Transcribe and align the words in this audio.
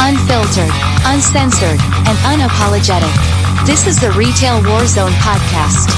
Unfiltered, 0.00 0.70
uncensored, 1.04 1.80
and 2.06 2.16
unapologetic. 2.24 3.12
This 3.66 3.86
is 3.86 4.00
the 4.00 4.10
Retail 4.12 4.60
Warzone 4.62 5.12
podcast. 5.20 5.88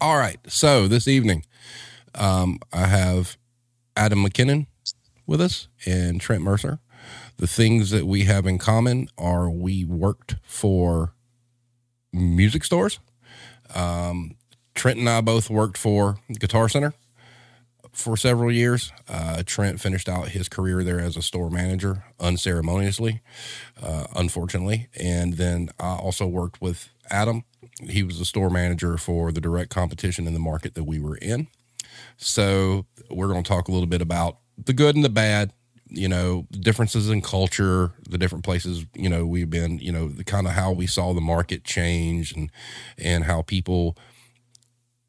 All 0.00 0.18
right. 0.18 0.38
So 0.46 0.86
this 0.86 1.08
evening, 1.08 1.44
um, 2.14 2.60
I 2.72 2.86
have 2.86 3.36
Adam 3.96 4.22
Mackinnon 4.22 4.66
with 5.26 5.40
us 5.40 5.68
and 5.86 6.20
Trent 6.20 6.42
Mercer. 6.42 6.78
The 7.38 7.46
things 7.46 7.90
that 7.90 8.06
we 8.06 8.24
have 8.24 8.46
in 8.46 8.58
common 8.58 9.08
are 9.18 9.50
we 9.50 9.84
worked 9.84 10.36
for 10.44 11.14
music 12.12 12.64
stores. 12.64 12.98
Um, 13.74 14.36
Trent 14.76 14.98
and 14.98 15.08
I 15.08 15.20
both 15.22 15.50
worked 15.50 15.78
for 15.78 16.18
Guitar 16.38 16.68
Center 16.68 16.94
for 17.92 18.16
several 18.16 18.52
years. 18.52 18.92
Uh, 19.08 19.42
Trent 19.44 19.80
finished 19.80 20.08
out 20.08 20.28
his 20.28 20.48
career 20.48 20.84
there 20.84 21.00
as 21.00 21.16
a 21.16 21.22
store 21.22 21.50
manager 21.50 22.04
unceremoniously, 22.20 23.22
uh, 23.82 24.06
unfortunately. 24.14 24.88
And 25.00 25.34
then 25.34 25.70
I 25.80 25.96
also 25.96 26.26
worked 26.26 26.60
with 26.60 26.90
Adam. 27.10 27.44
He 27.88 28.02
was 28.02 28.18
the 28.18 28.26
store 28.26 28.50
manager 28.50 28.98
for 28.98 29.32
the 29.32 29.40
direct 29.40 29.70
competition 29.70 30.26
in 30.26 30.34
the 30.34 30.40
market 30.40 30.74
that 30.74 30.84
we 30.84 31.00
were 31.00 31.16
in. 31.16 31.48
So 32.18 32.84
we're 33.10 33.28
going 33.28 33.42
to 33.42 33.48
talk 33.48 33.68
a 33.68 33.72
little 33.72 33.86
bit 33.86 34.02
about 34.02 34.38
the 34.62 34.74
good 34.74 34.94
and 34.94 35.04
the 35.04 35.08
bad, 35.10 35.52
you 35.88 36.08
know, 36.08 36.46
differences 36.50 37.08
in 37.08 37.22
culture, 37.22 37.92
the 38.08 38.18
different 38.18 38.44
places, 38.44 38.84
you 38.94 39.08
know, 39.08 39.24
we've 39.24 39.48
been, 39.48 39.78
you 39.78 39.92
know, 39.92 40.08
the 40.08 40.24
kind 40.24 40.46
of 40.46 40.52
how 40.52 40.72
we 40.72 40.86
saw 40.86 41.14
the 41.14 41.20
market 41.20 41.64
change 41.64 42.32
and 42.32 42.50
and 42.98 43.24
how 43.24 43.40
people 43.40 43.96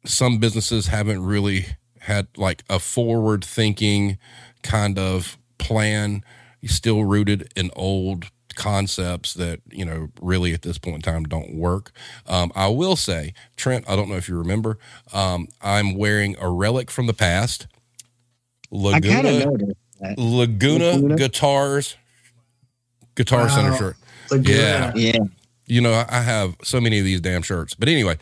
some 0.08 0.38
businesses 0.38 0.86
haven't 0.86 1.22
really 1.24 1.66
had 2.00 2.28
like 2.36 2.64
a 2.68 2.78
forward 2.78 3.44
thinking 3.44 4.18
kind 4.62 4.98
of 4.98 5.38
plan, 5.58 6.24
still 6.64 7.04
rooted 7.04 7.52
in 7.54 7.70
old 7.76 8.30
concepts 8.56 9.34
that 9.34 9.60
you 9.70 9.84
know 9.84 10.08
really 10.20 10.52
at 10.52 10.62
this 10.62 10.78
point 10.78 10.96
in 10.96 11.02
time 11.02 11.24
don't 11.24 11.54
work. 11.54 11.92
Um, 12.26 12.50
I 12.54 12.68
will 12.68 12.96
say, 12.96 13.34
Trent, 13.56 13.88
I 13.88 13.94
don't 13.94 14.08
know 14.08 14.16
if 14.16 14.28
you 14.28 14.36
remember, 14.36 14.78
um, 15.12 15.48
I'm 15.60 15.94
wearing 15.94 16.36
a 16.40 16.50
relic 16.50 16.90
from 16.90 17.06
the 17.06 17.14
past. 17.14 17.66
Laguna, 18.70 19.46
Laguna, 19.46 19.74
Laguna, 20.16 21.16
guitars, 21.16 21.96
guitar 23.14 23.46
wow. 23.46 23.48
center 23.48 23.76
shirt. 23.76 23.96
Laguna. 24.30 24.58
Yeah, 24.58 24.92
yeah. 24.94 25.18
You 25.68 25.80
know, 25.80 26.04
I 26.08 26.20
have 26.22 26.56
so 26.62 26.80
many 26.80 26.98
of 26.98 27.04
these 27.04 27.20
damn 27.20 27.42
shirts. 27.42 27.74
But 27.74 27.88
anyway, 27.88 28.18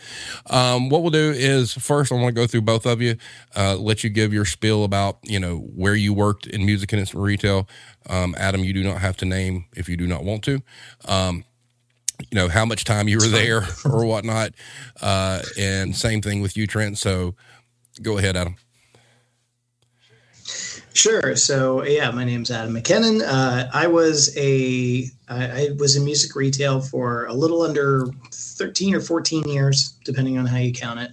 um, 0.51 0.89
what 0.89 1.03
we'll 1.03 1.11
do 1.11 1.33
is 1.35 1.73
first, 1.73 2.11
I 2.11 2.17
want 2.17 2.35
to 2.35 2.41
go 2.41 2.47
through 2.47 2.63
both 2.63 2.87
of 2.87 3.01
you, 3.01 3.17
uh, 3.57 3.77
let 3.77 4.03
you 4.03 4.11
give 4.11 4.33
your 4.33 4.45
spiel 4.45 4.85
about, 4.85 5.19
you 5.23 5.39
know, 5.39 5.59
where 5.59 5.95
you 5.95 6.13
worked 6.13 6.47
in 6.47 6.67
music 6.67 6.93
and 6.93 7.01
instant 7.01 7.23
retail. 7.23 7.69
Um, 8.09 8.35
Adam, 8.37 8.65
you 8.65 8.73
do 8.73 8.83
not 8.83 8.99
have 8.99 9.17
to 9.19 9.25
name 9.25 9.67
if 9.77 9.89
you 9.89 9.97
do 9.97 10.07
not 10.07 10.25
want 10.25 10.43
to. 10.45 10.61
Um, 11.07 11.45
you 12.31 12.37
know, 12.37 12.49
how 12.49 12.65
much 12.65 12.85
time 12.85 13.09
you 13.09 13.19
were 13.19 13.29
there 13.29 13.67
or 13.85 14.05
whatnot. 14.05 14.53
Uh, 15.01 15.43
and 15.59 15.95
same 15.95 16.23
thing 16.23 16.41
with 16.41 16.57
you, 16.57 16.67
Trent. 16.67 16.99
So 16.99 17.35
go 18.03 18.19
ahead, 18.19 18.37
Adam. 18.37 18.57
Sure. 20.97 21.37
So 21.37 21.85
yeah, 21.85 22.11
my 22.11 22.25
name's 22.25 22.51
Adam 22.51 22.73
Mackinnon. 22.73 23.21
Uh, 23.21 23.71
I 23.73 23.87
was 23.87 24.35
a 24.37 25.11
I, 25.29 25.45
I 25.45 25.69
was 25.79 25.97
in 25.97 26.05
music 26.05 26.35
retail 26.37 26.81
for 26.81 27.27
a 27.27 27.35
little 27.35 27.63
under 27.63 28.07
thirteen 28.33 28.95
or 28.95 29.01
fourteen 29.01 29.49
years, 29.49 29.95
depending 30.05 30.39
on 30.39 30.47
how 30.47 30.59
you 30.59 30.73
count 30.73 31.01
it. 31.01 31.13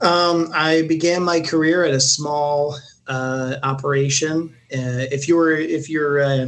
Um, 0.00 0.50
I 0.52 0.82
began 0.82 1.22
my 1.22 1.40
career 1.40 1.84
at 1.84 1.94
a 1.94 2.00
small 2.00 2.76
uh, 3.06 3.56
operation. 3.62 4.54
Uh, 4.72 5.06
if 5.10 5.28
you 5.28 5.36
were 5.36 5.52
if 5.52 5.88
you're 5.88 6.20
uh, 6.20 6.46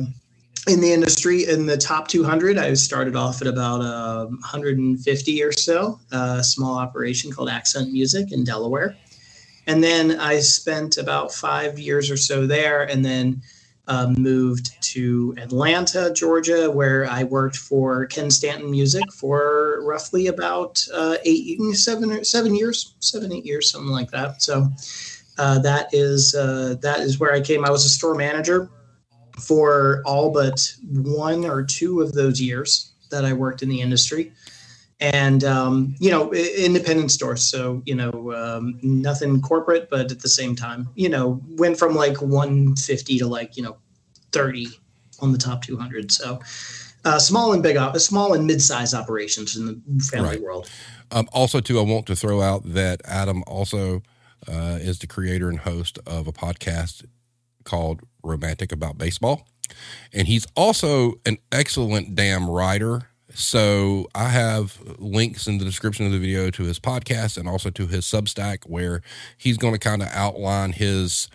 in 0.67 0.81
the 0.81 0.93
industry 0.93 1.47
in 1.47 1.67
the 1.67 1.77
top 1.77 2.09
200, 2.09 2.57
I 2.57 2.73
started 2.75 3.17
off 3.17 3.43
at 3.43 3.47
about 3.47 3.81
uh, 3.83 4.27
150 4.27 5.43
or 5.43 5.53
so. 5.53 6.01
A 6.11 6.43
small 6.43 6.79
operation 6.79 7.31
called 7.31 7.51
Accent 7.51 7.93
Music 7.93 8.33
in 8.33 8.45
Delaware. 8.45 8.97
And 9.67 9.83
then 9.83 10.19
I 10.21 10.41
spent 10.41 10.99
about 10.99 11.33
five 11.33 11.79
years 11.79 12.11
or 12.11 12.17
so 12.17 12.47
there, 12.47 12.83
and 12.83 13.05
then 13.05 13.43
um, 13.87 14.15
moved 14.15 14.71
to 14.93 15.35
Atlanta, 15.39 16.13
Georgia, 16.15 16.71
where 16.71 17.07
I 17.09 17.25
worked 17.25 17.57
for 17.57 18.07
Ken 18.07 18.31
Stanton 18.31 18.71
Music 18.71 19.03
for 19.13 19.83
roughly 19.85 20.29
about 20.29 20.85
uh, 20.93 21.17
eight, 21.25 21.61
seven, 21.75 22.25
seven 22.25 22.55
years, 22.55 22.95
seven, 23.01 23.33
eight 23.33 23.45
years, 23.45 23.71
something 23.71 23.91
like 23.91 24.11
that. 24.11 24.43
So 24.43 24.71
uh, 25.39 25.59
that 25.61 25.89
is 25.93 26.35
uh, 26.35 26.77
that 26.81 27.01
is 27.01 27.19
where 27.19 27.33
I 27.33 27.41
came. 27.41 27.65
I 27.65 27.71
was 27.71 27.85
a 27.85 27.91
store 27.91 28.15
manager 28.15 28.71
for 29.39 30.03
all 30.07 30.31
but 30.31 30.75
one 30.91 31.45
or 31.45 31.63
two 31.63 32.01
of 32.01 32.13
those 32.13 32.41
years 32.41 32.93
that 33.11 33.25
I 33.25 33.33
worked 33.33 33.63
in 33.63 33.69
the 33.69 33.81
industry 33.81 34.33
and 35.01 35.45
um, 35.45 35.95
you 35.99 36.11
know 36.11 36.33
independent 36.33 37.11
stores. 37.11 37.43
So 37.43 37.83
you 37.87 37.95
know 37.95 38.33
um, 38.35 38.79
nothing 38.83 39.41
corporate 39.41 39.89
but 39.91 40.11
at 40.11 40.21
the 40.21 40.29
same 40.29 40.55
time 40.55 40.89
you 40.95 41.09
know 41.09 41.41
went 41.57 41.79
from 41.79 41.95
like 41.95 42.21
150 42.21 43.19
to 43.19 43.27
like 43.27 43.57
you 43.57 43.63
know 43.63 43.77
30 44.33 44.69
on 45.21 45.31
the 45.31 45.39
top 45.39 45.63
200 45.63 46.11
so 46.11 46.41
uh, 47.05 47.19
small 47.21 47.53
and 47.53 47.63
big 47.63 47.77
op- 47.77 47.97
small 47.99 48.35
and 48.35 48.47
mid-sized 48.47 48.95
operations 48.95 49.57
in 49.57 49.81
the 49.87 50.05
family 50.05 50.31
right. 50.31 50.43
world. 50.43 50.69
Um, 51.13 51.29
also 51.33 51.61
too 51.61 51.79
i 51.79 51.83
want 51.83 52.07
to 52.07 52.17
throw 52.17 52.43
out 52.43 52.63
that 52.65 53.01
adam 53.05 53.45
also 53.47 54.03
uh, 54.49 54.79
is 54.81 54.99
the 54.99 55.07
creator 55.07 55.49
and 55.49 55.61
host 55.61 55.99
of 56.07 56.27
a 56.27 56.33
podcast 56.33 57.05
called 57.65 58.03
romantic 58.23 58.73
about 58.73 58.99
baseball. 58.99 59.47
And 60.13 60.29
he's 60.29 60.47
also 60.55 61.15
an 61.25 61.39
excellent 61.51 62.15
damn 62.15 62.49
writer 62.49 63.09
so 63.35 64.09
I 64.15 64.29
have 64.29 64.81
links 64.99 65.47
in 65.47 65.59
the 65.59 65.65
description 65.65 66.07
of 66.07 66.13
the 66.13 66.19
video 66.19 66.51
to 66.51 66.63
his 66.63 66.79
podcast 66.79 67.37
and 67.37 67.49
also 67.49 67.71
to 67.71 67.87
his 67.87 68.05
Substack 68.05 68.67
where 68.67 69.03
he's 69.37 69.59
going 69.59 69.75
to 69.75 69.79
kind 69.79 70.03
of 70.03 70.09
outline 70.13 70.73
his 70.73 71.29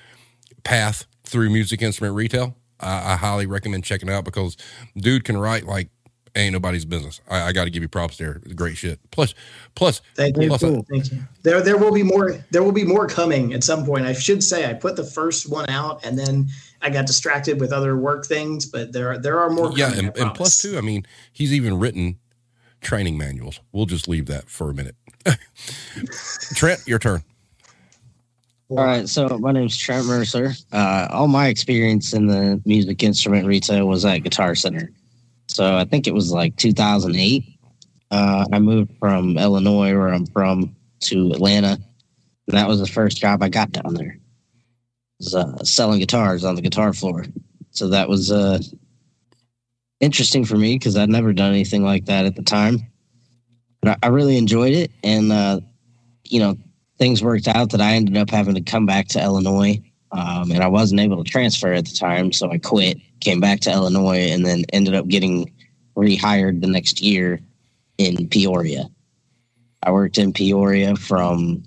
path 0.63 1.05
through 1.23 1.49
music 1.49 1.81
instrument 1.81 2.15
retail. 2.15 2.55
I, 2.79 3.13
I, 3.13 3.15
highly 3.17 3.45
recommend 3.45 3.83
checking 3.83 4.07
it 4.07 4.13
out 4.13 4.23
because 4.23 4.55
dude 4.95 5.25
can 5.25 5.37
write 5.37 5.65
like 5.65 5.89
ain't 6.35 6.53
nobody's 6.53 6.85
business. 6.85 7.19
I, 7.29 7.41
I 7.41 7.51
got 7.51 7.65
to 7.65 7.69
give 7.69 7.83
you 7.83 7.89
props 7.89 8.17
there. 8.17 8.41
Great 8.55 8.77
shit. 8.77 8.99
Plus, 9.11 9.35
plus, 9.75 10.01
thank 10.15 10.37
you. 10.37 10.47
Plus, 10.47 10.61
cool. 10.61 10.85
thank 10.89 11.11
you. 11.11 11.19
There, 11.43 11.61
there 11.61 11.77
will 11.77 11.91
be 11.91 12.03
more. 12.03 12.37
There 12.51 12.63
will 12.63 12.71
be 12.71 12.85
more 12.85 13.07
coming 13.07 13.53
at 13.53 13.63
some 13.63 13.85
point. 13.85 14.05
I 14.05 14.13
should 14.13 14.43
say 14.43 14.69
I 14.69 14.73
put 14.73 14.95
the 14.95 15.03
first 15.03 15.49
one 15.49 15.69
out 15.69 16.05
and 16.05 16.17
then 16.17 16.47
I 16.81 16.89
got 16.89 17.07
distracted 17.07 17.59
with 17.59 17.73
other 17.73 17.97
work 17.97 18.25
things, 18.25 18.65
but 18.65 18.93
there 18.93 19.17
there 19.17 19.39
are 19.39 19.49
more. 19.49 19.71
Yeah, 19.75 19.93
and, 19.93 20.15
and 20.17 20.33
plus 20.33 20.61
too, 20.61 20.77
I 20.77 20.81
mean, 20.81 21.05
he's 21.31 21.53
even 21.53 21.79
written 21.79 22.17
training 22.81 23.17
manuals. 23.17 23.59
We'll 23.71 23.85
just 23.85 24.07
leave 24.07 24.27
that 24.27 24.49
for 24.49 24.69
a 24.69 24.73
minute. 24.73 24.95
Trent, 26.55 26.87
your 26.87 26.99
turn. 26.99 27.23
All 28.69 28.77
right, 28.77 29.09
so 29.09 29.27
my 29.39 29.51
name 29.51 29.65
is 29.65 29.75
Trent 29.75 30.05
Mercer. 30.05 30.53
Uh, 30.71 31.07
all 31.09 31.27
my 31.27 31.47
experience 31.47 32.13
in 32.13 32.27
the 32.27 32.61
music 32.65 33.01
instrument 33.01 33.47
retail 33.47 33.87
was 33.87 34.05
at 34.05 34.19
Guitar 34.19 34.53
Center. 34.53 34.91
So 35.47 35.75
I 35.75 35.85
think 35.85 36.05
it 36.05 36.13
was 36.13 36.31
like 36.31 36.55
2008. 36.57 37.43
Uh, 38.11 38.45
I 38.51 38.59
moved 38.59 38.91
from 38.99 39.37
Illinois, 39.39 39.93
where 39.93 40.09
I'm 40.09 40.27
from, 40.27 40.75
to 41.01 41.31
Atlanta. 41.31 41.79
And 42.47 42.57
that 42.57 42.67
was 42.67 42.79
the 42.79 42.87
first 42.87 43.17
job 43.17 43.41
I 43.41 43.49
got 43.49 43.71
down 43.71 43.95
there 43.95 44.18
was 45.19 45.35
uh, 45.35 45.63
selling 45.63 45.99
guitars 45.99 46.43
on 46.43 46.55
the 46.55 46.61
guitar 46.61 46.93
floor. 46.93 47.25
So 47.71 47.89
that 47.89 48.09
was 48.09 48.31
uh, 48.31 48.59
interesting 49.99 50.45
for 50.45 50.55
me 50.57 50.75
because 50.75 50.97
I'd 50.97 51.09
never 51.09 51.33
done 51.33 51.51
anything 51.51 51.83
like 51.83 52.05
that 52.05 52.25
at 52.25 52.35
the 52.35 52.41
time. 52.41 52.79
But 53.81 53.97
I, 54.03 54.07
really 54.07 54.37
enjoyed 54.37 54.73
it, 54.73 54.91
and 55.03 55.31
uh, 55.31 55.61
you 56.25 56.39
know, 56.39 56.57
things 56.97 57.23
worked 57.23 57.47
out 57.47 57.69
that 57.71 57.79
I 57.79 57.93
ended 57.93 58.17
up 58.17 58.29
having 58.29 58.55
to 58.55 58.61
come 58.61 58.85
back 58.85 59.07
to 59.09 59.23
Illinois, 59.23 59.81
um, 60.11 60.51
and 60.51 60.61
I 60.61 60.67
wasn't 60.67 60.99
able 60.99 61.23
to 61.23 61.29
transfer 61.29 61.71
at 61.71 61.85
the 61.85 61.95
time, 61.95 62.33
so 62.33 62.51
I 62.51 62.57
quit, 62.57 62.97
came 63.21 63.39
back 63.39 63.61
to 63.61 63.71
Illinois, 63.71 64.31
and 64.31 64.45
then 64.45 64.65
ended 64.73 64.95
up 64.95 65.07
getting 65.07 65.49
rehired 65.95 66.59
the 66.59 66.67
next 66.67 67.01
year 67.01 67.39
in 67.97 68.27
Peoria. 68.27 68.89
I 69.83 69.91
worked 69.91 70.17
in 70.17 70.33
Peoria 70.33 70.97
from 70.97 71.63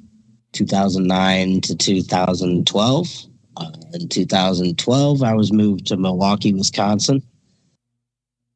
2009 0.52 1.62
to 1.62 1.76
2012 1.76 3.26
uh, 3.62 3.70
in 3.94 4.08
2012, 4.08 5.22
I 5.22 5.34
was 5.34 5.52
moved 5.52 5.86
to 5.88 5.96
Milwaukee, 5.96 6.54
Wisconsin. 6.54 7.22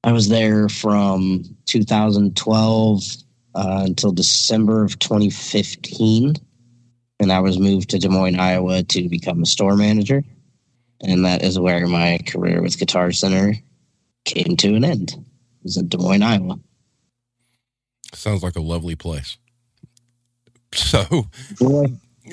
I 0.04 0.12
was 0.12 0.28
there 0.28 0.68
from 0.68 1.44
2012 1.66 3.02
uh, 3.54 3.82
until 3.86 4.12
December 4.12 4.84
of 4.84 4.98
2015. 4.98 6.34
And 7.18 7.32
I 7.32 7.40
was 7.40 7.58
moved 7.58 7.90
to 7.90 7.98
Des 7.98 8.08
Moines, 8.08 8.38
Iowa 8.38 8.82
to 8.82 9.08
become 9.08 9.42
a 9.42 9.46
store 9.46 9.76
manager. 9.76 10.22
And 11.02 11.24
that 11.24 11.42
is 11.42 11.58
where 11.58 11.86
my 11.86 12.18
career 12.26 12.62
with 12.62 12.78
Guitar 12.78 13.10
Center 13.12 13.54
came 14.24 14.56
to 14.58 14.74
an 14.74 14.84
end. 14.84 15.12
It 15.12 15.18
was 15.64 15.76
in 15.76 15.88
Des 15.88 15.98
Moines, 15.98 16.22
Iowa. 16.22 16.58
Sounds 18.14 18.42
like 18.42 18.56
a 18.56 18.60
lovely 18.62 18.96
place. 18.96 19.36
So, 20.74 21.26
Boy, 21.58 21.86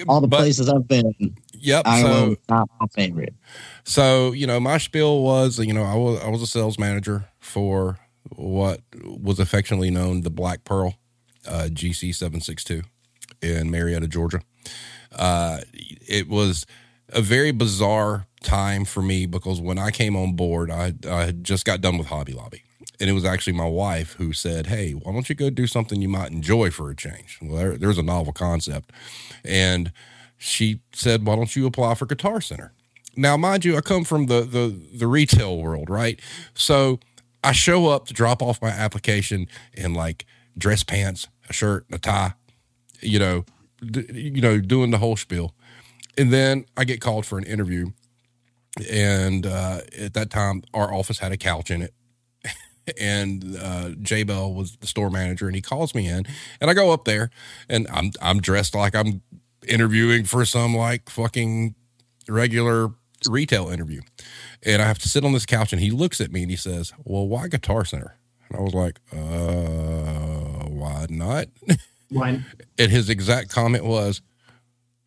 all 0.07 0.19
the 0.19 0.27
but- 0.27 0.39
places 0.39 0.67
I've 0.67 0.87
been, 0.87 1.13
Yep. 1.63 1.87
So, 1.87 2.35
not 2.49 2.69
my 2.79 2.87
favorite. 2.87 3.33
so 3.85 4.33
you 4.33 4.45
know, 4.45 4.59
my 4.59 4.77
spiel 4.77 5.23
was, 5.23 5.59
you 5.59 5.73
know, 5.73 5.83
I 5.83 5.95
was 5.95 6.21
I 6.21 6.27
was 6.27 6.41
a 6.41 6.47
sales 6.47 6.77
manager 6.77 7.25
for 7.39 7.99
what 8.35 8.81
was 9.05 9.39
affectionately 9.39 9.89
known 9.89 10.21
the 10.21 10.29
Black 10.29 10.65
Pearl, 10.65 10.95
uh, 11.47 11.69
GC 11.71 12.13
seven 12.13 12.41
six 12.41 12.63
two, 12.65 12.83
in 13.41 13.71
Marietta, 13.71 14.07
Georgia. 14.07 14.41
Uh, 15.11 15.59
it 15.73 16.27
was 16.27 16.65
a 17.09 17.21
very 17.21 17.51
bizarre 17.51 18.27
time 18.41 18.83
for 18.83 19.01
me 19.01 19.25
because 19.25 19.61
when 19.61 19.77
I 19.77 19.91
came 19.91 20.17
on 20.17 20.35
board, 20.35 20.69
I 20.69 20.93
I 21.09 21.23
had 21.23 21.45
just 21.45 21.63
got 21.63 21.79
done 21.79 21.97
with 21.97 22.07
Hobby 22.07 22.33
Lobby. 22.33 22.63
And 22.99 23.09
it 23.09 23.13
was 23.13 23.25
actually 23.25 23.53
my 23.53 23.67
wife 23.67 24.13
who 24.13 24.33
said, 24.33 24.67
Hey, 24.67 24.91
why 24.91 25.13
don't 25.13 25.27
you 25.27 25.35
go 25.35 25.49
do 25.49 25.65
something 25.65 26.01
you 26.01 26.09
might 26.09 26.31
enjoy 26.31 26.69
for 26.71 26.89
a 26.89 26.95
change? 26.95 27.39
Well, 27.41 27.57
there, 27.57 27.77
there's 27.77 27.97
a 27.97 28.03
novel 28.03 28.33
concept. 28.33 28.91
And 29.43 29.91
she 30.43 30.81
said, 30.91 31.25
Why 31.25 31.37
don't 31.37 31.55
you 31.55 31.65
apply 31.65 31.95
for 31.95 32.05
Guitar 32.05 32.41
Center? 32.41 32.73
Now, 33.15 33.37
mind 33.37 33.63
you, 33.63 33.77
I 33.77 33.81
come 33.81 34.03
from 34.03 34.25
the 34.25 34.41
the 34.41 34.75
the 34.93 35.07
retail 35.07 35.57
world, 35.57 35.89
right? 35.89 36.19
So 36.53 36.99
I 37.43 37.53
show 37.53 37.87
up 37.87 38.07
to 38.07 38.13
drop 38.13 38.41
off 38.41 38.61
my 38.61 38.69
application 38.69 39.47
in 39.73 39.93
like 39.93 40.25
dress 40.57 40.83
pants, 40.83 41.29
a 41.49 41.53
shirt, 41.53 41.85
a 41.93 41.97
tie, 41.97 42.33
you 42.99 43.19
know, 43.19 43.45
d- 43.85 44.05
you 44.11 44.41
know, 44.41 44.59
doing 44.59 44.91
the 44.91 44.97
whole 44.97 45.15
spiel. 45.15 45.55
And 46.17 46.33
then 46.33 46.65
I 46.75 46.83
get 46.83 46.99
called 46.99 47.25
for 47.25 47.37
an 47.37 47.45
interview. 47.45 47.91
And 48.91 49.45
uh, 49.45 49.81
at 49.97 50.13
that 50.13 50.29
time, 50.29 50.63
our 50.73 50.93
office 50.93 51.19
had 51.19 51.31
a 51.31 51.37
couch 51.37 51.71
in 51.71 51.83
it. 51.83 51.93
and 52.99 53.55
uh, 53.55 53.91
Jay 54.01 54.23
Bell 54.23 54.53
was 54.53 54.75
the 54.77 54.87
store 54.87 55.09
manager, 55.09 55.47
and 55.47 55.55
he 55.55 55.61
calls 55.61 55.95
me 55.95 56.07
in, 56.07 56.25
and 56.59 56.69
I 56.69 56.73
go 56.73 56.91
up 56.91 57.05
there, 57.05 57.29
and 57.69 57.87
I'm 57.93 58.11
I'm 58.21 58.41
dressed 58.41 58.75
like 58.75 58.95
I'm 58.95 59.21
interviewing 59.67 60.25
for 60.25 60.45
some 60.45 60.75
like 60.75 61.09
fucking 61.09 61.75
regular 62.27 62.91
retail 63.29 63.69
interview, 63.69 64.01
and 64.63 64.81
I 64.81 64.85
have 64.85 64.99
to 64.99 65.09
sit 65.09 65.23
on 65.23 65.33
this 65.33 65.45
couch, 65.45 65.73
and 65.73 65.81
he 65.81 65.91
looks 65.91 66.19
at 66.21 66.31
me 66.31 66.41
and 66.41 66.51
he 66.51 66.57
says, 66.57 66.93
"Well, 67.03 67.27
why 67.27 67.47
Guitar 67.47 67.85
Center?" 67.85 68.17
And 68.49 68.59
I 68.59 68.61
was 68.61 68.73
like, 68.73 68.99
"Uh, 69.11 70.67
why 70.69 71.05
not?" 71.09 71.47
Why? 72.09 72.43
and 72.77 72.91
his 72.91 73.09
exact 73.09 73.49
comment 73.49 73.85
was, 73.85 74.21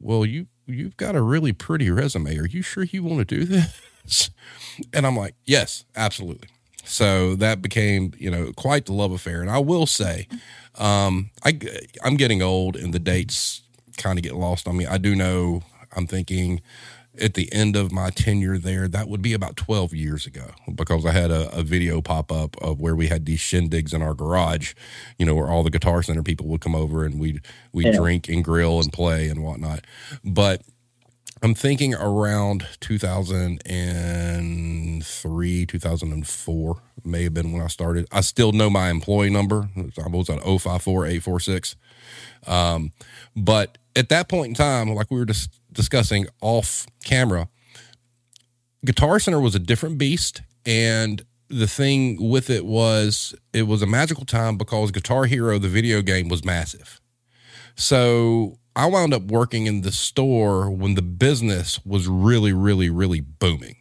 "Well, 0.00 0.26
you 0.26 0.46
you've 0.66 0.96
got 0.96 1.14
a 1.14 1.22
really 1.22 1.52
pretty 1.52 1.88
resume. 1.88 2.36
Are 2.36 2.46
you 2.46 2.62
sure 2.62 2.82
you 2.82 3.04
want 3.04 3.26
to 3.28 3.36
do 3.36 3.44
this?" 3.44 4.30
And 4.92 5.06
I'm 5.06 5.16
like, 5.16 5.34
"Yes, 5.44 5.84
absolutely." 5.96 6.48
So 6.86 7.34
that 7.36 7.60
became, 7.60 8.12
you 8.16 8.30
know, 8.30 8.52
quite 8.54 8.86
the 8.86 8.92
love 8.92 9.10
affair. 9.10 9.40
And 9.40 9.50
I 9.50 9.58
will 9.58 9.86
say, 9.86 10.28
um, 10.76 11.30
I 11.44 11.58
I'm 12.04 12.16
getting 12.16 12.42
old, 12.42 12.76
and 12.76 12.94
the 12.94 12.98
dates 12.98 13.62
kind 13.96 14.18
of 14.18 14.22
get 14.22 14.34
lost 14.34 14.68
on 14.68 14.76
me. 14.76 14.86
I 14.86 14.98
do 14.98 15.14
know. 15.14 15.62
I'm 15.94 16.06
thinking 16.06 16.60
at 17.18 17.32
the 17.34 17.50
end 17.52 17.76
of 17.76 17.90
my 17.92 18.10
tenure 18.10 18.58
there, 18.58 18.88
that 18.88 19.08
would 19.08 19.22
be 19.22 19.32
about 19.32 19.56
12 19.56 19.94
years 19.94 20.26
ago 20.26 20.50
because 20.74 21.06
I 21.06 21.12
had 21.12 21.30
a, 21.30 21.48
a 21.56 21.62
video 21.62 22.02
pop 22.02 22.30
up 22.30 22.60
of 22.62 22.78
where 22.78 22.94
we 22.94 23.06
had 23.06 23.24
these 23.24 23.40
shindigs 23.40 23.94
in 23.94 24.02
our 24.02 24.12
garage, 24.12 24.74
you 25.18 25.24
know, 25.24 25.34
where 25.34 25.46
all 25.48 25.62
the 25.62 25.70
Guitar 25.70 26.02
Center 26.02 26.22
people 26.22 26.46
would 26.48 26.60
come 26.60 26.74
over 26.74 27.06
and 27.06 27.18
we'd, 27.18 27.40
we'd 27.72 27.86
Yeah. 27.86 27.96
drink 27.96 28.28
and 28.28 28.44
grill 28.44 28.80
and 28.80 28.92
play 28.92 29.30
and 29.30 29.42
whatnot. 29.42 29.86
But 30.22 30.60
I'm 31.42 31.54
thinking 31.54 31.94
around 31.94 32.66
2003, 32.80 35.66
2004 35.66 36.82
may 37.04 37.22
have 37.24 37.34
been 37.34 37.52
when 37.52 37.60
I 37.62 37.66
started. 37.68 38.06
I 38.12 38.20
still 38.22 38.52
know 38.52 38.68
my 38.70 38.88
employee 38.90 39.28
number. 39.30 39.68
I 39.76 40.08
was 40.08 40.28
at 40.30 40.40
054846. 40.42 41.76
Um, 42.46 42.92
but 43.34 43.78
at 43.94 44.08
that 44.10 44.28
point 44.28 44.48
in 44.48 44.54
time, 44.54 44.92
like 44.94 45.10
we 45.10 45.18
were 45.18 45.26
just 45.26 45.60
discussing 45.72 46.26
off 46.40 46.86
camera, 47.04 47.48
Guitar 48.84 49.18
Center 49.18 49.40
was 49.40 49.54
a 49.54 49.58
different 49.58 49.98
beast. 49.98 50.42
And 50.64 51.24
the 51.48 51.66
thing 51.66 52.30
with 52.30 52.50
it 52.50 52.66
was 52.66 53.34
it 53.52 53.62
was 53.62 53.82
a 53.82 53.86
magical 53.86 54.24
time 54.24 54.56
because 54.56 54.90
Guitar 54.90 55.24
Hero, 55.24 55.58
the 55.58 55.68
video 55.68 56.02
game, 56.02 56.28
was 56.28 56.44
massive. 56.44 57.00
So 57.76 58.58
I 58.74 58.86
wound 58.86 59.14
up 59.14 59.22
working 59.22 59.66
in 59.66 59.82
the 59.82 59.92
store 59.92 60.70
when 60.70 60.94
the 60.94 61.02
business 61.02 61.84
was 61.84 62.08
really, 62.08 62.52
really, 62.52 62.90
really 62.90 63.20
booming. 63.20 63.76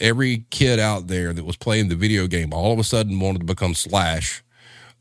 Every 0.00 0.46
kid 0.50 0.78
out 0.78 1.06
there 1.06 1.32
that 1.32 1.44
was 1.44 1.56
playing 1.56 1.88
the 1.88 1.96
video 1.96 2.26
game 2.26 2.52
all 2.52 2.72
of 2.72 2.78
a 2.78 2.84
sudden 2.84 3.20
wanted 3.20 3.40
to 3.40 3.44
become 3.44 3.74
Slash 3.74 4.43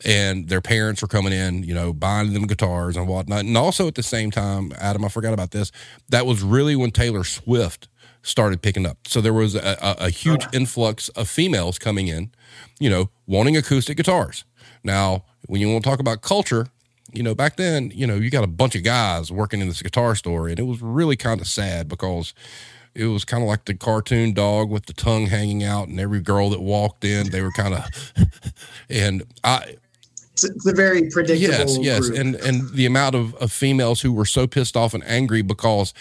and 0.05 0.49
their 0.49 0.61
parents 0.61 1.01
were 1.01 1.07
coming 1.07 1.33
in, 1.33 1.63
you 1.63 1.73
know, 1.73 1.93
buying 1.93 2.33
them 2.33 2.47
guitars 2.47 2.97
and 2.97 3.07
whatnot. 3.07 3.45
And 3.45 3.57
also 3.57 3.87
at 3.87 3.95
the 3.95 4.03
same 4.03 4.31
time, 4.31 4.73
Adam, 4.79 5.05
I 5.05 5.09
forgot 5.09 5.33
about 5.33 5.51
this. 5.51 5.71
That 6.09 6.25
was 6.25 6.41
really 6.41 6.75
when 6.75 6.91
Taylor 6.91 7.23
Swift 7.23 7.87
started 8.21 8.61
picking 8.61 8.85
up. 8.85 8.97
So 9.07 9.21
there 9.21 9.33
was 9.33 9.55
a, 9.55 9.77
a, 9.81 10.05
a 10.05 10.09
huge 10.09 10.45
ah. 10.45 10.49
influx 10.53 11.09
of 11.09 11.29
females 11.29 11.77
coming 11.77 12.07
in, 12.07 12.31
you 12.79 12.89
know, 12.89 13.09
wanting 13.27 13.57
acoustic 13.57 13.97
guitars. 13.97 14.45
Now, 14.83 15.25
when 15.47 15.61
you 15.61 15.69
want 15.69 15.83
to 15.83 15.89
talk 15.89 15.99
about 15.99 16.21
culture, 16.21 16.67
you 17.13 17.21
know, 17.21 17.35
back 17.35 17.57
then, 17.57 17.91
you 17.93 18.07
know, 18.07 18.15
you 18.15 18.29
got 18.29 18.43
a 18.43 18.47
bunch 18.47 18.75
of 18.75 18.83
guys 18.83 19.31
working 19.31 19.61
in 19.61 19.67
this 19.67 19.81
guitar 19.81 20.15
store, 20.15 20.47
and 20.47 20.59
it 20.59 20.63
was 20.63 20.81
really 20.81 21.15
kind 21.15 21.41
of 21.41 21.47
sad 21.47 21.87
because 21.87 22.33
it 22.95 23.05
was 23.05 23.25
kind 23.25 23.43
of 23.43 23.49
like 23.49 23.65
the 23.65 23.73
cartoon 23.73 24.33
dog 24.33 24.69
with 24.69 24.85
the 24.85 24.93
tongue 24.93 25.27
hanging 25.27 25.63
out, 25.63 25.87
and 25.87 25.99
every 25.99 26.21
girl 26.21 26.49
that 26.49 26.61
walked 26.61 27.03
in, 27.03 27.29
they 27.29 27.41
were 27.41 27.51
kind 27.51 27.73
of, 27.75 28.13
and 28.89 29.23
I, 29.43 29.75
It's, 30.43 30.65
a 30.67 30.73
very 30.73 31.09
predictable. 31.09 31.51
yes, 31.57 31.77
yes, 31.79 32.07
group. 32.09 32.19
and 32.19 32.35
and 32.35 32.69
the 32.71 32.85
amount 32.85 33.15
of, 33.15 33.35
of 33.35 33.51
females 33.51 34.01
who 34.01 34.11
were 34.13 34.25
so 34.25 34.47
pissed 34.47 34.75
off 34.77 34.93
and 34.93 35.03
angry 35.05 35.41
because 35.41 35.93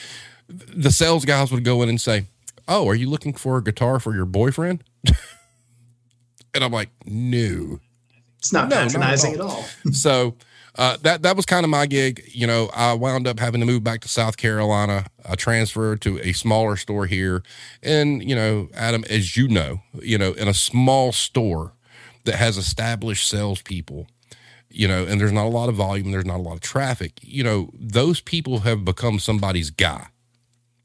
the 0.48 0.90
sales 0.90 1.24
guys 1.24 1.50
would 1.52 1.64
go 1.64 1.82
in 1.82 1.88
and 1.88 2.00
say, 2.00 2.26
"Oh, 2.68 2.88
are 2.88 2.94
you 2.94 3.08
looking 3.08 3.32
for 3.34 3.56
a 3.58 3.62
guitar 3.62 4.00
for 4.00 4.14
your 4.14 4.26
boyfriend?" 4.26 4.84
and 6.54 6.64
I'm 6.64 6.72
like, 6.72 6.90
"No." 7.06 7.80
it's 8.38 8.52
not 8.52 8.68
No, 8.68 8.76
not 8.76 8.82
at 8.86 8.88
patronizing 8.88 9.40
all. 9.40 9.50
at 9.50 9.54
all. 9.54 9.64
so 9.92 10.34
uh, 10.76 10.96
that 11.02 11.22
that 11.22 11.36
was 11.36 11.46
kind 11.46 11.64
of 11.64 11.70
my 11.70 11.86
gig. 11.86 12.22
You 12.32 12.46
know, 12.46 12.70
I 12.74 12.92
wound 12.94 13.26
up 13.28 13.38
having 13.38 13.60
to 13.60 13.66
move 13.66 13.84
back 13.84 14.00
to 14.00 14.08
South 14.08 14.36
Carolina. 14.36 15.06
I 15.24 15.36
transferred 15.36 16.00
to 16.02 16.18
a 16.20 16.32
smaller 16.32 16.76
store 16.76 17.06
here, 17.06 17.42
and 17.82 18.28
you 18.28 18.34
know, 18.34 18.68
Adam, 18.74 19.04
as 19.08 19.36
you 19.36 19.48
know, 19.48 19.80
you 20.02 20.18
know, 20.18 20.32
in 20.32 20.48
a 20.48 20.54
small 20.54 21.12
store 21.12 21.72
that 22.24 22.36
has 22.36 22.56
established 22.56 23.28
salespeople, 23.28 24.06
you 24.74 24.88
know, 24.88 25.04
and 25.04 25.20
there's 25.20 25.32
not 25.32 25.44
a 25.46 25.48
lot 25.50 25.68
of 25.68 25.74
volume, 25.74 26.10
there's 26.12 26.24
not 26.24 26.38
a 26.38 26.42
lot 26.42 26.54
of 26.54 26.60
traffic. 26.60 27.20
You 27.22 27.44
know, 27.44 27.70
those 27.74 28.20
people 28.20 28.60
have 28.60 28.84
become 28.84 29.18
somebody's 29.18 29.70
guy. 29.70 30.06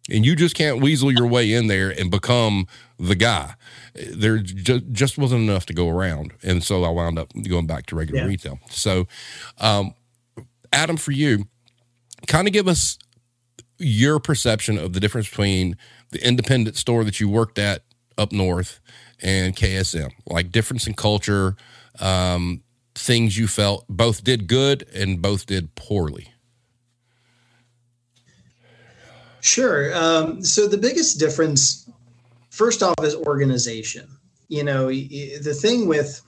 And 0.10 0.26
you 0.26 0.38
just 0.38 0.56
can't 0.56 0.80
weasel 0.82 1.12
your 1.12 1.28
way 1.28 1.52
in 1.52 1.68
there 1.68 1.90
and 1.90 2.10
become 2.10 2.66
the 2.98 3.16
guy. 3.16 3.56
There 3.94 4.38
just, 4.38 4.92
just 4.94 5.18
wasn't 5.18 5.42
enough 5.42 5.66
to 5.66 5.74
go 5.74 5.90
around. 5.90 6.32
And 6.44 6.64
so 6.64 6.86
I 6.86 6.90
wound 6.90 7.20
up 7.20 7.32
going 7.48 7.68
back 7.68 7.88
to 7.88 7.96
regular 7.96 8.22
Yeah. 8.22 8.28
retail. 8.28 8.60
So, 8.70 9.08
um, 9.58 9.94
Adam, 10.72 10.96
for 10.96 11.12
you, 11.12 11.48
kind 12.26 12.48
of 12.48 12.54
give 12.54 12.70
us 12.70 12.98
your 13.80 14.20
perception 14.20 14.78
of 14.78 14.94
the 14.94 15.00
difference 15.02 15.28
between 15.30 15.76
the 16.12 16.26
independent 16.26 16.78
store 16.78 17.04
that 17.04 17.20
you 17.20 17.28
worked 17.28 17.60
at 17.60 17.84
up 18.18 18.32
north 18.32 18.80
and 19.22 19.56
KSM, 19.58 20.12
like 20.26 20.52
difference 20.54 20.88
in 20.88 20.94
culture, 20.94 21.56
um, 22.00 22.64
things 22.98 23.38
you 23.38 23.48
felt 23.48 23.86
both 23.88 24.24
did 24.24 24.48
good 24.48 24.88
and 24.94 25.22
both 25.22 25.46
did 25.46 25.76
poorly. 25.76 26.34
Sure. 29.40 29.96
Um, 29.96 30.44
so 30.44 30.68
the 30.68 30.78
biggest 30.78 31.20
difference, 31.20 31.90
first 32.50 32.84
off, 32.84 32.96
is 33.04 33.16
organization. 33.16 34.10
You 34.50 34.64
know, 34.64 34.88
the 34.88 35.58
thing 35.58 35.88
with 35.88 36.22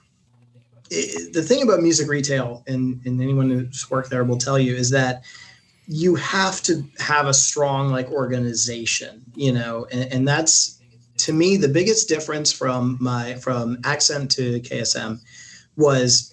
the 0.88 1.44
thing 1.46 1.62
about 1.62 1.80
music 1.80 2.08
retail, 2.08 2.64
and, 2.66 3.00
and 3.04 3.20
anyone 3.20 3.50
who's 3.50 3.90
worked 3.90 4.10
there 4.10 4.24
will 4.24 4.38
tell 4.38 4.58
you, 4.58 4.74
is 4.74 4.90
that 4.90 5.22
you 5.86 6.14
have 6.16 6.62
to 6.62 6.84
have 6.98 7.26
a 7.26 7.34
strong 7.34 7.90
like 7.90 8.10
organization. 8.10 9.22
You 9.34 9.52
know, 9.52 9.86
and, 9.90 10.12
and 10.12 10.28
that's 10.28 10.80
to 11.18 11.32
me 11.32 11.56
the 11.56 11.68
biggest 11.68 12.08
difference 12.08 12.52
from 12.52 12.96
my 13.00 13.34
from 13.34 13.78
Accent 13.84 14.30
to 14.32 14.60
KSM 14.60 15.20
was 15.76 16.32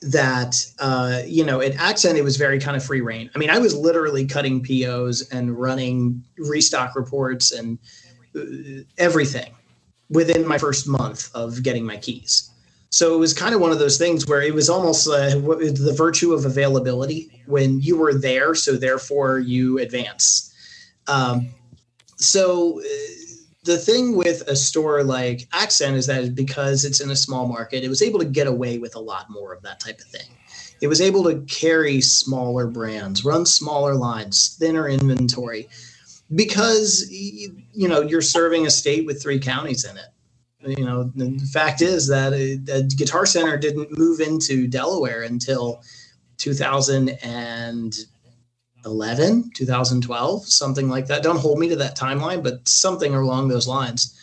that 0.00 0.64
uh, 0.78 1.22
you 1.26 1.44
know 1.44 1.60
at 1.60 1.74
accent 1.76 2.16
it 2.16 2.22
was 2.22 2.36
very 2.36 2.60
kind 2.60 2.76
of 2.76 2.84
free 2.84 3.00
reign. 3.00 3.30
I 3.34 3.38
mean 3.38 3.50
i 3.50 3.58
was 3.58 3.74
literally 3.74 4.26
cutting 4.26 4.64
pos 4.64 5.28
and 5.30 5.58
running 5.58 6.22
restock 6.38 6.94
reports 6.94 7.52
and 7.52 7.78
uh, 8.36 8.82
everything 8.96 9.52
within 10.10 10.46
my 10.46 10.58
first 10.58 10.86
month 10.86 11.30
of 11.34 11.62
getting 11.62 11.84
my 11.84 11.96
keys. 11.96 12.50
So 12.90 13.14
it 13.14 13.18
was 13.18 13.34
kind 13.34 13.54
of 13.54 13.60
one 13.60 13.70
of 13.70 13.78
those 13.78 13.98
things 13.98 14.26
where 14.26 14.40
it 14.40 14.54
was 14.54 14.70
almost 14.70 15.06
uh, 15.06 15.30
the 15.30 15.94
virtue 15.94 16.32
of 16.32 16.46
availability 16.46 17.42
when 17.44 17.80
you 17.80 17.98
were 17.98 18.14
there 18.14 18.54
so 18.54 18.76
therefore 18.76 19.40
you 19.40 19.78
advance. 19.78 20.54
Um, 21.06 21.48
so 22.16 22.80
uh, 22.80 22.84
the 23.68 23.78
thing 23.78 24.16
with 24.16 24.40
a 24.48 24.56
store 24.56 25.04
like 25.04 25.46
Accent 25.52 25.96
is 25.96 26.06
that 26.06 26.34
because 26.34 26.86
it's 26.86 27.00
in 27.00 27.10
a 27.10 27.16
small 27.16 27.46
market, 27.46 27.84
it 27.84 27.88
was 27.90 28.00
able 28.00 28.18
to 28.18 28.24
get 28.24 28.46
away 28.46 28.78
with 28.78 28.96
a 28.96 28.98
lot 28.98 29.28
more 29.28 29.52
of 29.52 29.62
that 29.62 29.78
type 29.78 29.98
of 30.00 30.06
thing. 30.06 30.28
it 30.80 30.88
was 30.88 31.00
able 31.00 31.24
to 31.24 31.40
carry 31.42 32.00
smaller 32.00 32.66
brands, 32.66 33.24
run 33.24 33.44
smaller 33.44 33.94
lines, 33.94 34.56
thinner 34.58 34.88
inventory, 34.88 35.68
because 36.34 37.06
you 37.10 37.88
know 37.88 38.00
you're 38.00 38.22
serving 38.22 38.66
a 38.66 38.70
state 38.70 39.04
with 39.06 39.22
three 39.22 39.38
counties 39.38 39.84
in 39.84 39.96
it. 39.96 40.78
You 40.78 40.84
know, 40.84 41.04
the 41.14 41.38
fact 41.52 41.82
is 41.82 42.08
that, 42.08 42.32
uh, 42.32 42.82
Guitar 42.96 43.26
Center 43.26 43.56
didn't 43.56 43.96
move 43.96 44.20
into 44.20 44.66
Delaware 44.66 45.22
until 45.22 45.82
2011, 48.88 49.50
2012, 49.54 50.46
something 50.46 50.88
like 50.88 51.06
that. 51.06 51.22
Don't 51.22 51.38
hold 51.38 51.58
me 51.58 51.68
to 51.68 51.76
that 51.76 51.96
timeline, 51.96 52.42
but 52.42 52.66
something 52.66 53.14
along 53.14 53.48
those 53.48 53.68
lines. 53.68 54.14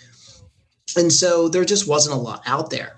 And 0.97 1.11
so 1.11 1.49
there 1.49 1.65
just 1.65 1.87
wasn't 1.87 2.15
a 2.15 2.19
lot 2.19 2.41
out 2.45 2.69
there. 2.69 2.97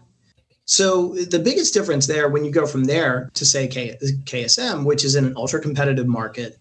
So 0.66 1.14
the 1.14 1.40
biggest 1.40 1.74
difference 1.74 2.08
there, 2.08 2.30
when 2.30 2.44
you 2.44 2.52
go 2.52 2.66
from 2.66 2.84
there 2.84 3.30
to 3.36 3.46
say 3.46 3.68
K- 3.68 3.98
KSM, 4.02 4.84
which 4.84 5.06
is 5.06 5.16
in 5.16 5.26
an 5.26 5.34
ultra 5.38 5.62
competitive 5.62 6.08
market, 6.08 6.58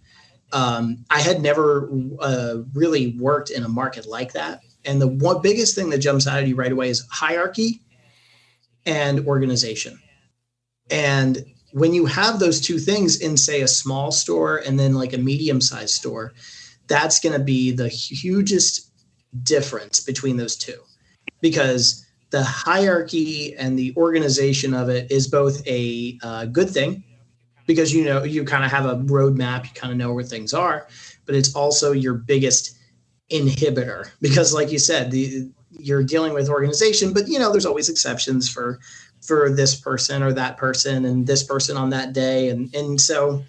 um, 0.53 1.05
I 1.11 1.21
had 1.21 1.43
never 1.43 1.91
uh, 2.21 2.59
really 2.73 3.17
worked 3.19 3.51
in 3.51 3.65
a 3.65 3.69
market 3.69 4.07
like 4.07 4.33
that. 4.33 4.61
And 4.85 5.01
the 5.01 5.09
one 5.09 5.43
biggest 5.43 5.75
thing 5.75 5.91
that 5.91 5.99
jumps 5.99 6.29
out 6.29 6.39
at 6.39 6.47
you 6.47 6.55
right 6.55 6.71
away 6.71 6.89
is 6.89 7.05
hierarchy 7.11 7.81
and 8.87 9.27
organization. 9.27 10.01
And 10.89 11.45
when 11.76 11.92
you 11.92 12.06
have 12.06 12.38
those 12.38 12.59
two 12.59 12.78
things 12.78 13.21
in, 13.21 13.37
say, 13.37 13.61
a 13.61 13.68
small 13.68 14.11
store 14.11 14.62
and 14.66 14.80
then 14.80 14.95
like 14.95 15.12
a 15.12 15.18
medium 15.18 15.61
sized 15.61 15.95
store, 15.95 16.33
that's 16.87 17.21
going 17.21 17.35
to 17.35 17.45
be 17.45 17.71
the 17.71 17.87
hugest 17.87 18.90
difference 19.42 20.00
between 20.00 20.38
those 20.38 20.56
two. 20.56 20.78
Because 21.42 22.06
the 22.30 22.42
hierarchy 22.42 23.54
and 23.56 23.78
the 23.78 23.92
organization 23.95 24.73
of 24.73 24.88
it 24.88 25.12
is 25.12 25.28
both 25.28 25.62
a 25.68 26.18
uh, 26.23 26.47
good 26.47 26.71
thing 26.71 27.04
because 27.66 27.92
you 27.92 28.06
know 28.06 28.25
you 28.25 28.42
kind 28.42 28.64
of 28.64 28.71
have 28.71 28.87
a 28.87 28.97
roadmap, 28.97 29.64
you 29.64 29.71
kind 29.75 29.92
of 29.92 29.99
know 29.99 30.14
where 30.14 30.25
things 30.25 30.54
are, 30.54 30.88
but 31.26 31.35
it's 31.35 31.54
also 31.54 31.92
your 31.92 32.14
biggest 32.14 32.75
inhibitor. 33.30 34.09
Because, 34.23 34.54
like 34.54 34.73
you 34.73 34.78
said, 34.78 35.11
the 35.11 35.50
you're 35.78 36.02
dealing 36.02 36.33
with 36.33 36.49
organization, 36.49 37.12
but 37.12 37.28
you 37.28 37.38
know 37.38 37.52
there's 37.52 37.66
always 37.66 37.90
exceptions 37.90 38.49
for 38.49 38.80
for 39.26 39.50
this 39.50 39.75
person 39.75 40.23
or 40.23 40.33
that 40.33 40.56
person 40.56 41.04
and 41.04 41.26
this 41.26 41.42
person 41.42 41.76
on 41.76 41.90
that 41.90 42.12
day, 42.12 42.49
and 42.49 42.75
and 42.75 43.00
so 43.00 43.42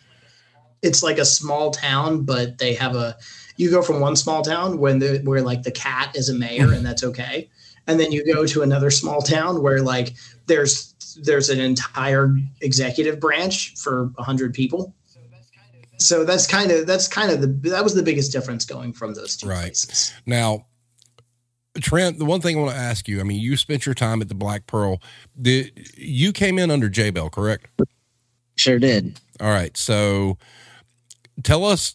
it's 0.82 1.04
like 1.04 1.18
a 1.18 1.26
small 1.26 1.72
town, 1.72 2.24
but 2.24 2.58
they 2.58 2.74
have 2.76 2.96
a 2.96 3.18
you 3.58 3.72
go 3.72 3.82
from 3.82 4.00
one 4.00 4.16
small 4.16 4.42
town 4.42 4.78
when 4.78 5.00
the 5.00 5.20
where 5.24 5.42
like 5.42 5.64
the 5.64 5.72
cat 5.72 6.16
is 6.16 6.30
a 6.30 6.34
mayor 6.34 6.72
and 6.72 6.86
that's 6.86 7.04
okay. 7.04 7.50
And 7.88 8.00
then 8.00 8.12
you 8.12 8.26
go 8.26 8.46
to 8.46 8.62
another 8.62 8.92
small 8.92 9.22
town 9.22 9.62
where 9.62 9.82
like 9.82 10.14
there's 10.46 10.94
there's 11.24 11.50
an 11.50 11.60
entire 11.60 12.36
executive 12.62 13.20
branch 13.20 13.76
for 13.76 14.06
100 14.16 14.54
people. 14.54 14.94
So 16.00 16.26
that's 16.26 16.46
kind 16.46 16.72
of 16.72 16.86
that's 16.86 17.08
kind 17.08 17.32
of 17.32 17.42
the 17.42 17.48
that 17.70 17.84
was 17.84 17.96
the 17.96 18.04
biggest 18.04 18.32
difference 18.32 18.66
going 18.66 18.94
from 18.94 19.16
those 19.16 19.36
two 19.36 19.48
right. 19.48 19.62
places. 19.62 20.14
now 20.26 20.66
Trent, 21.82 22.20
the 22.20 22.26
one 22.26 22.42
thing 22.42 22.58
I 22.58 22.62
want 22.62 22.76
to 22.76 22.82
ask 22.82 23.08
you, 23.08 23.20
I 23.20 23.24
mean, 23.24 23.40
you 23.40 23.58
spent 23.58 23.86
your 23.86 23.96
time 23.96 24.22
at 24.22 24.30
the 24.30 24.36
Black 24.36 24.68
Pearl. 24.68 25.02
Did 25.40 25.88
you 25.96 26.32
came 26.32 26.60
in 26.60 26.72
under 26.72 26.90
J 26.90 27.10
Bell, 27.10 27.30
correct? 27.30 27.68
Sure 28.56 28.80
did. 28.80 29.20
All 29.40 29.50
right. 29.50 29.76
So 29.78 30.38
tell 31.44 31.66
us 31.66 31.94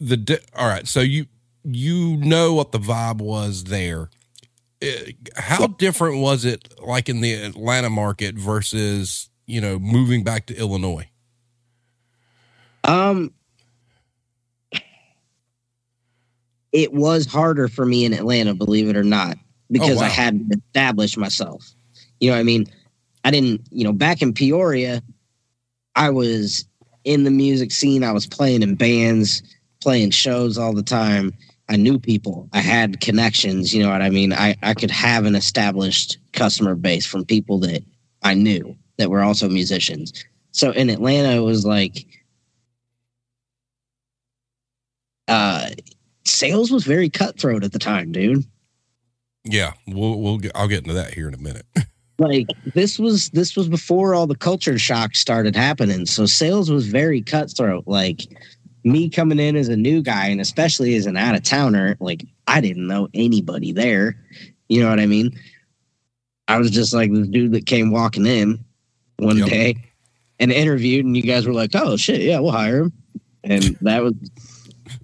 the 0.00 0.40
all 0.56 0.68
right. 0.68 0.86
So 0.86 1.00
you 1.00 1.26
you 1.64 2.16
know 2.16 2.54
what 2.54 2.72
the 2.72 2.78
vibe 2.78 3.18
was 3.18 3.64
there. 3.64 4.10
Uh, 4.82 5.12
how 5.36 5.68
different 5.68 6.18
was 6.18 6.44
it 6.44 6.74
like 6.80 7.08
in 7.08 7.20
the 7.20 7.32
Atlanta 7.34 7.88
market 7.88 8.34
versus, 8.34 9.30
you 9.46 9.60
know, 9.60 9.78
moving 9.78 10.24
back 10.24 10.46
to 10.46 10.56
Illinois? 10.56 11.08
Um, 12.82 13.32
it 16.72 16.92
was 16.92 17.26
harder 17.26 17.68
for 17.68 17.84
me 17.84 18.04
in 18.04 18.12
Atlanta, 18.12 18.54
believe 18.54 18.88
it 18.88 18.96
or 18.96 19.04
not, 19.04 19.36
because 19.70 19.98
oh, 19.98 20.00
wow. 20.00 20.06
I 20.06 20.08
hadn't 20.08 20.52
established 20.54 21.18
myself. 21.18 21.70
You 22.20 22.30
know, 22.30 22.38
I 22.38 22.42
mean, 22.42 22.66
I 23.24 23.30
didn't, 23.30 23.62
you 23.70 23.84
know, 23.84 23.92
back 23.92 24.22
in 24.22 24.32
Peoria, 24.32 25.02
I 25.94 26.10
was 26.10 26.64
in 27.04 27.24
the 27.24 27.30
music 27.30 27.72
scene. 27.72 28.04
I 28.04 28.12
was 28.12 28.26
playing 28.26 28.62
in 28.62 28.74
bands, 28.74 29.42
playing 29.80 30.10
shows 30.10 30.56
all 30.56 30.72
the 30.72 30.82
time. 30.82 31.32
I 31.68 31.76
knew 31.76 31.98
people. 31.98 32.48
I 32.52 32.60
had 32.60 33.00
connections. 33.00 33.74
You 33.74 33.82
know 33.82 33.90
what 33.90 34.02
I 34.02 34.10
mean? 34.10 34.32
I, 34.32 34.56
I 34.62 34.74
could 34.74 34.90
have 34.90 35.24
an 35.24 35.34
established 35.34 36.18
customer 36.32 36.74
base 36.74 37.06
from 37.06 37.24
people 37.24 37.58
that 37.60 37.82
I 38.22 38.34
knew 38.34 38.76
that 38.98 39.10
were 39.10 39.22
also 39.22 39.48
musicians. 39.48 40.12
So 40.52 40.70
in 40.70 40.90
Atlanta, 40.90 41.30
it 41.30 41.44
was 41.44 41.64
like 41.64 42.06
uh, 45.28 45.70
sales 46.24 46.70
was 46.70 46.84
very 46.84 47.08
cutthroat 47.08 47.64
at 47.64 47.72
the 47.72 47.78
time, 47.78 48.12
dude. 48.12 48.44
Yeah, 49.44 49.72
we'll 49.88 50.20
we'll 50.20 50.38
get, 50.38 50.52
I'll 50.54 50.68
get 50.68 50.82
into 50.82 50.94
that 50.94 51.14
here 51.14 51.28
in 51.28 51.34
a 51.34 51.38
minute. 51.38 51.66
like 52.18 52.46
this 52.74 52.98
was 52.98 53.30
this 53.30 53.56
was 53.56 53.68
before 53.68 54.14
all 54.14 54.26
the 54.26 54.36
culture 54.36 54.78
shock 54.78 55.16
started 55.16 55.56
happening, 55.56 56.06
so 56.06 56.26
sales 56.26 56.70
was 56.70 56.86
very 56.86 57.22
cutthroat. 57.22 57.84
Like 57.86 58.22
me 58.84 59.08
coming 59.08 59.38
in 59.38 59.56
as 59.56 59.68
a 59.68 59.76
new 59.76 60.02
guy 60.02 60.26
and 60.26 60.40
especially 60.40 60.94
as 60.94 61.06
an 61.06 61.16
out 61.16 61.34
of 61.34 61.42
towner, 61.42 61.96
like 62.00 62.24
I 62.46 62.60
didn't 62.60 62.86
know 62.86 63.08
anybody 63.14 63.72
there. 63.72 64.16
You 64.68 64.82
know 64.82 64.90
what 64.90 65.00
I 65.00 65.06
mean? 65.06 65.38
I 66.48 66.58
was 66.58 66.70
just 66.70 66.92
like 66.92 67.12
this 67.12 67.28
dude 67.28 67.52
that 67.52 67.66
came 67.66 67.90
walking 67.90 68.26
in 68.26 68.64
one 69.18 69.38
yep. 69.38 69.48
day 69.48 69.76
and 70.38 70.50
interviewed, 70.52 71.04
and 71.04 71.16
you 71.16 71.22
guys 71.22 71.46
were 71.46 71.52
like, 71.52 71.70
"Oh 71.74 71.96
shit, 71.96 72.20
yeah, 72.20 72.40
we'll 72.40 72.50
hire 72.50 72.82
him," 72.82 72.92
and 73.44 73.76
that 73.82 74.02
was, 74.02 74.14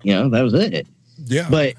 you 0.03 0.13
know, 0.13 0.29
that 0.31 0.43
was 0.43 0.55
it. 0.55 0.87
Yeah. 1.29 1.49
But 1.51 1.75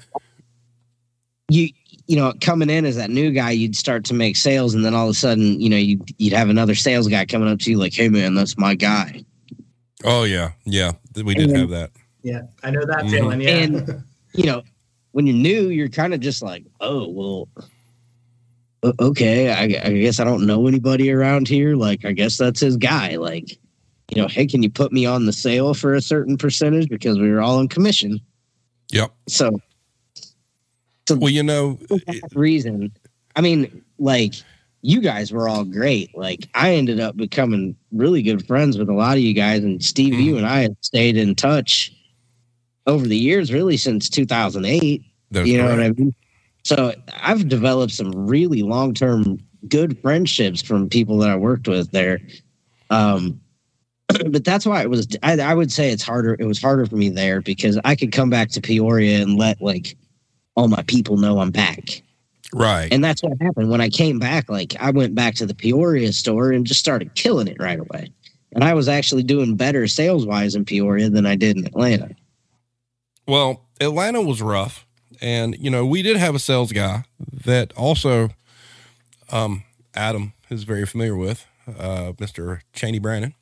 you, 1.48 1.70
you 2.06 2.16
know, 2.16 2.32
coming 2.40 2.70
in 2.70 2.84
as 2.84 2.96
that 2.96 3.10
new 3.10 3.30
guy, 3.30 3.50
you'd 3.50 3.76
start 3.76 4.04
to 4.06 4.14
make 4.14 4.36
sales, 4.36 4.74
and 4.74 4.84
then 4.84 4.94
all 4.94 5.06
of 5.06 5.10
a 5.10 5.14
sudden, 5.14 5.60
you 5.60 5.68
know, 5.68 5.76
you'd 5.76 6.02
you'd 6.18 6.32
have 6.32 6.48
another 6.48 6.74
sales 6.74 7.08
guy 7.08 7.24
coming 7.24 7.48
up 7.48 7.60
to 7.60 7.70
you 7.70 7.78
like, 7.78 7.94
"Hey, 7.94 8.08
man, 8.08 8.34
that's 8.34 8.58
my 8.58 8.74
guy." 8.74 9.24
Oh 10.04 10.24
yeah, 10.24 10.52
yeah, 10.64 10.92
we 11.24 11.34
did 11.34 11.50
and, 11.50 11.58
have 11.58 11.70
that. 11.70 11.90
Yeah, 12.22 12.42
I 12.62 12.70
know 12.70 12.84
that 12.84 13.00
mm-hmm. 13.00 13.10
feeling. 13.10 13.40
Yeah, 13.40 13.50
and 13.50 14.04
you 14.34 14.44
know, 14.44 14.62
when 15.12 15.26
you're 15.26 15.36
new, 15.36 15.68
you're 15.68 15.88
kind 15.88 16.14
of 16.14 16.20
just 16.20 16.42
like, 16.42 16.64
oh 16.80 17.08
well, 17.08 17.48
okay, 19.00 19.52
I, 19.52 19.62
I, 19.86 19.92
guess 19.92 20.20
I 20.20 20.24
don't 20.24 20.46
know 20.46 20.66
anybody 20.66 21.12
around 21.12 21.48
here. 21.48 21.76
Like, 21.76 22.04
I 22.04 22.12
guess 22.12 22.36
that's 22.36 22.60
his 22.60 22.76
guy. 22.76 23.16
Like, 23.16 23.58
you 24.10 24.20
know, 24.20 24.28
hey, 24.28 24.46
can 24.46 24.62
you 24.62 24.70
put 24.70 24.92
me 24.92 25.06
on 25.06 25.26
the 25.26 25.32
sale 25.32 25.74
for 25.74 25.94
a 25.94 26.02
certain 26.02 26.36
percentage 26.36 26.88
because 26.88 27.18
we 27.18 27.30
were 27.30 27.40
all 27.40 27.60
in 27.60 27.68
commission? 27.68 28.20
Yep. 28.92 29.12
So, 29.28 29.60
so 31.08 31.16
well, 31.16 31.30
you 31.30 31.42
know, 31.42 31.78
reason. 32.34 32.92
I 33.36 33.40
mean, 33.40 33.84
like 33.98 34.34
you 34.82 35.00
guys 35.00 35.32
were 35.32 35.48
all 35.48 35.64
great. 35.64 36.16
Like 36.16 36.48
I 36.54 36.74
ended 36.74 37.00
up 37.00 37.16
becoming 37.16 37.76
really 37.92 38.22
good 38.22 38.46
friends 38.46 38.78
with 38.78 38.88
a 38.88 38.94
lot 38.94 39.16
of 39.16 39.22
you 39.22 39.34
guys, 39.34 39.62
and 39.62 39.82
Steve, 39.82 40.14
mm-hmm. 40.14 40.22
you 40.22 40.36
and 40.36 40.46
I 40.46 40.60
have 40.62 40.76
stayed 40.80 41.16
in 41.16 41.34
touch 41.34 41.92
over 42.86 43.06
the 43.06 43.16
years, 43.16 43.52
really 43.52 43.76
since 43.76 44.08
2008. 44.08 45.04
That's 45.30 45.46
you 45.46 45.58
know 45.58 45.70
what 45.70 45.80
I 45.80 45.90
mean? 45.90 46.14
So 46.64 46.94
I've 47.22 47.48
developed 47.48 47.92
some 47.92 48.10
really 48.12 48.62
long 48.62 48.94
term 48.94 49.38
good 49.68 50.00
friendships 50.00 50.62
from 50.62 50.88
people 50.88 51.18
that 51.18 51.30
I 51.30 51.36
worked 51.36 51.68
with 51.68 51.90
there. 51.90 52.20
Um, 52.88 53.40
but 54.30 54.44
that's 54.44 54.66
why 54.66 54.82
it 54.82 54.90
was. 54.90 55.08
I, 55.22 55.38
I 55.40 55.54
would 55.54 55.72
say 55.72 55.90
it's 55.90 56.02
harder. 56.02 56.36
It 56.38 56.44
was 56.44 56.60
harder 56.60 56.86
for 56.86 56.96
me 56.96 57.08
there 57.08 57.40
because 57.40 57.78
I 57.84 57.94
could 57.96 58.12
come 58.12 58.30
back 58.30 58.50
to 58.50 58.60
Peoria 58.60 59.22
and 59.22 59.38
let 59.38 59.60
like 59.60 59.96
all 60.56 60.68
my 60.68 60.82
people 60.82 61.16
know 61.16 61.40
I'm 61.40 61.50
back 61.50 62.02
Right. 62.52 62.92
And 62.92 63.02
that's 63.04 63.22
what 63.22 63.40
happened 63.40 63.70
when 63.70 63.80
I 63.80 63.88
came 63.88 64.18
back. 64.18 64.48
Like 64.48 64.74
I 64.80 64.90
went 64.90 65.14
back 65.14 65.34
to 65.36 65.46
the 65.46 65.54
Peoria 65.54 66.12
store 66.12 66.50
and 66.52 66.66
just 66.66 66.80
started 66.80 67.14
killing 67.14 67.48
it 67.48 67.56
right 67.60 67.78
away. 67.78 68.12
And 68.52 68.64
I 68.64 68.74
was 68.74 68.88
actually 68.88 69.22
doing 69.22 69.56
better 69.56 69.86
sales 69.86 70.26
wise 70.26 70.54
in 70.54 70.64
Peoria 70.64 71.08
than 71.08 71.26
I 71.26 71.36
did 71.36 71.56
in 71.56 71.66
Atlanta. 71.66 72.10
Well, 73.26 73.66
Atlanta 73.80 74.20
was 74.20 74.42
rough. 74.42 74.86
And, 75.20 75.56
you 75.58 75.70
know, 75.70 75.86
we 75.86 76.02
did 76.02 76.16
have 76.16 76.34
a 76.34 76.38
sales 76.38 76.72
guy 76.72 77.04
that 77.44 77.72
also 77.76 78.30
um, 79.30 79.64
Adam 79.94 80.32
is 80.48 80.64
very 80.64 80.86
familiar 80.86 81.14
with, 81.14 81.46
uh, 81.68 82.12
Mr. 82.12 82.62
Cheney 82.72 82.98
Brandon. 82.98 83.34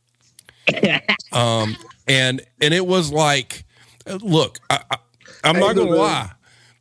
Um, 1.32 1.76
and 2.06 2.42
and 2.60 2.74
it 2.74 2.86
was 2.86 3.12
like, 3.12 3.64
look, 4.06 4.58
I, 4.70 4.82
I, 4.90 4.96
I'm 5.44 5.58
not 5.58 5.76
gonna 5.76 5.90
lie, 5.90 6.30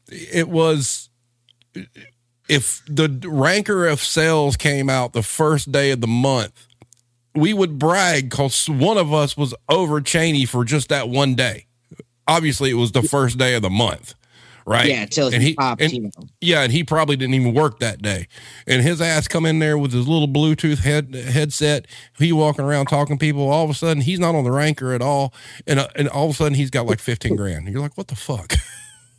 it 0.10 0.48
was 0.48 1.10
if 2.50 2.82
the 2.88 3.10
ranker 3.28 3.88
of 3.88 4.02
sales 4.02 4.56
came 4.56 4.90
out 4.90 5.14
the 5.14 5.24
first 5.24 5.72
day 5.72 5.92
of 5.92 6.02
the 6.02 6.08
month, 6.08 6.68
we 7.36 7.54
would 7.54 7.78
brag 7.78 8.30
because 8.30 8.70
one 8.70 8.98
of 8.98 9.14
us 9.14 9.38
was 9.38 9.54
over 9.70 10.02
Cheney 10.02 10.46
for 10.46 10.64
just 10.64 10.90
that 10.90 11.10
one 11.10 11.36
day. 11.36 11.66
Obviously, 12.28 12.70
it 12.72 12.76
was 12.76 12.92
the 12.92 13.04
first 13.04 13.38
day 13.38 13.54
of 13.54 13.62
the 13.62 13.70
month, 13.70 14.16
right? 14.68 14.86
Yeah, 14.88 15.06
till 15.06 15.34
and 15.34 15.42
he, 15.42 15.56
popped, 15.56 15.82
and- 15.82 15.92
you 15.92 16.02
know. 16.02 16.12
Yeah, 16.42 16.62
and 16.62 16.72
he 16.72 16.84
probably 16.84 17.16
didn't 17.16 17.34
even 17.34 17.54
work 17.56 17.80
that 17.80 18.02
day. 18.02 18.28
And 18.68 18.84
his 18.84 19.02
ass 19.02 19.28
come 19.28 19.46
in 19.46 19.58
there 19.60 19.78
with 19.78 19.92
his 19.94 20.08
little 20.08 20.28
Bluetooth 20.28 20.80
head 20.80 21.16
headset. 21.16 21.88
He 22.20 22.32
walking 22.32 22.64
around 22.66 22.86
talking 22.88 23.18
to 23.18 23.20
people. 23.20 23.50
All 23.50 23.64
of 23.64 23.70
a 23.72 23.74
sudden, 23.74 24.02
he's 24.02 24.20
not 24.20 24.36
on 24.36 24.44
the 24.44 24.52
ranker 24.52 24.94
at 24.94 25.02
all, 25.02 25.34
and 25.66 25.80
uh, 25.80 25.88
and 25.96 26.08
all 26.10 26.26
of 26.26 26.32
a 26.32 26.34
sudden, 26.36 26.54
he's 26.54 26.70
got 26.70 26.86
like 26.86 27.00
fifteen 27.00 27.36
grand. 27.36 27.68
You're 27.68 27.82
like, 27.82 27.98
what 27.98 28.08
the 28.10 28.16
fuck? 28.16 28.54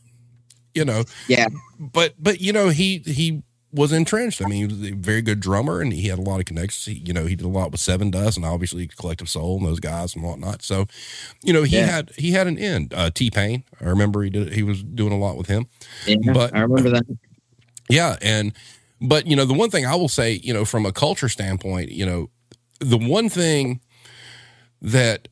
you 0.74 0.84
know, 0.84 1.02
Yeah. 1.26 1.48
but 1.80 2.14
but 2.18 2.40
you 2.40 2.52
know 2.52 2.68
he 2.68 2.98
he 2.98 3.42
was 3.72 3.92
entrenched. 3.92 4.40
I 4.42 4.46
mean, 4.46 4.58
he 4.70 4.74
was 4.74 4.90
a 4.90 4.94
very 4.94 5.20
good 5.20 5.40
drummer, 5.40 5.80
and 5.82 5.92
he 5.92 6.08
had 6.08 6.18
a 6.18 6.22
lot 6.22 6.40
of 6.40 6.46
connections. 6.46 6.84
He, 6.86 7.02
you 7.04 7.12
know, 7.12 7.26
he 7.26 7.36
did 7.36 7.44
a 7.44 7.48
lot 7.50 7.70
with 7.70 7.80
Sevendust 7.80 8.36
and 8.36 8.44
obviously 8.46 8.86
Collective 8.86 9.28
Soul 9.28 9.58
and 9.58 9.66
those 9.66 9.80
guys 9.80 10.14
and 10.14 10.24
whatnot. 10.24 10.62
So, 10.62 10.86
you 11.42 11.52
know, 11.52 11.64
he 11.64 11.76
Yeah. 11.76 11.86
had 11.86 12.10
he 12.16 12.32
had 12.32 12.46
an 12.46 12.58
end. 12.58 12.94
Uh, 12.94 13.10
T 13.10 13.30
Pain, 13.30 13.64
I 13.80 13.84
remember 13.84 14.22
he 14.22 14.30
did 14.30 14.52
he 14.54 14.62
was 14.62 14.82
doing 14.82 15.12
a 15.12 15.18
lot 15.18 15.36
with 15.36 15.48
him. 15.48 15.66
yeah 16.06 16.32
But- 16.32 16.56
I 16.56 16.60
remember 16.60 16.90
that. 16.90 17.04
Yeah, 17.90 18.16
and 18.22 18.52
but 19.00 19.26
you 19.26 19.36
know 19.36 19.44
the 19.44 19.54
one 19.54 19.70
thing 19.70 19.84
I 19.86 19.94
will 19.94 20.08
say, 20.08 20.32
you 20.42 20.52
know, 20.54 20.64
from 20.64 20.84
a 20.86 20.92
culture 20.92 21.28
standpoint, 21.28 21.90
you 21.90 22.04
know, 22.06 22.30
the 22.80 22.98
one 22.98 23.28
thing 23.28 23.80
that 24.80 25.28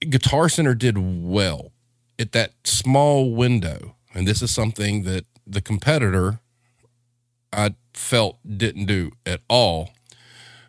Guitar 0.00 0.48
Center 0.48 0.74
did 0.74 0.96
well 0.98 1.72
at 2.18 2.32
that 2.32 2.52
small 2.64 3.32
window, 3.34 3.94
and 4.14 4.26
this 4.26 4.42
is 4.42 4.50
something 4.50 5.04
that 5.04 5.24
the 5.46 5.60
competitor 5.60 6.40
I 7.52 7.74
felt 7.94 8.38
didn't 8.56 8.86
do 8.86 9.12
at 9.26 9.40
all. 9.48 9.90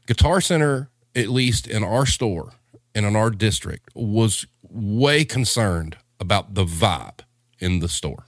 Guitar 0.05 0.41
Center, 0.41 0.89
at 1.15 1.29
least 1.29 1.67
in 1.67 1.83
our 1.83 2.05
store 2.05 2.53
and 2.93 3.05
in 3.05 3.15
our 3.15 3.29
district, 3.29 3.89
was 3.95 4.45
way 4.61 5.23
concerned 5.23 5.97
about 6.19 6.55
the 6.55 6.65
vibe 6.65 7.21
in 7.59 7.79
the 7.79 7.89
store. 7.89 8.25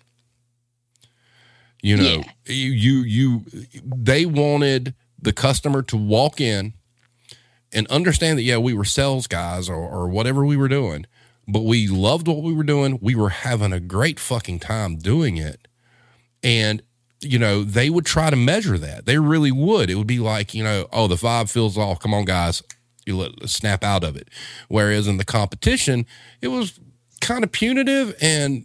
You 1.81 1.97
know, 1.97 2.23
you, 2.47 2.71
you, 2.71 3.01
you, 3.03 3.45
they 3.83 4.25
wanted 4.25 4.95
the 5.21 5.33
customer 5.33 5.83
to 5.83 5.97
walk 5.97 6.41
in 6.41 6.73
and 7.71 7.85
understand 7.87 8.39
that, 8.39 8.43
yeah, 8.43 8.57
we 8.57 8.73
were 8.73 8.85
sales 8.85 9.27
guys 9.27 9.69
or, 9.69 9.75
or 9.75 10.07
whatever 10.07 10.45
we 10.45 10.57
were 10.57 10.67
doing, 10.67 11.05
but 11.47 11.63
we 11.63 11.87
loved 11.87 12.27
what 12.27 12.41
we 12.41 12.53
were 12.53 12.63
doing. 12.63 12.97
We 13.01 13.13
were 13.13 13.29
having 13.29 13.71
a 13.71 13.79
great 13.79 14.19
fucking 14.19 14.59
time 14.59 14.97
doing 14.97 15.37
it. 15.37 15.67
And, 16.41 16.81
you 17.25 17.39
know, 17.39 17.63
they 17.63 17.89
would 17.89 18.05
try 18.05 18.29
to 18.29 18.35
measure 18.35 18.77
that. 18.77 19.05
They 19.05 19.17
really 19.17 19.51
would. 19.51 19.89
It 19.89 19.95
would 19.95 20.07
be 20.07 20.19
like, 20.19 20.53
you 20.53 20.63
know, 20.63 20.87
oh, 20.91 21.07
the 21.07 21.15
vibe 21.15 21.49
feels 21.49 21.77
off. 21.77 21.99
Come 21.99 22.13
on, 22.13 22.25
guys. 22.25 22.61
You 23.05 23.17
let 23.17 23.49
snap 23.49 23.83
out 23.83 24.03
of 24.03 24.15
it. 24.15 24.29
Whereas 24.67 25.07
in 25.07 25.17
the 25.17 25.25
competition, 25.25 26.05
it 26.41 26.47
was 26.47 26.79
kind 27.21 27.43
of 27.43 27.51
punitive 27.51 28.15
and 28.21 28.63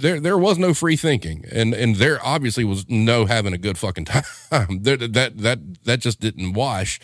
there 0.00 0.18
there 0.18 0.36
was 0.36 0.58
no 0.58 0.74
free 0.74 0.96
thinking 0.96 1.44
and 1.52 1.72
and 1.72 1.96
there 1.96 2.18
obviously 2.24 2.64
was 2.64 2.88
no 2.88 3.26
having 3.26 3.52
a 3.52 3.58
good 3.58 3.78
fucking 3.78 4.04
time 4.50 4.82
there, 4.82 4.96
that 4.96 5.38
that 5.38 5.58
that 5.84 6.00
just 6.00 6.20
didn't 6.20 6.54
wash 6.54 6.98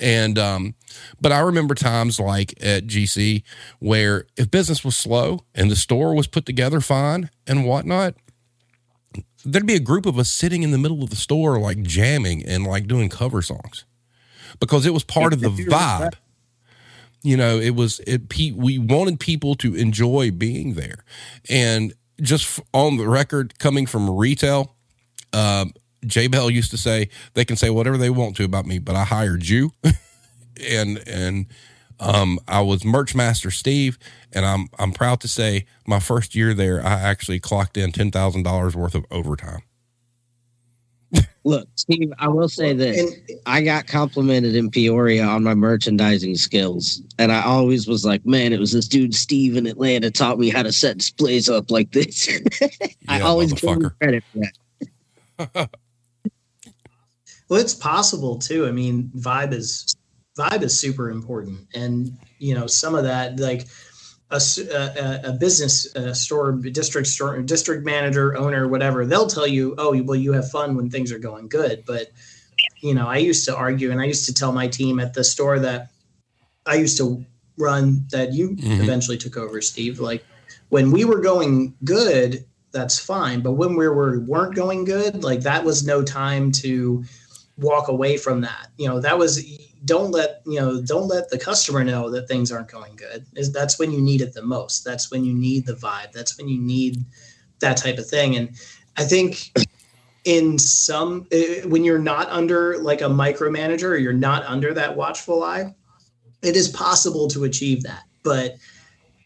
and 0.00 0.38
um 0.38 0.74
but 1.20 1.32
i 1.32 1.40
remember 1.40 1.74
times 1.74 2.20
like 2.20 2.54
at 2.62 2.86
gc 2.86 3.42
where 3.80 4.26
if 4.36 4.50
business 4.50 4.84
was 4.84 4.96
slow 4.96 5.40
and 5.54 5.68
the 5.68 5.76
store 5.76 6.14
was 6.14 6.28
put 6.28 6.46
together 6.46 6.80
fine 6.80 7.28
and 7.46 7.66
whatnot 7.66 8.14
there'd 9.44 9.66
be 9.66 9.74
a 9.74 9.80
group 9.80 10.06
of 10.06 10.18
us 10.18 10.30
sitting 10.30 10.62
in 10.62 10.70
the 10.70 10.78
middle 10.78 11.02
of 11.02 11.10
the 11.10 11.16
store 11.16 11.58
like 11.58 11.82
jamming 11.82 12.44
and 12.44 12.66
like 12.66 12.86
doing 12.86 13.08
cover 13.08 13.42
songs 13.42 13.84
because 14.60 14.86
it 14.86 14.94
was 14.94 15.04
part 15.04 15.32
of 15.32 15.40
the 15.40 15.48
vibe. 15.48 16.14
you 17.22 17.36
know 17.36 17.58
it 17.58 17.74
was 17.74 18.00
it 18.06 18.22
we 18.56 18.78
wanted 18.78 19.20
people 19.20 19.54
to 19.56 19.74
enjoy 19.74 20.30
being 20.30 20.74
there. 20.74 21.04
And 21.48 21.94
just 22.20 22.60
on 22.72 22.96
the 22.96 23.08
record 23.08 23.58
coming 23.58 23.86
from 23.86 24.10
retail 24.10 24.74
um 25.32 25.72
J 26.06 26.26
Bell 26.26 26.50
used 26.50 26.70
to 26.70 26.78
say 26.78 27.08
they 27.34 27.44
can 27.44 27.56
say 27.56 27.70
whatever 27.70 27.96
they 27.96 28.10
want 28.10 28.36
to 28.36 28.44
about 28.44 28.66
me, 28.66 28.78
but 28.78 28.94
I 28.94 29.04
hired 29.04 29.48
you, 29.48 29.72
and 30.70 31.02
and 31.08 31.46
um, 32.00 32.38
I 32.48 32.60
was 32.60 32.84
merch 32.84 33.14
master 33.14 33.50
Steve, 33.50 33.98
and 34.32 34.44
I'm 34.44 34.68
I'm 34.78 34.92
proud 34.92 35.20
to 35.20 35.28
say 35.28 35.66
my 35.86 36.00
first 36.00 36.34
year 36.34 36.54
there, 36.54 36.84
I 36.84 36.94
actually 36.94 37.40
clocked 37.40 37.76
in 37.76 37.92
ten 37.92 38.10
thousand 38.10 38.42
dollars 38.42 38.76
worth 38.76 38.94
of 38.94 39.04
overtime. 39.10 39.62
Look, 41.44 41.68
Steve, 41.74 42.12
I 42.18 42.28
will 42.28 42.48
say 42.48 42.72
this. 42.72 43.12
I 43.46 43.60
got 43.60 43.86
complimented 43.86 44.56
in 44.56 44.70
Peoria 44.70 45.24
on 45.24 45.44
my 45.44 45.54
merchandising 45.54 46.36
skills. 46.36 47.02
And 47.18 47.30
I 47.30 47.44
always 47.44 47.86
was 47.86 48.04
like, 48.04 48.24
man, 48.24 48.52
it 48.52 48.58
was 48.58 48.72
this 48.72 48.88
dude, 48.88 49.14
Steve 49.14 49.56
in 49.56 49.66
Atlanta, 49.66 50.10
taught 50.10 50.38
me 50.38 50.48
how 50.48 50.62
to 50.62 50.72
set 50.72 50.98
displays 50.98 51.48
up 51.48 51.70
like 51.70 51.92
this. 51.92 52.28
I 53.08 53.20
always 53.20 53.52
give 53.52 53.70
him 53.70 53.90
credit 54.00 54.24
for 54.32 54.40
that. 55.38 55.70
Well, 57.48 57.60
it's 57.60 57.74
possible 57.74 58.38
too. 58.38 58.66
I 58.66 58.72
mean, 58.72 59.10
vibe 59.16 59.52
is 59.52 59.94
vibe 60.36 60.62
is 60.62 60.78
super 60.78 61.10
important, 61.10 61.66
and 61.74 62.16
you 62.38 62.54
know 62.54 62.66
some 62.66 62.94
of 62.94 63.04
that, 63.04 63.38
like 63.38 63.66
a 64.30 65.32
business 65.38 65.94
a 65.94 66.14
store, 66.14 66.52
district 66.52 67.06
store, 67.06 67.40
district 67.42 67.84
manager, 67.84 68.36
owner, 68.36 68.66
whatever, 68.66 69.06
they'll 69.06 69.28
tell 69.28 69.46
you, 69.46 69.74
oh, 69.78 70.00
well, 70.02 70.16
you 70.16 70.32
have 70.32 70.50
fun 70.50 70.74
when 70.74 70.90
things 70.90 71.12
are 71.12 71.18
going 71.18 71.48
good. 71.48 71.84
But 71.86 72.08
you 72.80 72.94
know, 72.94 73.06
I 73.06 73.18
used 73.18 73.44
to 73.46 73.56
argue, 73.56 73.90
and 73.90 74.00
I 74.00 74.04
used 74.04 74.26
to 74.26 74.34
tell 74.34 74.52
my 74.52 74.66
team 74.66 74.98
at 74.98 75.14
the 75.14 75.24
store 75.24 75.58
that 75.60 75.90
I 76.66 76.76
used 76.76 76.98
to 76.98 77.24
run 77.56 78.06
that 78.10 78.32
you 78.32 78.50
Mhm. 78.50 78.80
eventually 78.80 79.16
took 79.18 79.36
over, 79.36 79.60
Steve. 79.60 80.00
Like 80.00 80.24
when 80.70 80.90
we 80.90 81.04
were 81.04 81.20
going 81.20 81.74
good, 81.84 82.44
that's 82.72 82.98
fine. 82.98 83.40
But 83.40 83.52
when 83.52 83.76
we 83.76 83.88
were 83.88 84.18
weren't 84.20 84.56
going 84.56 84.84
good, 84.84 85.22
like 85.22 85.42
that 85.42 85.64
was 85.64 85.84
no 85.86 86.02
time 86.02 86.50
to 86.52 87.04
walk 87.58 87.88
away 87.88 88.16
from 88.16 88.40
that. 88.42 88.68
You 88.76 88.88
know, 88.88 89.00
that 89.00 89.18
was 89.18 89.44
don't 89.84 90.10
let 90.10 90.40
you 90.46 90.60
know 90.60 90.80
don't 90.80 91.08
let 91.08 91.30
the 91.30 91.38
customer 91.38 91.84
know 91.84 92.10
that 92.10 92.28
things 92.28 92.50
aren't 92.50 92.70
going 92.70 92.96
good. 92.96 93.26
Is 93.34 93.52
that's 93.52 93.78
when 93.78 93.92
you 93.92 94.00
need 94.00 94.20
it 94.20 94.32
the 94.32 94.42
most. 94.42 94.84
That's 94.84 95.10
when 95.10 95.24
you 95.24 95.34
need 95.34 95.66
the 95.66 95.74
vibe. 95.74 96.12
That's 96.12 96.38
when 96.38 96.48
you 96.48 96.60
need 96.60 97.04
that 97.60 97.76
type 97.76 97.98
of 97.98 98.08
thing. 98.08 98.36
And 98.36 98.50
I 98.96 99.04
think 99.04 99.52
in 100.24 100.58
some 100.58 101.26
eh, 101.30 101.62
when 101.64 101.84
you're 101.84 101.98
not 101.98 102.28
under 102.30 102.78
like 102.78 103.00
a 103.00 103.06
micromanager 103.08 103.90
or 103.90 103.96
you're 103.96 104.12
not 104.12 104.44
under 104.44 104.72
that 104.74 104.96
watchful 104.96 105.42
eye, 105.42 105.74
it 106.42 106.56
is 106.56 106.68
possible 106.68 107.28
to 107.28 107.44
achieve 107.44 107.82
that. 107.82 108.04
But 108.22 108.56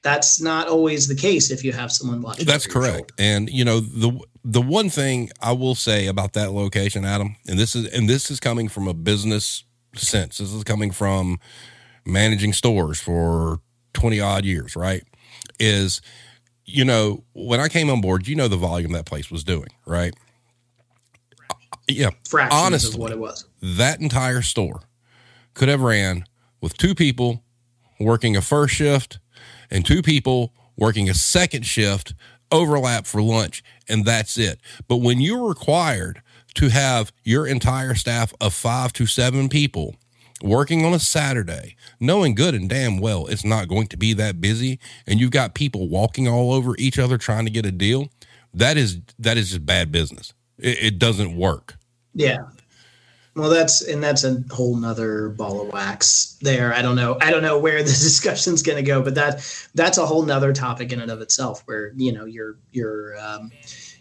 that's 0.03 0.41
not 0.41 0.69
always 0.69 1.09
the 1.09 1.14
case 1.14 1.51
if 1.51 1.64
you 1.64 1.73
have 1.73 1.93
someone 1.93 2.23
watching. 2.23 2.47
That's 2.47 2.67
correct. 2.67 3.12
And 3.19 3.49
you 3.51 3.64
know 3.64 3.81
the 3.81 4.19
the 4.51 4.63
one 4.63 4.89
thing 4.89 5.29
I 5.43 5.53
will 5.53 5.75
say 5.75 6.07
about 6.07 6.33
that 6.33 6.53
location, 6.53 7.05
Adam, 7.05 7.37
and 7.47 7.59
this 7.59 7.77
is 7.77 7.87
and 7.93 8.09
this 8.09 8.31
is 8.31 8.41
coming 8.41 8.69
from 8.69 8.89
a 8.89 8.95
business 8.95 9.65
sense. 9.95 10.39
This 10.39 10.53
is 10.53 10.65
coming 10.65 10.91
from 10.91 11.39
managing 12.07 12.55
stores 12.55 12.99
for 12.99 13.61
twenty 13.93 14.21
odd 14.21 14.47
years, 14.47 14.75
right? 14.75 15.03
Is 15.61 16.01
you 16.65 16.85
know 16.87 17.25
when 17.35 17.61
I 17.61 17.69
came 17.69 17.91
on 17.91 18.01
board, 18.01 18.27
you 18.27 18.35
know 18.35 18.49
the 18.49 18.57
volume 18.57 18.93
that 18.93 19.05
place 19.05 19.31
was 19.31 19.45
doing, 19.45 19.69
right? 19.87 20.15
Uh, 21.51 21.55
yeah, 21.87 22.11
fractions 22.27 22.63
honestly. 22.63 22.95
of 22.95 22.99
what 23.01 23.13
it 23.13 23.19
was. 23.19 23.45
that 23.61 24.01
entire 24.01 24.41
store 24.41 24.81
could 25.53 25.69
have 25.69 25.83
ran 25.83 26.25
with 26.63 26.77
two 26.79 26.95
people 26.95 27.43
working 28.01 28.35
a 28.35 28.41
first 28.41 28.75
shift 28.75 29.19
and 29.71 29.85
two 29.85 30.01
people 30.01 30.55
working 30.79 31.11
a 31.11 31.15
second 31.15 31.67
shift 31.67 32.15
overlap 32.51 33.07
for 33.07 33.23
lunch 33.23 33.63
and 33.89 34.05
that's 34.05 34.39
it. 34.39 34.61
But 34.87 34.97
when 34.99 35.21
you're 35.21 35.49
required 35.49 36.23
to 36.55 36.69
have 36.69 37.13
your 37.25 37.47
entire 37.47 37.95
staff 37.95 38.33
of 38.41 38.55
5 38.55 38.93
to 38.95 39.07
7 39.07 39.49
people 39.49 39.97
working 40.43 40.85
on 40.85 40.95
a 40.95 41.01
Saturday 41.01 41.77
knowing 41.99 42.35
good 42.35 42.55
and 42.55 42.69
damn 42.69 42.99
well 42.99 43.27
it's 43.27 43.45
not 43.45 43.67
going 43.67 43.89
to 43.89 43.97
be 43.97 44.13
that 44.13 44.41
busy 44.41 44.79
and 45.07 45.19
you've 45.19 45.33
got 45.33 45.53
people 45.53 45.89
walking 45.89 46.29
all 46.29 46.53
over 46.53 46.77
each 46.79 46.97
other 46.97 47.19
trying 47.19 47.45
to 47.45 47.51
get 47.51 47.67
a 47.67 47.73
deal 47.73 48.09
that 48.55 48.77
is 48.77 49.01
that 49.19 49.37
is 49.37 49.51
just 49.51 49.67
bad 49.67 49.93
business. 49.93 50.33
It, 50.59 50.83
it 50.83 50.99
doesn't 50.99 51.37
work. 51.37 51.77
Yeah. 52.15 52.39
Well, 53.38 53.51
that's 53.51 53.83
and 53.83 54.03
that's 54.03 54.24
a 54.24 54.42
whole 54.51 54.74
nother 54.74 55.29
ball 55.29 55.62
of 55.62 55.72
wax 55.72 56.37
there. 56.42 56.74
I 56.74 56.83
don't 56.83 56.96
know. 56.96 57.16
I 57.20 57.31
don't 57.31 57.42
know 57.42 57.57
where 57.57 57.79
the 57.85 57.90
discussion's 57.90 58.62
going 58.62 58.77
to 58.77 58.83
go, 58.83 59.01
but 59.01 59.14
that 59.14 59.68
that's 59.74 59.96
a 59.96 60.05
whole 60.05 60.22
nother 60.22 60.53
topic 60.53 60.92
in 60.92 61.01
and 61.01 61.11
of 61.11 61.20
itself, 61.20 61.62
where 61.66 61.92
you 61.96 62.12
know 62.12 62.24
you're 62.24 62.57
you're 62.72 63.16
um, 63.18 63.53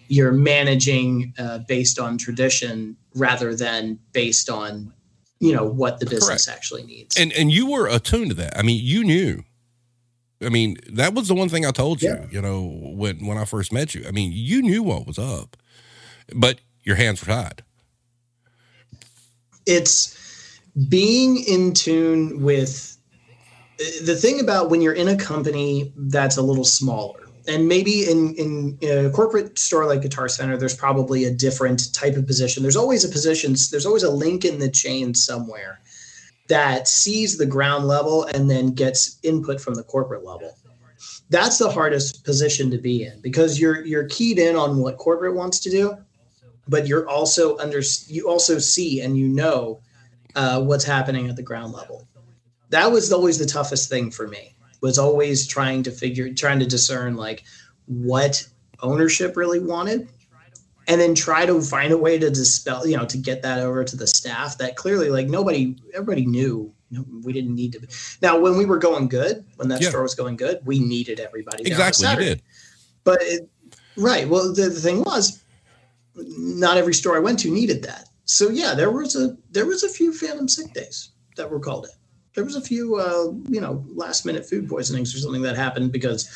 you're 0.08 0.32
managing 0.32 1.36
uh, 1.38 1.60
based 1.60 2.00
on 2.00 2.18
tradition 2.18 2.98
rather 3.14 3.56
than 3.56 4.00
based 4.12 4.50
on 4.50 4.92
you 5.40 5.54
know 5.54 5.66
what 5.66 6.00
the 6.00 6.08
business 6.08 6.48
actually 6.48 6.84
needs. 6.84 7.16
and 7.16 7.32
and 7.34 7.52
you 7.52 7.70
were 7.70 7.88
attuned 7.88 8.32
to 8.32 8.36
that. 8.36 8.58
I 8.58 8.64
mean, 8.64 8.82
you 8.84 9.04
knew. 9.04 9.44
I 10.40 10.50
mean, 10.50 10.78
that 10.90 11.14
was 11.14 11.28
the 11.28 11.36
one 11.36 11.50
thing 11.50 11.66
I 11.66 11.72
told 11.72 12.02
you. 12.02 12.10
Yeah. 12.10 12.26
You 12.32 12.42
know, 12.42 12.64
when 12.64 13.24
when 13.28 13.38
I 13.38 13.46
first 13.46 13.72
met 13.72 13.94
you. 13.94 14.04
I 14.08 14.12
mean, 14.12 14.32
you 14.34 14.64
knew 14.64 14.82
what 14.82 15.06
was 15.06 15.20
up, 15.20 15.58
but 16.34 16.60
your 16.84 16.96
hands 16.96 17.22
were 17.22 17.32
tied. 17.32 17.64
It's 19.68 20.16
being 20.90 21.44
in 21.44 21.74
tune 21.74 22.42
with 22.42 22.98
the 24.04 24.16
thing 24.16 24.40
about 24.40 24.70
when 24.70 24.82
you're 24.82 24.94
in 24.94 25.08
a 25.08 25.18
company 25.18 25.94
that's 25.96 26.38
a 26.38 26.42
little 26.42 26.64
smaller 26.64 27.28
and 27.48 27.68
maybe 27.68 28.10
in 28.10 28.36
in 28.36 28.78
a 28.84 29.10
corporate 29.10 29.58
store 29.58 29.86
like 29.86 30.02
Guitar 30.02 30.28
Center, 30.28 30.58
there's 30.58 30.76
probably 30.76 31.26
a 31.26 31.32
different 31.32 31.94
type 31.94 32.16
of 32.16 32.28
position. 32.28 32.62
There's 32.62 32.76
always 32.76 33.06
a 33.06 33.10
position. 33.10 33.56
There's 33.72 33.86
always 33.86 34.04
a 34.04 34.12
link 34.12 34.46
in 34.46 34.60
the 34.60 34.70
chain 34.70 35.14
somewhere 35.14 35.80
that 36.50 36.88
sees 36.88 37.38
the 37.38 37.46
ground 37.46 37.88
level 37.88 38.24
and 38.26 38.50
then 38.50 38.74
gets 38.74 39.18
input 39.24 39.60
from 39.60 39.76
the 39.76 39.84
corporate 39.84 40.26
level. 40.26 40.56
That's 41.30 41.58
the 41.58 41.70
hardest 41.70 42.24
position 42.24 42.72
to 42.72 42.78
be 42.78 43.04
in 43.04 43.22
because 43.22 43.60
you're 43.60 43.86
you're 43.86 44.08
keyed 44.08 44.40
in 44.40 44.56
on 44.56 44.78
what 44.78 44.98
corporate 44.98 45.36
wants 45.36 45.60
to 45.62 45.70
do, 45.70 45.98
but 46.68 46.88
you're 46.88 47.08
also 47.08 47.58
under 47.58 47.82
you 48.08 48.30
also 48.30 48.60
see 48.60 49.02
and 49.02 49.18
you 49.18 49.28
know 49.28 49.82
uh, 50.36 50.62
what's 50.62 50.84
happening 50.84 51.30
at 51.30 51.36
the 51.36 51.44
ground 51.44 51.74
level. 51.74 52.08
That 52.70 52.92
was 52.92 53.12
always 53.12 53.38
the 53.38 53.46
toughest 53.46 53.90
thing 53.90 54.12
for 54.12 54.28
me. 54.28 54.56
Was 54.82 55.00
always 55.00 55.48
trying 55.48 55.84
to 55.84 55.92
figure, 55.92 56.32
trying 56.34 56.60
to 56.60 56.66
discern 56.68 57.16
like 57.16 57.44
what 57.86 58.48
ownership 58.82 59.36
really 59.36 59.60
wanted, 59.60 60.08
and 60.88 61.02
then 61.02 61.16
try 61.16 61.46
to 61.46 61.62
find 61.62 61.92
a 61.92 61.98
way 61.98 62.20
to 62.20 62.30
dispel, 62.30 62.86
you 62.86 62.96
know, 62.96 63.06
to 63.06 63.18
get 63.18 63.42
that 63.42 63.60
over 63.60 63.84
to 63.84 63.98
the 63.98 64.06
staff. 64.06 64.58
That 64.60 64.76
clearly, 64.76 65.10
like 65.10 65.28
nobody, 65.28 65.78
everybody 65.94 66.26
knew 66.26 66.74
we 67.24 67.34
didn't 67.34 67.56
need 67.56 67.74
to. 67.74 67.80
Be. 67.80 67.88
Now, 68.22 68.40
when 68.40 68.58
we 68.58 68.66
were 68.66 68.78
going 68.78 69.08
good, 69.08 69.44
when 69.56 69.68
that 69.70 69.82
yeah. 69.82 69.90
store 69.90 70.04
was 70.04 70.16
going 70.16 70.36
good, 70.36 70.60
we 70.66 70.80
needed 70.80 71.20
everybody. 71.20 71.66
Exactly, 71.66 72.08
you 72.08 72.16
did. 72.16 72.42
But 73.04 73.20
it, 73.22 73.50
right, 73.96 74.28
well, 74.28 74.54
the, 74.54 74.64
the 74.64 74.80
thing 74.80 75.02
was, 75.04 75.44
not 76.18 76.78
every 76.78 76.94
store 76.94 77.16
I 77.16 77.20
went 77.20 77.40
to 77.40 77.52
needed 77.52 77.84
that. 77.84 78.10
So 78.26 78.50
yeah, 78.50 78.74
there 78.74 78.92
was 78.92 79.16
a 79.16 79.38
there 79.52 79.66
was 79.66 79.84
a 79.84 79.90
few 79.90 80.14
phantom 80.14 80.48
sick 80.48 80.74
days 80.74 81.12
that 81.36 81.50
were 81.50 81.60
called 81.60 81.86
in. 81.86 81.92
There 82.36 82.44
was 82.44 82.56
a 82.56 82.62
few 82.62 82.96
uh, 82.98 83.32
you 83.50 83.62
know 83.62 83.84
last 83.94 84.26
minute 84.26 84.48
food 84.48 84.70
poisonings 84.70 85.16
or 85.16 85.20
something 85.20 85.42
that 85.44 85.56
happened 85.56 85.92
because 85.92 86.30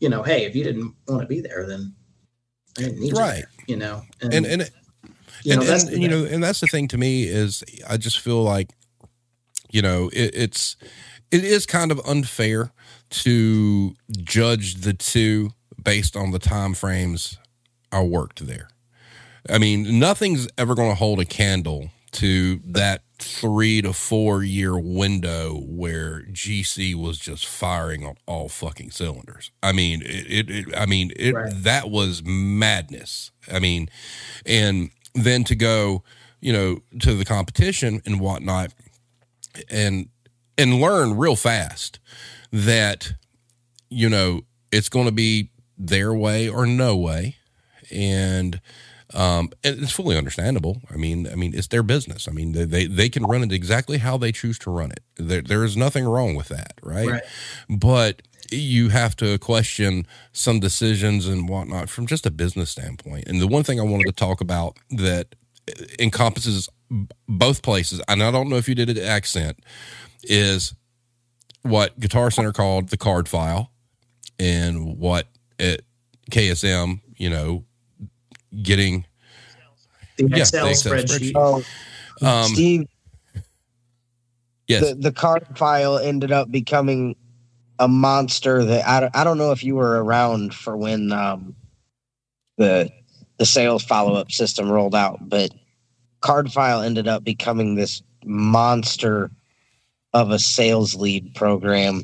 you 0.00 0.08
know 0.08 0.22
hey 0.22 0.44
if 0.44 0.54
you 0.56 0.64
didn't 0.64 0.94
want 1.08 1.22
to 1.22 1.26
be 1.26 1.40
there 1.40 1.66
then 1.66 1.94
I 2.78 2.82
didn't 2.82 3.00
need 3.00 3.16
right 3.16 3.44
you, 3.66 3.74
you 3.74 3.76
know 3.76 4.02
and 4.20 4.34
and, 4.34 4.46
and 4.46 4.70
you 5.46 5.54
know, 5.54 5.62
and, 5.62 5.88
and 5.88 6.02
you 6.02 6.08
know, 6.08 6.24
and 6.24 6.42
that's 6.42 6.60
the 6.60 6.66
thing 6.66 6.88
to 6.88 6.98
me 6.98 7.24
is 7.24 7.62
I 7.88 7.96
just 7.96 8.18
feel 8.18 8.42
like, 8.42 8.70
you 9.70 9.80
know, 9.80 10.08
it, 10.12 10.34
it's 10.34 10.76
it 11.30 11.44
is 11.44 11.66
kind 11.66 11.92
of 11.92 12.00
unfair 12.06 12.72
to 13.10 13.94
judge 14.10 14.76
the 14.76 14.92
two 14.92 15.50
based 15.82 16.16
on 16.16 16.32
the 16.32 16.38
time 16.38 16.74
frames 16.74 17.38
I 17.92 18.02
worked 18.02 18.46
there. 18.46 18.68
I 19.48 19.58
mean, 19.58 19.98
nothing's 19.98 20.48
ever 20.58 20.74
going 20.74 20.90
to 20.90 20.94
hold 20.94 21.20
a 21.20 21.24
candle 21.24 21.90
to 22.12 22.60
that 22.64 23.02
three 23.18 23.82
to 23.82 23.92
four 23.92 24.42
year 24.42 24.78
window 24.78 25.60
where 25.66 26.22
GC 26.32 26.94
was 26.94 27.18
just 27.18 27.46
firing 27.46 28.04
on 28.04 28.16
all 28.26 28.48
fucking 28.48 28.90
cylinders. 28.90 29.50
I 29.62 29.72
mean, 29.72 30.02
it, 30.02 30.26
it, 30.30 30.50
it 30.50 30.76
I 30.76 30.86
mean, 30.86 31.12
it, 31.16 31.34
right. 31.34 31.52
that 31.54 31.90
was 31.90 32.22
madness. 32.24 33.30
I 33.52 33.58
mean, 33.58 33.88
and 34.44 34.90
then 35.14 35.44
to 35.44 35.54
go, 35.54 36.02
you 36.40 36.52
know, 36.52 36.80
to 37.00 37.14
the 37.14 37.24
competition 37.24 38.02
and 38.04 38.20
whatnot 38.20 38.72
and, 39.70 40.08
and 40.58 40.80
learn 40.80 41.16
real 41.16 41.36
fast 41.36 41.98
that, 42.52 43.12
you 43.88 44.08
know, 44.08 44.42
it's 44.72 44.88
going 44.88 45.06
to 45.06 45.12
be 45.12 45.50
their 45.78 46.12
way 46.14 46.48
or 46.48 46.66
no 46.66 46.96
way. 46.96 47.36
And, 47.90 48.60
um, 49.14 49.50
and 49.62 49.82
it's 49.82 49.92
fully 49.92 50.16
understandable. 50.16 50.82
I 50.90 50.96
mean, 50.96 51.28
I 51.30 51.36
mean, 51.36 51.54
it's 51.54 51.68
their 51.68 51.82
business. 51.82 52.26
I 52.28 52.32
mean, 52.32 52.52
they, 52.52 52.64
they, 52.64 52.86
they 52.86 53.08
can 53.08 53.24
run 53.24 53.42
it 53.42 53.52
exactly 53.52 53.98
how 53.98 54.16
they 54.16 54.32
choose 54.32 54.58
to 54.60 54.70
run 54.70 54.90
it. 54.90 55.00
There, 55.16 55.42
there 55.42 55.64
is 55.64 55.76
nothing 55.76 56.04
wrong 56.04 56.34
with 56.34 56.48
that. 56.48 56.74
Right? 56.82 57.08
right. 57.08 57.22
But 57.68 58.22
you 58.50 58.88
have 58.90 59.16
to 59.16 59.38
question 59.38 60.06
some 60.32 60.60
decisions 60.60 61.26
and 61.26 61.48
whatnot 61.48 61.88
from 61.88 62.06
just 62.06 62.26
a 62.26 62.30
business 62.30 62.70
standpoint. 62.70 63.28
And 63.28 63.40
the 63.40 63.46
one 63.46 63.62
thing 63.62 63.80
I 63.80 63.84
wanted 63.84 64.06
to 64.06 64.12
talk 64.12 64.40
about 64.40 64.78
that 64.90 65.34
encompasses 65.98 66.68
both 67.28 67.62
places, 67.62 68.00
and 68.08 68.22
I 68.22 68.30
don't 68.30 68.48
know 68.48 68.56
if 68.56 68.68
you 68.68 68.74
did 68.74 68.90
it 68.90 68.98
accent, 68.98 69.58
is 70.22 70.74
what 71.62 71.98
Guitar 71.98 72.30
Center 72.30 72.52
called 72.52 72.88
the 72.88 72.96
card 72.96 73.28
file 73.28 73.70
and 74.38 74.98
what 74.98 75.26
at 75.58 75.82
KSM, 76.30 77.00
you 77.16 77.30
know, 77.30 77.64
getting 78.62 79.04
the 80.16 80.24
yeah, 80.24 80.28
the 80.28 80.40
Excel 80.40 80.66
spreadsheet. 80.68 81.32
spreadsheet. 81.32 81.64
Oh, 82.22 82.26
um, 82.26 82.52
Steve, 82.52 82.86
yes, 84.66 84.88
the, 84.88 84.94
the 84.94 85.12
card 85.12 85.46
file 85.56 85.98
ended 85.98 86.32
up 86.32 86.50
becoming 86.50 87.16
a 87.78 87.88
monster 87.88 88.64
that 88.64 88.88
I, 88.88 89.20
I 89.20 89.24
don't 89.24 89.38
know 89.38 89.52
if 89.52 89.62
you 89.62 89.74
were 89.74 90.02
around 90.02 90.54
for 90.54 90.76
when 90.76 91.12
um, 91.12 91.54
the 92.56 92.90
the 93.38 93.46
sales 93.46 93.84
follow 93.84 94.14
up 94.14 94.32
system 94.32 94.70
rolled 94.70 94.94
out, 94.94 95.28
but 95.28 95.50
card 96.20 96.50
file 96.50 96.80
ended 96.80 97.06
up 97.06 97.22
becoming 97.22 97.74
this 97.74 98.02
monster 98.24 99.30
of 100.14 100.30
a 100.30 100.38
sales 100.38 100.94
lead 100.94 101.34
program 101.34 102.02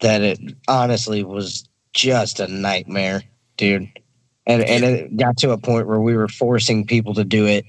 that 0.00 0.22
it 0.22 0.38
honestly 0.68 1.24
was 1.24 1.68
just 1.92 2.38
a 2.38 2.46
nightmare, 2.46 3.22
dude 3.56 3.90
and 4.46 4.62
and 4.62 4.84
it 4.84 5.16
got 5.16 5.36
to 5.38 5.50
a 5.50 5.58
point 5.58 5.86
where 5.86 6.00
we 6.00 6.16
were 6.16 6.28
forcing 6.28 6.86
people 6.86 7.14
to 7.14 7.24
do 7.24 7.46
it 7.46 7.64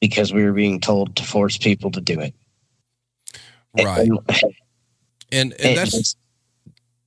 because 0.00 0.32
we 0.32 0.44
were 0.44 0.52
being 0.52 0.80
told 0.80 1.16
to 1.16 1.22
force 1.22 1.58
people 1.58 1.90
to 1.90 2.00
do 2.00 2.20
it. 2.20 2.34
Right. 3.78 4.08
And 5.32 5.54
and, 5.54 5.60
and 5.62 5.78
that's 5.78 6.14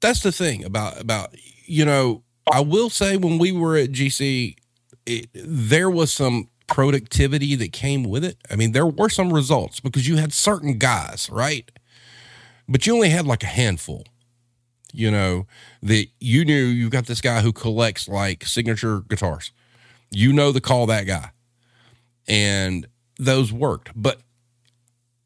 that's 0.01 0.21
the 0.21 0.31
thing 0.31 0.65
about 0.65 0.99
about 0.99 1.35
you 1.65 1.85
know 1.85 2.23
i 2.51 2.59
will 2.59 2.89
say 2.89 3.17
when 3.17 3.37
we 3.37 3.51
were 3.51 3.77
at 3.77 3.91
gc 3.91 4.55
it, 5.05 5.29
there 5.33 5.89
was 5.89 6.11
some 6.11 6.49
productivity 6.67 7.53
that 7.53 7.71
came 7.71 8.03
with 8.03 8.25
it. 8.25 8.37
I 8.49 8.55
mean 8.55 8.71
there 8.71 8.87
were 8.87 9.09
some 9.09 9.31
results 9.31 9.79
because 9.79 10.07
you 10.07 10.17
had 10.17 10.33
certain 10.33 10.79
guys 10.79 11.29
right? 11.29 11.69
But 12.67 12.87
you 12.87 12.95
only 12.95 13.09
had 13.09 13.27
like 13.27 13.43
a 13.43 13.47
handful 13.47 14.05
you 14.95 15.11
know, 15.11 15.47
that 15.83 16.07
you 16.19 16.45
knew 16.45 16.65
you've 16.65 16.91
got 16.91 17.05
this 17.05 17.21
guy 17.21 17.41
who 17.41 17.51
collects 17.51 18.07
like 18.07 18.45
signature 18.45 19.01
guitars. 19.01 19.51
You 20.11 20.33
know 20.33 20.51
the 20.51 20.61
call 20.61 20.85
that 20.87 21.05
guy. 21.05 21.31
And 22.27 22.87
those 23.17 23.51
worked. 23.51 23.91
But 23.95 24.21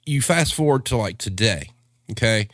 you 0.06 0.22
fast 0.22 0.54
forward 0.54 0.86
to 0.86 0.98
like 0.98 1.18
today, 1.18 1.70
okay, 2.12 2.50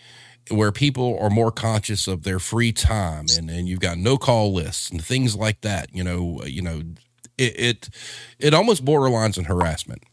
where 0.50 0.72
people 0.72 1.18
are 1.20 1.30
more 1.30 1.52
conscious 1.52 2.08
of 2.08 2.24
their 2.24 2.40
free 2.40 2.72
time 2.72 3.26
and, 3.36 3.50
and 3.50 3.68
you've 3.68 3.80
got 3.80 3.98
no 3.98 4.18
call 4.18 4.54
lists 4.54 4.90
and 4.92 5.04
things 5.04 5.36
like 5.36 5.62
that, 5.62 5.94
you 5.94 6.04
know, 6.04 6.42
you 6.46 6.62
know, 6.62 6.82
it 7.38 7.60
it, 7.60 7.90
it 8.40 8.54
almost 8.54 8.86
borderlines 8.86 9.38
in 9.38 9.46
harassment 9.46 10.04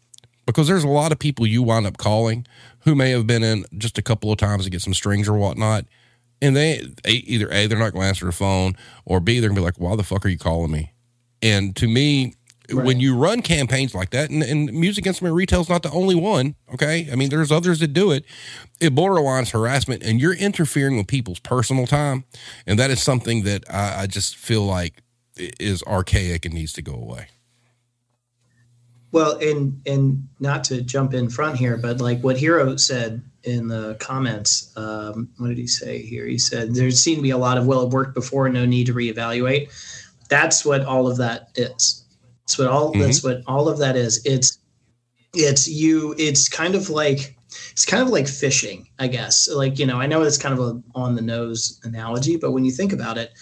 because 0.46 0.68
there's 0.68 0.84
a 0.84 0.88
lot 0.88 1.12
of 1.12 1.18
people 1.18 1.46
you 1.46 1.62
wind 1.62 1.86
up 1.86 1.98
calling 1.98 2.46
who 2.80 2.94
may 2.94 3.10
have 3.10 3.26
been 3.26 3.42
in 3.42 3.64
just 3.76 3.98
a 3.98 4.02
couple 4.02 4.32
of 4.32 4.38
times 4.38 4.64
to 4.64 4.70
get 4.70 4.82
some 4.82 4.94
strings 4.94 5.28
or 5.28 5.34
whatnot 5.34 5.84
and 6.42 6.54
they, 6.54 6.82
either 7.06 7.50
a 7.50 7.66
they're 7.66 7.78
not 7.78 7.92
going 7.92 8.02
to 8.02 8.08
answer 8.08 8.26
the 8.26 8.32
phone, 8.32 8.76
or 9.06 9.20
b 9.20 9.38
they're 9.40 9.48
going 9.48 9.56
to 9.56 9.60
be 9.62 9.64
like, 9.64 9.78
"Why 9.78 9.96
the 9.96 10.02
fuck 10.02 10.26
are 10.26 10.28
you 10.28 10.36
calling 10.38 10.70
me?" 10.70 10.92
And 11.40 11.74
to 11.76 11.88
me, 11.88 12.34
Right. 12.70 12.86
when 12.86 13.00
you 13.00 13.16
run 13.16 13.42
campaigns 13.42 13.94
like 13.94 14.10
that, 14.10 14.30
and, 14.30 14.42
and 14.42 14.72
music 14.72 15.06
instrument 15.06 15.34
retail 15.34 15.60
is 15.60 15.68
not 15.68 15.82
the 15.82 15.90
only 15.90 16.14
one. 16.14 16.54
Okay, 16.72 17.08
I 17.10 17.16
mean 17.16 17.28
there's 17.28 17.50
others 17.52 17.80
that 17.80 17.88
do 17.92 18.10
it. 18.12 18.24
It 18.80 18.94
borderlines 18.94 19.50
harassment, 19.50 20.02
and 20.02 20.20
you're 20.20 20.34
interfering 20.34 20.96
with 20.96 21.06
people's 21.06 21.40
personal 21.40 21.86
time, 21.86 22.24
and 22.66 22.78
that 22.78 22.90
is 22.90 23.02
something 23.02 23.42
that 23.44 23.64
I, 23.68 24.02
I 24.02 24.06
just 24.06 24.36
feel 24.36 24.64
like 24.64 25.02
is 25.36 25.82
archaic 25.84 26.44
and 26.44 26.54
needs 26.54 26.72
to 26.74 26.82
go 26.82 26.94
away. 26.94 27.28
Well, 29.10 29.36
and 29.38 29.82
and 29.86 30.28
not 30.40 30.64
to 30.64 30.82
jump 30.82 31.12
in 31.14 31.28
front 31.28 31.58
here, 31.58 31.76
but 31.76 32.00
like 32.00 32.20
what 32.20 32.38
Hero 32.38 32.76
said 32.76 33.22
in 33.44 33.68
the 33.68 33.96
comments. 34.00 34.72
Um, 34.76 35.28
what 35.38 35.48
did 35.48 35.58
he 35.58 35.66
say 35.66 36.02
here? 36.02 36.26
He 36.26 36.38
said 36.38 36.74
there 36.74 36.90
seemed 36.90 37.18
to 37.18 37.22
be 37.22 37.30
a 37.30 37.38
lot 37.38 37.58
of 37.58 37.66
well, 37.66 37.82
it 37.82 37.90
worked 37.90 38.14
before, 38.14 38.48
no 38.48 38.64
need 38.64 38.86
to 38.86 38.94
reevaluate. 38.94 39.70
That's 40.28 40.64
what 40.64 40.84
all 40.84 41.08
of 41.08 41.18
that 41.18 41.48
is. 41.56 42.04
That's 42.42 42.58
what 42.58 42.68
all. 42.68 42.92
Mm-hmm. 42.92 43.02
That's 43.02 43.24
what 43.24 43.42
all 43.46 43.68
of 43.68 43.78
that 43.78 43.96
is. 43.96 44.24
It's 44.24 44.58
it's 45.34 45.68
you. 45.68 46.14
It's 46.18 46.48
kind 46.48 46.74
of 46.74 46.90
like 46.90 47.36
it's 47.70 47.84
kind 47.84 48.02
of 48.02 48.08
like 48.08 48.28
fishing, 48.28 48.88
I 48.98 49.08
guess. 49.08 49.48
Like 49.48 49.78
you 49.78 49.86
know, 49.86 50.00
I 50.00 50.06
know 50.06 50.22
it's 50.22 50.38
kind 50.38 50.58
of 50.58 50.60
a 50.60 50.82
on 50.94 51.14
the 51.14 51.22
nose 51.22 51.80
analogy, 51.84 52.36
but 52.36 52.52
when 52.52 52.64
you 52.64 52.72
think 52.72 52.92
about 52.92 53.18
it. 53.18 53.32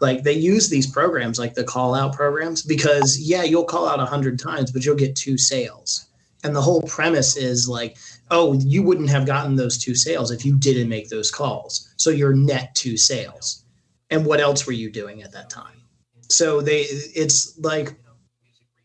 Like 0.00 0.22
they 0.22 0.32
use 0.32 0.68
these 0.68 0.86
programs, 0.86 1.40
like 1.40 1.54
the 1.54 1.64
call 1.64 1.92
out 1.92 2.14
programs, 2.14 2.62
because 2.62 3.18
yeah, 3.18 3.42
you'll 3.42 3.64
call 3.64 3.88
out 3.88 3.98
a 3.98 4.04
hundred 4.04 4.38
times, 4.38 4.70
but 4.70 4.84
you'll 4.84 4.94
get 4.94 5.16
two 5.16 5.36
sales. 5.36 6.06
And 6.44 6.54
the 6.54 6.62
whole 6.62 6.82
premise 6.82 7.36
is 7.36 7.68
like 7.68 7.96
oh, 8.30 8.54
you 8.54 8.82
wouldn't 8.82 9.10
have 9.10 9.26
gotten 9.26 9.56
those 9.56 9.78
two 9.78 9.94
sales 9.94 10.30
if 10.30 10.44
you 10.44 10.56
didn't 10.56 10.88
make 10.88 11.08
those 11.08 11.30
calls. 11.30 11.92
So 11.96 12.10
you're 12.10 12.34
net 12.34 12.74
two 12.74 12.96
sales. 12.96 13.64
And 14.10 14.24
what 14.24 14.40
else 14.40 14.66
were 14.66 14.72
you 14.72 14.90
doing 14.90 15.22
at 15.22 15.32
that 15.32 15.50
time? 15.50 15.82
So 16.28 16.60
they 16.60 16.80
it's 16.80 17.58
like 17.58 17.94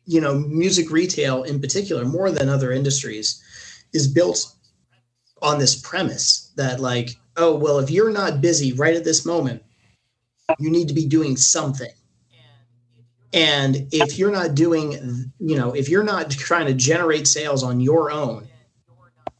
you 0.05 0.19
know, 0.19 0.35
music 0.35 0.91
retail 0.91 1.43
in 1.43 1.61
particular, 1.61 2.05
more 2.05 2.29
than 2.29 2.49
other 2.49 2.71
industries, 2.71 3.41
is 3.93 4.07
built 4.07 4.53
on 5.41 5.59
this 5.59 5.79
premise 5.79 6.51
that 6.57 6.79
like, 6.79 7.11
oh, 7.37 7.55
well, 7.55 7.79
if 7.79 7.89
you're 7.89 8.11
not 8.11 8.41
busy 8.41 8.73
right 8.73 8.95
at 8.95 9.03
this 9.03 9.25
moment, 9.25 9.61
You 10.59 10.69
need 10.69 10.87
to 10.89 10.93
be 10.93 11.05
doing 11.05 11.37
something. 11.37 11.91
And 13.33 13.87
if 13.91 14.19
you're 14.19 14.31
not 14.31 14.53
doing, 14.53 15.31
you 15.39 15.57
know, 15.57 15.71
if 15.71 15.89
you're 15.89 16.03
not 16.03 16.29
trying 16.29 16.67
to 16.67 16.73
generate 16.73 17.27
sales 17.27 17.63
on 17.63 17.79
your 17.79 18.11
own, 18.11 18.47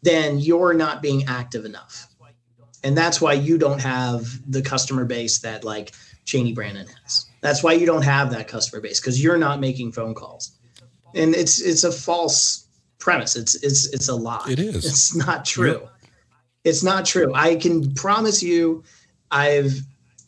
then 0.04 0.38
you're 0.39 0.74
not 0.74 1.02
being 1.02 1.26
active 1.28 1.66
enough. 1.66 2.08
And 2.84 2.98
that's 2.98 3.22
why 3.22 3.34
you 3.34 3.58
don't 3.58 3.80
have 3.80 4.28
the 4.50 4.62
customer 4.62 5.06
base 5.06 5.39
that 5.39 5.63
like 5.63 5.94
Cheney 6.26 6.54
Brandon 6.54 6.86
has. 7.04 7.26
That's 7.39 7.63
why 7.63 7.74
you 7.74 7.86
don't 7.86 8.04
have 8.04 8.32
that 8.32 8.48
customer 8.48 8.82
base 8.82 9.00
because 9.00 9.24
you're 9.24 9.38
not 9.38 9.60
making 9.60 9.94
phone 9.94 10.13
calls. 10.13 10.52
And 11.16 11.34
it's 11.34 11.62
it's 11.62 11.84
a 11.84 11.92
false 11.92 12.68
premise. 13.00 13.36
It's 13.36 13.56
it's 13.63 13.88
it's 13.94 14.10
a 14.10 14.16
lie. 14.16 14.48
It 14.50 14.60
is. 14.60 14.86
It's 14.86 15.16
not 15.16 15.46
true. 15.46 15.80
Yep. 15.82 15.89
It's 16.66 16.84
not 16.84 17.06
true. 17.06 17.32
I 17.34 17.56
can 17.56 17.94
promise 17.94 18.44
you 18.44 18.84
I've 19.32 19.80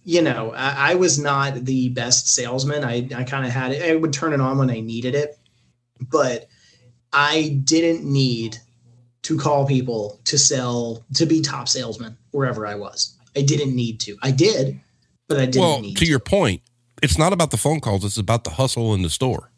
you 0.05 0.21
know, 0.21 0.53
I, 0.53 0.91
I 0.91 0.95
was 0.95 1.19
not 1.19 1.65
the 1.65 1.89
best 1.89 2.29
salesman. 2.29 2.83
I, 2.83 3.07
I 3.15 3.23
kind 3.23 3.45
of 3.45 3.51
had 3.51 3.71
it. 3.71 3.91
I 3.91 3.95
would 3.95 4.13
turn 4.13 4.33
it 4.33 4.39
on 4.39 4.59
when 4.59 4.69
I 4.69 4.79
needed 4.79 5.15
it, 5.15 5.37
but 5.99 6.47
I 7.11 7.59
didn't 7.63 8.05
need 8.05 8.59
to 9.25 9.35
call 9.39 9.65
people 9.65 10.19
to 10.25 10.37
sell 10.37 11.03
to 11.15 11.25
be 11.25 11.41
top 11.41 11.67
salesman 11.67 12.15
wherever 12.29 12.67
I 12.67 12.75
was. 12.75 13.17
I 13.35 13.41
didn't 13.41 13.75
need 13.75 13.99
to. 14.01 14.15
I 14.21 14.29
did, 14.29 14.79
but 15.27 15.39
I 15.39 15.47
didn't 15.47 15.61
well, 15.61 15.81
to, 15.81 15.93
to 15.95 16.05
your 16.05 16.19
point, 16.19 16.61
it's 17.01 17.17
not 17.17 17.33
about 17.33 17.49
the 17.49 17.57
phone 17.57 17.79
calls, 17.79 18.05
it's 18.05 18.19
about 18.19 18.43
the 18.43 18.51
hustle 18.51 18.93
in 18.93 19.01
the 19.01 19.09
store. 19.09 19.49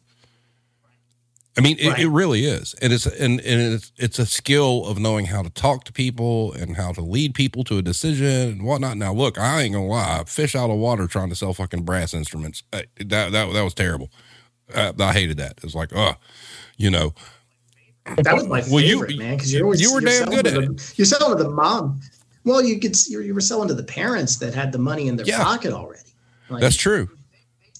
I 1.58 1.60
mean, 1.60 1.76
right. 1.86 1.98
it, 1.98 2.04
it, 2.04 2.08
really 2.08 2.46
is, 2.46 2.74
and 2.80 2.94
it's 2.94 3.04
and, 3.04 3.40
and 3.40 3.74
it's 3.74 3.92
it's 3.98 4.18
a 4.18 4.24
skill 4.24 4.86
of 4.86 4.98
knowing 4.98 5.26
how 5.26 5.42
to 5.42 5.50
talk 5.50 5.84
to 5.84 5.92
people 5.92 6.52
and 6.52 6.76
how 6.76 6.92
to 6.92 7.02
lead 7.02 7.34
people 7.34 7.62
to 7.64 7.76
a 7.76 7.82
decision 7.82 8.48
and 8.48 8.62
whatnot. 8.62 8.96
Now, 8.96 9.12
look, 9.12 9.36
I 9.38 9.62
ain't 9.62 9.74
gonna 9.74 9.86
lie, 9.86 10.22
fish 10.26 10.54
out 10.54 10.70
of 10.70 10.78
water 10.78 11.06
trying 11.06 11.28
to 11.28 11.34
sell 11.34 11.52
fucking 11.52 11.82
brass 11.82 12.14
instruments. 12.14 12.62
That 12.70 12.86
that 13.00 13.32
that 13.32 13.64
was 13.64 13.74
terrible. 13.74 14.10
Uh, 14.72 14.92
I 14.98 15.12
hated 15.12 15.36
that. 15.38 15.58
It's 15.62 15.74
like, 15.74 15.94
uh, 15.94 16.14
you 16.76 16.90
know, 16.90 17.12
that 18.16 18.34
was 18.34 18.46
my 18.46 18.60
well, 18.70 18.82
favorite, 18.82 19.12
you, 19.12 19.18
man. 19.18 19.36
Because 19.36 19.52
you're 19.52 19.64
always 19.64 19.80
you 19.80 19.92
were 19.92 20.00
damn 20.00 20.28
good 20.28 20.46
at 20.46 20.54
the, 20.54 20.72
it. 20.72 20.98
You're 20.98 21.06
selling 21.06 21.36
to 21.36 21.42
the 21.42 21.50
mom. 21.50 22.00
Well, 22.44 22.62
you 22.62 22.80
could 22.80 22.96
you, 23.06 23.20
you 23.20 23.34
were 23.34 23.40
selling 23.40 23.68
to 23.68 23.74
the 23.74 23.82
parents 23.82 24.36
that 24.36 24.54
had 24.54 24.72
the 24.72 24.78
money 24.78 25.08
in 25.08 25.16
their 25.16 25.26
yeah. 25.26 25.42
pocket 25.42 25.72
already. 25.72 26.08
Like, 26.48 26.60
That's 26.60 26.76
true. 26.76 27.08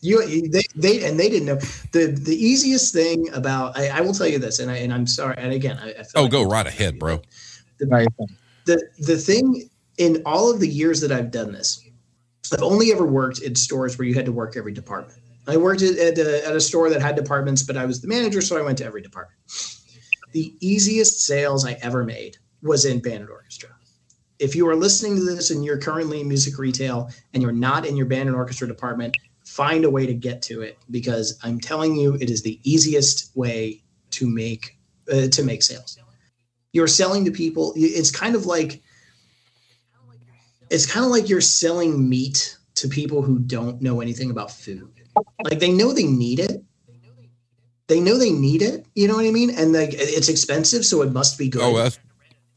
You 0.00 0.48
they, 0.48 0.62
they 0.76 1.04
and 1.04 1.18
they 1.18 1.28
didn't 1.28 1.46
know 1.46 1.56
the 1.92 2.06
the 2.12 2.36
easiest 2.36 2.92
thing 2.92 3.28
about 3.32 3.76
I, 3.76 3.88
I 3.88 4.00
will 4.00 4.12
tell 4.12 4.28
you 4.28 4.38
this 4.38 4.60
and 4.60 4.70
I 4.70 4.76
and 4.76 4.92
I'm 4.94 5.08
sorry 5.08 5.34
and 5.38 5.52
again 5.52 5.76
I, 5.82 5.90
I 5.90 6.04
oh 6.14 6.22
like 6.22 6.30
go 6.30 6.44
right 6.44 6.66
ahead 6.66 7.00
bro 7.00 7.20
the, 7.78 8.06
the 8.66 8.80
the 9.00 9.16
thing 9.16 9.68
in 9.96 10.22
all 10.24 10.52
of 10.52 10.60
the 10.60 10.68
years 10.68 11.00
that 11.00 11.10
I've 11.10 11.32
done 11.32 11.50
this 11.50 11.84
I've 12.52 12.62
only 12.62 12.92
ever 12.92 13.04
worked 13.04 13.42
in 13.42 13.56
stores 13.56 13.98
where 13.98 14.06
you 14.06 14.14
had 14.14 14.24
to 14.26 14.32
work 14.32 14.56
every 14.56 14.72
department 14.72 15.18
I 15.48 15.56
worked 15.56 15.82
at, 15.82 15.98
at, 15.98 16.18
a, 16.18 16.46
at 16.46 16.54
a 16.54 16.60
store 16.60 16.90
that 16.90 17.02
had 17.02 17.16
departments 17.16 17.64
but 17.64 17.76
I 17.76 17.84
was 17.84 18.00
the 18.00 18.06
manager 18.06 18.40
so 18.40 18.56
I 18.56 18.62
went 18.62 18.78
to 18.78 18.84
every 18.84 19.02
department 19.02 19.40
the 20.32 20.54
easiest 20.60 21.20
sales 21.20 21.64
I 21.66 21.72
ever 21.82 22.04
made 22.04 22.36
was 22.62 22.84
in 22.84 23.00
band 23.00 23.22
and 23.22 23.30
orchestra 23.30 23.70
if 24.38 24.54
you 24.54 24.68
are 24.68 24.76
listening 24.76 25.16
to 25.16 25.24
this 25.24 25.50
and 25.50 25.64
you're 25.64 25.78
currently 25.78 26.20
in 26.20 26.28
music 26.28 26.58
retail 26.58 27.10
and 27.34 27.42
you're 27.42 27.52
not 27.52 27.84
in 27.84 27.96
your 27.96 28.06
band 28.06 28.28
and 28.28 28.36
orchestra 28.36 28.68
department 28.68 29.16
find 29.48 29.84
a 29.84 29.90
way 29.90 30.06
to 30.06 30.14
get 30.14 30.42
to 30.42 30.60
it 30.60 30.78
because 30.90 31.38
I'm 31.42 31.58
telling 31.58 31.96
you, 31.96 32.14
it 32.20 32.30
is 32.30 32.42
the 32.42 32.60
easiest 32.64 33.34
way 33.34 33.82
to 34.10 34.28
make 34.28 34.76
uh, 35.10 35.28
to 35.28 35.42
make 35.42 35.62
sales. 35.62 35.98
You're 36.72 36.86
selling 36.86 37.24
to 37.24 37.30
people. 37.30 37.72
It's 37.74 38.10
kind 38.10 38.34
of 38.34 38.44
like 38.44 38.82
it's 40.70 40.90
kind 40.90 41.04
of 41.04 41.10
like 41.10 41.28
you're 41.28 41.40
selling 41.40 42.08
meat 42.08 42.58
to 42.74 42.88
people 42.88 43.22
who 43.22 43.38
don't 43.38 43.80
know 43.80 44.00
anything 44.00 44.30
about 44.30 44.50
food. 44.50 44.92
Like 45.42 45.58
they 45.58 45.72
know 45.72 45.92
they 45.92 46.04
need 46.04 46.40
it. 46.40 46.62
They 47.88 48.00
know 48.00 48.18
they 48.18 48.30
need 48.30 48.62
it. 48.62 48.86
You 48.94 49.08
know 49.08 49.16
what 49.16 49.26
I 49.26 49.30
mean? 49.30 49.50
And 49.50 49.72
like 49.72 49.90
it's 49.92 50.28
expensive, 50.28 50.84
so 50.84 51.02
it 51.02 51.12
must 51.12 51.38
be 51.38 51.48
good. 51.48 51.62
Oh, 51.62 51.76
that's- 51.76 51.98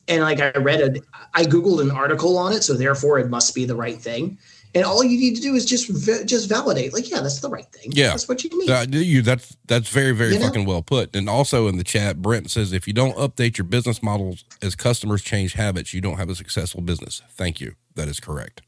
and 0.08 0.24
like 0.24 0.39
I 0.41 0.52
read 0.60 0.82
it, 0.82 1.04
I 1.34 1.44
googled 1.44 1.82
an 1.82 1.91
article 1.91 2.38
on 2.38 2.54
it, 2.54 2.63
so 2.63 2.74
therefore 2.74 3.20
it 3.20 3.30
must 3.30 3.56
be 3.56 3.65
the 3.65 3.76
right 3.76 4.02
thing 4.02 4.38
and 4.74 4.86
all 4.86 5.04
you 5.04 5.17
need 5.20 5.36
to 5.36 5.41
do 5.41 5.56
is 5.56 5.65
just 5.65 5.88
just 6.26 6.48
validate 6.48 6.94
like 6.94 7.10
yeah 7.10 7.20
that's 7.22 7.39
the 7.39 7.50
right 7.50 7.65
thing 7.72 7.91
yeah 7.94 8.10
that's 8.10 8.28
what 8.28 8.44
you 8.44 8.50
need 8.58 8.70
uh, 8.70 8.86
you 8.89 9.22
that's 9.22 9.56
that's 9.67 9.89
very 9.89 10.12
very 10.12 10.34
you 10.34 10.39
fucking 10.39 10.63
know? 10.63 10.70
well 10.70 10.82
put 10.82 11.15
and 11.15 11.30
also 11.30 11.67
in 11.67 11.78
the 11.78 11.84
chat 11.84 12.22
brent 12.22 12.50
says 12.50 12.74
if 12.74 12.88
you 12.88 12.94
don't 12.94 13.15
update 13.17 13.58
your 13.58 13.65
business 13.65 14.02
models 14.02 14.44
as 14.62 14.76
customers 14.76 15.22
change 15.22 15.54
habits 15.54 15.94
you 15.94 16.02
don't 16.02 16.17
have 16.17 16.30
a 16.30 16.36
successful 16.36 16.82
business 16.82 17.22
thank 17.32 17.60
you 17.60 17.74
that 17.96 18.08
is 18.08 18.20
correct 18.20 18.62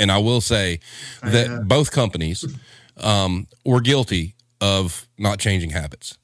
and 0.00 0.10
i 0.10 0.18
will 0.18 0.40
say 0.40 0.80
that 1.22 1.50
uh, 1.50 1.60
both 1.60 1.90
companies 1.90 2.44
um, 2.98 3.46
were 3.64 3.80
guilty 3.80 4.34
of 4.60 5.08
not 5.18 5.38
changing 5.38 5.70
habits 5.70 6.18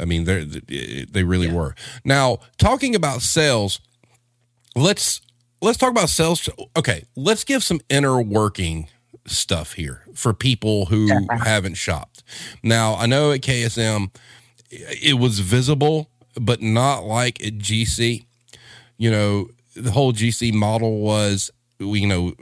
i 0.00 0.04
mean 0.04 0.24
they 0.24 0.42
eh, 0.42 0.60
eh, 0.68 1.04
they 1.10 1.24
really 1.24 1.48
yeah. 1.48 1.54
were 1.54 1.74
now 2.04 2.38
talking 2.58 2.94
about 2.94 3.22
sales 3.22 3.80
let's 4.74 5.20
let's 5.60 5.78
talk 5.78 5.90
about 5.90 6.08
sales. 6.08 6.48
Okay, 6.76 7.04
let's 7.16 7.44
give 7.44 7.62
some 7.62 7.80
inner 7.88 8.20
working 8.20 8.88
stuff 9.26 9.72
here 9.72 10.02
for 10.14 10.32
people 10.32 10.86
who 10.86 11.10
haven't 11.30 11.74
shopped. 11.74 12.22
Now, 12.62 12.94
I 12.94 13.06
know 13.06 13.32
at 13.32 13.40
KSM 13.40 14.14
eh, 14.72 14.94
it 15.02 15.18
was 15.18 15.40
visible, 15.40 16.10
but 16.40 16.62
not 16.62 17.04
like 17.04 17.44
at 17.44 17.58
GC. 17.58 18.24
You 18.98 19.10
know, 19.10 19.48
the 19.74 19.90
whole 19.90 20.12
GC 20.12 20.52
model 20.54 21.00
was, 21.00 21.50
you 21.78 22.06
know, 22.06 22.32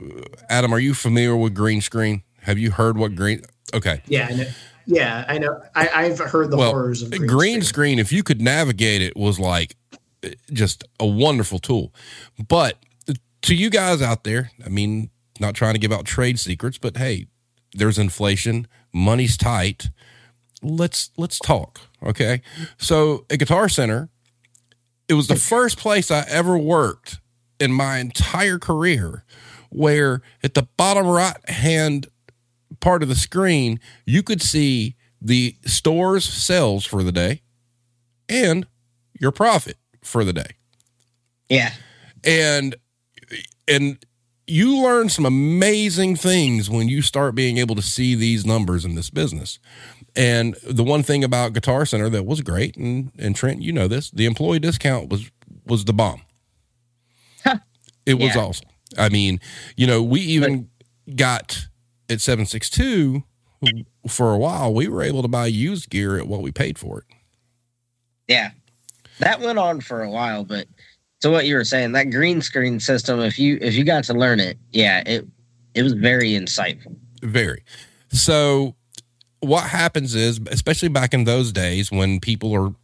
Adam, 0.48 0.72
are 0.72 0.78
you 0.78 0.94
familiar 0.94 1.36
with 1.36 1.54
green 1.54 1.80
screen? 1.80 2.22
Have 2.42 2.58
you 2.58 2.70
heard 2.70 2.98
what 2.98 3.14
green? 3.14 3.42
Okay. 3.72 4.02
Yeah, 4.06 4.28
I 4.30 4.34
know. 4.34 4.46
Yeah, 4.86 5.24
I 5.28 5.38
know. 5.38 5.62
I, 5.74 6.04
have 6.08 6.18
heard 6.18 6.50
the 6.50 6.56
well, 6.56 6.70
horrors 6.70 7.02
of 7.02 7.10
green, 7.10 7.26
green 7.26 7.52
screen. 7.62 7.62
screen. 7.62 7.98
If 7.98 8.12
you 8.12 8.22
could 8.22 8.40
navigate 8.40 9.02
it, 9.02 9.16
was 9.16 9.38
like 9.38 9.76
eh, 10.22 10.34
just 10.52 10.84
a 11.00 11.06
wonderful 11.06 11.58
tool. 11.58 11.92
But 12.48 12.76
to 13.42 13.54
you 13.54 13.70
guys 13.70 14.02
out 14.02 14.24
there, 14.24 14.50
I 14.64 14.68
mean, 14.68 15.10
not 15.40 15.54
trying 15.54 15.74
to 15.74 15.80
give 15.80 15.92
out 15.92 16.04
trade 16.04 16.38
secrets, 16.38 16.78
but 16.78 16.96
hey, 16.96 17.26
there's 17.74 17.98
inflation, 17.98 18.66
money's 18.92 19.36
tight. 19.36 19.90
Let's 20.62 21.10
let's 21.16 21.38
talk, 21.38 21.80
okay? 22.02 22.40
So, 22.78 23.26
at 23.30 23.38
Guitar 23.38 23.68
Center, 23.68 24.08
it 25.08 25.14
was 25.14 25.28
the 25.28 25.36
first 25.36 25.78
place 25.78 26.10
I 26.10 26.24
ever 26.28 26.56
worked 26.56 27.20
in 27.60 27.72
my 27.72 27.98
entire 27.98 28.58
career 28.58 29.24
where 29.70 30.22
at 30.42 30.54
the 30.54 30.68
bottom 30.76 31.06
right 31.06 31.36
hand 31.50 32.06
part 32.84 33.02
of 33.02 33.08
the 33.08 33.14
screen, 33.14 33.80
you 34.04 34.22
could 34.22 34.42
see 34.42 34.94
the 35.20 35.56
store's 35.64 36.22
sales 36.22 36.84
for 36.84 37.02
the 37.02 37.10
day 37.10 37.40
and 38.28 38.66
your 39.18 39.32
profit 39.32 39.78
for 40.02 40.22
the 40.22 40.34
day. 40.34 40.50
Yeah. 41.48 41.72
And 42.22 42.76
and 43.66 44.04
you 44.46 44.82
learn 44.82 45.08
some 45.08 45.24
amazing 45.24 46.16
things 46.16 46.68
when 46.68 46.88
you 46.88 47.00
start 47.00 47.34
being 47.34 47.56
able 47.56 47.74
to 47.74 47.80
see 47.80 48.14
these 48.14 48.44
numbers 48.44 48.84
in 48.84 48.96
this 48.96 49.08
business. 49.08 49.58
And 50.14 50.54
the 50.62 50.84
one 50.84 51.02
thing 51.02 51.24
about 51.24 51.54
Guitar 51.54 51.86
Center 51.86 52.10
that 52.10 52.26
was 52.26 52.42
great, 52.42 52.76
and, 52.76 53.10
and 53.18 53.34
Trent, 53.34 53.62
you 53.62 53.72
know 53.72 53.88
this, 53.88 54.10
the 54.10 54.26
employee 54.26 54.58
discount 54.58 55.08
was 55.08 55.30
was 55.66 55.86
the 55.86 55.94
bomb. 55.94 56.20
it 58.04 58.14
was 58.18 58.34
yeah. 58.34 58.42
awesome. 58.42 58.68
I 58.98 59.08
mean, 59.08 59.40
you 59.74 59.86
know, 59.86 60.02
we 60.02 60.20
even 60.20 60.68
but, 61.06 61.16
got 61.16 61.66
at 62.08 62.20
762 62.20 63.24
for 64.08 64.32
a 64.32 64.38
while, 64.38 64.74
we 64.74 64.88
were 64.88 65.02
able 65.02 65.22
to 65.22 65.28
buy 65.28 65.46
used 65.46 65.90
gear 65.90 66.18
at 66.18 66.26
what 66.26 66.42
we 66.42 66.52
paid 66.52 66.78
for 66.78 66.98
it. 66.98 67.04
Yeah. 68.28 68.50
That 69.20 69.40
went 69.40 69.58
on 69.58 69.80
for 69.80 70.02
a 70.02 70.10
while, 70.10 70.44
but 70.44 70.66
so 71.24 71.30
what 71.30 71.46
you 71.46 71.54
were 71.54 71.64
saying 71.64 71.92
that 71.92 72.10
green 72.10 72.42
screen 72.42 72.78
system 72.78 73.18
if 73.20 73.38
you 73.38 73.56
if 73.62 73.72
you 73.72 73.82
got 73.82 74.04
to 74.04 74.12
learn 74.12 74.38
it 74.38 74.58
yeah 74.72 75.02
it 75.06 75.26
it 75.74 75.82
was 75.82 75.94
very 75.94 76.32
insightful 76.32 76.94
very 77.22 77.64
so 78.10 78.74
what 79.40 79.64
happens 79.64 80.14
is 80.14 80.38
especially 80.50 80.88
back 80.90 81.14
in 81.14 81.24
those 81.24 81.50
days 81.50 81.90
when 81.90 82.20
people 82.20 82.54
are 82.54 82.74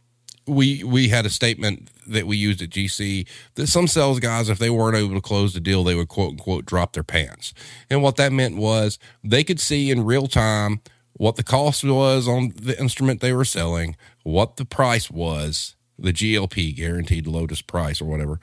we 0.47 0.83
we 0.83 1.07
had 1.07 1.23
a 1.23 1.29
statement 1.29 1.91
that 2.11 2.27
we 2.27 2.37
used 2.37 2.61
at 2.61 2.69
GC 2.69 3.27
that 3.55 3.67
some 3.67 3.87
sales 3.87 4.19
guys, 4.19 4.49
if 4.49 4.59
they 4.59 4.69
weren't 4.69 4.97
able 4.97 5.15
to 5.15 5.21
close 5.21 5.53
the 5.53 5.59
deal, 5.59 5.83
they 5.83 5.95
would 5.95 6.07
quote 6.07 6.31
unquote 6.31 6.65
drop 6.65 6.93
their 6.93 7.03
pants. 7.03 7.53
And 7.89 8.01
what 8.01 8.15
that 8.17 8.31
meant 8.31 8.57
was 8.57 8.99
they 9.23 9.43
could 9.43 9.59
see 9.59 9.91
in 9.91 10.05
real 10.05 10.27
time 10.27 10.81
what 11.13 11.35
the 11.35 11.43
cost 11.43 11.83
was 11.83 12.27
on 12.27 12.53
the 12.55 12.79
instrument 12.79 13.21
they 13.21 13.33
were 13.33 13.45
selling, 13.45 13.95
what 14.23 14.57
the 14.57 14.65
price 14.65 15.11
was, 15.11 15.75
the 15.99 16.13
GLP, 16.13 16.75
guaranteed 16.75 17.27
lowest 17.27 17.67
price 17.67 18.01
or 18.01 18.05
whatever. 18.05 18.39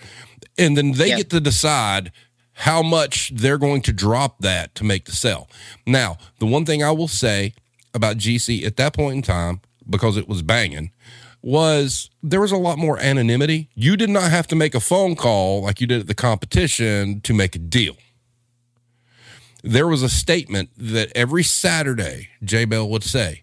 And 0.57 0.77
then 0.77 0.93
they 0.93 1.09
yep. 1.09 1.19
get 1.19 1.31
to 1.31 1.41
decide 1.41 2.13
how 2.53 2.83
much 2.83 3.31
they're 3.35 3.59
going 3.59 3.83
to 3.83 3.93
drop 3.93 4.39
that 4.41 4.75
to 4.75 4.85
make 4.85 5.05
the 5.05 5.13
sale. 5.13 5.49
Now, 5.87 6.19
the 6.41 6.47
one 6.47 6.65
thing 6.65 6.83
I 6.83 6.91
will 6.91 7.09
say 7.09 7.55
about 7.95 8.19
GC 8.19 8.65
at 8.65 8.77
that 8.77 8.95
point 8.95 9.17
in 9.17 9.23
time, 9.23 9.61
because 9.89 10.17
it 10.17 10.29
was 10.29 10.43
banging, 10.43 10.91
was 11.43 12.11
there 12.23 12.41
was 12.41 12.53
a 12.53 12.57
lot 12.57 12.79
more 12.79 12.99
anonymity. 12.99 13.69
You 13.75 13.97
did 13.97 14.11
not 14.11 14.31
have 14.31 14.47
to 14.49 14.57
make 14.57 14.75
a 14.75 14.81
phone 14.81 15.15
call 15.17 15.63
like 15.63 15.81
you 15.81 15.87
did 15.87 16.01
at 16.01 16.07
the 16.07 16.15
competition 16.15 17.21
to 17.23 17.33
make 17.35 17.55
a 17.57 17.59
deal. 17.61 17.97
there 19.63 19.89
was 19.89 20.03
a 20.03 20.09
statement 20.09 20.71
that 20.77 21.11
every 21.15 21.43
Saturday 21.43 22.29
J 22.43 22.65
Bell 22.65 22.89
would 22.89 23.05
say, 23.05 23.43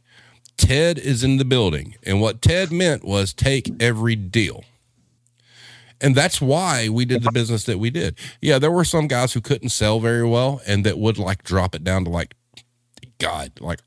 Ted 0.58 0.98
is 0.98 1.24
in 1.24 1.38
the 1.38 1.46
building. 1.46 1.96
And 2.04 2.22
what 2.22 2.42
Ted 2.42 2.72
meant 2.72 3.04
was 3.04 3.34
take 3.34 3.72
every 3.82 4.16
deal. 4.16 4.64
And 6.02 6.16
that's 6.16 6.42
why 6.42 6.90
we 6.90 7.06
did 7.06 7.24
the 7.24 7.32
business 7.32 7.64
that 7.66 7.80
we 7.80 7.90
did. 7.90 8.18
Yeah, 8.42 8.60
there 8.60 8.72
were 8.72 8.86
some 8.86 9.08
guys 9.08 9.34
who 9.34 9.42
couldn't 9.42 9.70
sell 9.70 10.00
very 10.00 10.28
well 10.28 10.62
and 10.68 10.86
that 10.86 10.98
would 10.98 11.18
like 11.18 11.44
drop 11.44 11.76
it 11.76 11.84
down 11.84 12.04
to 12.06 12.10
like, 12.10 12.36
God, 13.20 13.52
like 13.60 13.80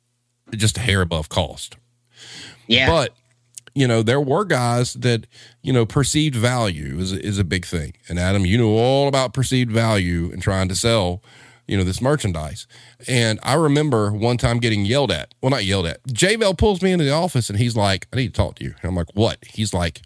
just 0.53 0.79
a 0.79 0.81
hair 0.81 1.01
above 1.01 1.29
cost. 1.29 1.77
Yeah. 2.67 2.89
But 2.89 3.15
you 3.79 3.87
know, 3.87 4.03
there 4.03 4.21
were 4.21 4.45
guys 4.45 4.95
that, 4.95 5.27
you 5.63 5.73
know, 5.73 5.87
perceived 5.87 6.35
value 6.35 6.99
is, 6.99 7.13
is 7.13 7.39
a 7.39 7.45
big 7.45 7.65
thing. 7.65 7.95
And 8.09 8.19
Adam, 8.19 8.45
you 8.45 8.59
know 8.59 8.71
all 8.71 9.07
about 9.07 9.33
perceived 9.33 9.71
value 9.71 10.31
and 10.33 10.43
trying 10.43 10.69
to 10.69 10.75
sell, 10.75 11.23
you 11.69 11.77
know, 11.77 11.85
this 11.85 12.03
merchandise. 12.03 12.67
And 13.07 13.39
I 13.43 13.55
remember 13.55 14.11
one 14.11 14.37
time 14.37 14.59
getting 14.59 14.85
yelled 14.85 15.13
at. 15.13 15.33
Well, 15.41 15.51
not 15.51 15.65
yelled 15.65 15.87
at. 15.87 16.01
J 16.13 16.35
Bell 16.35 16.55
pulls 16.55 16.83
me 16.83 16.91
into 16.91 17.05
the 17.05 17.13
office 17.13 17.49
and 17.49 17.59
he's 17.59 17.77
like, 17.77 18.09
I 18.13 18.17
need 18.17 18.35
to 18.35 18.43
talk 18.43 18.57
to 18.57 18.65
you. 18.65 18.75
And 18.83 18.89
I'm 18.89 18.97
like, 18.97 19.15
what? 19.15 19.39
He's 19.47 19.73
like, 19.73 20.03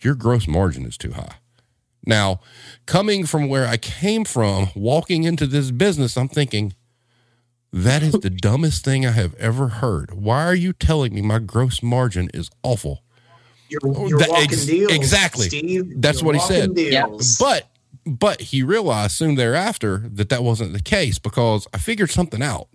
your 0.00 0.14
gross 0.14 0.46
margin 0.46 0.86
is 0.86 0.96
too 0.96 1.12
high. 1.12 1.36
Now, 2.06 2.40
coming 2.86 3.26
from 3.26 3.48
where 3.48 3.66
I 3.66 3.76
came 3.78 4.24
from, 4.24 4.68
walking 4.74 5.24
into 5.24 5.46
this 5.46 5.70
business, 5.70 6.16
I'm 6.16 6.28
thinking, 6.28 6.74
that 7.72 8.02
is 8.02 8.12
the 8.14 8.30
dumbest 8.30 8.84
thing 8.84 9.06
I 9.06 9.12
have 9.12 9.34
ever 9.36 9.68
heard. 9.68 10.12
Why 10.12 10.44
are 10.44 10.54
you 10.54 10.72
telling 10.72 11.14
me 11.14 11.22
my 11.22 11.38
gross 11.38 11.82
margin 11.82 12.30
is 12.34 12.50
awful? 12.62 13.02
You're, 13.68 13.80
you're 14.08 14.18
That- 14.18 14.28
walking 14.28 14.44
ex- 14.44 14.66
deals. 14.66 14.92
exactly. 14.92 15.46
Steve. 15.48 16.00
That's 16.00 16.20
You're 16.20 16.26
what 16.26 16.34
he 16.34 16.40
said. 16.42 16.74
Deals. 16.74 17.38
But 17.38 17.68
but 18.04 18.40
he 18.40 18.62
realized 18.62 19.12
soon 19.12 19.36
thereafter 19.36 19.98
that 20.12 20.28
that 20.28 20.42
wasn't 20.42 20.72
the 20.72 20.82
case 20.82 21.18
because 21.18 21.66
I 21.72 21.78
figured 21.78 22.10
something 22.10 22.42
out. 22.42 22.68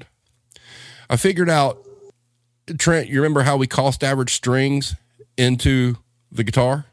I 1.10 1.18
figured 1.18 1.50
out 1.50 1.84
Trent, 2.78 3.08
you 3.10 3.22
remember 3.22 3.44
how 3.44 3.56
we 3.58 3.68
cost 3.68 4.04
average 4.04 4.34
strings 4.34 4.96
into 5.38 5.98
the 6.32 6.44
guitar? 6.44 6.86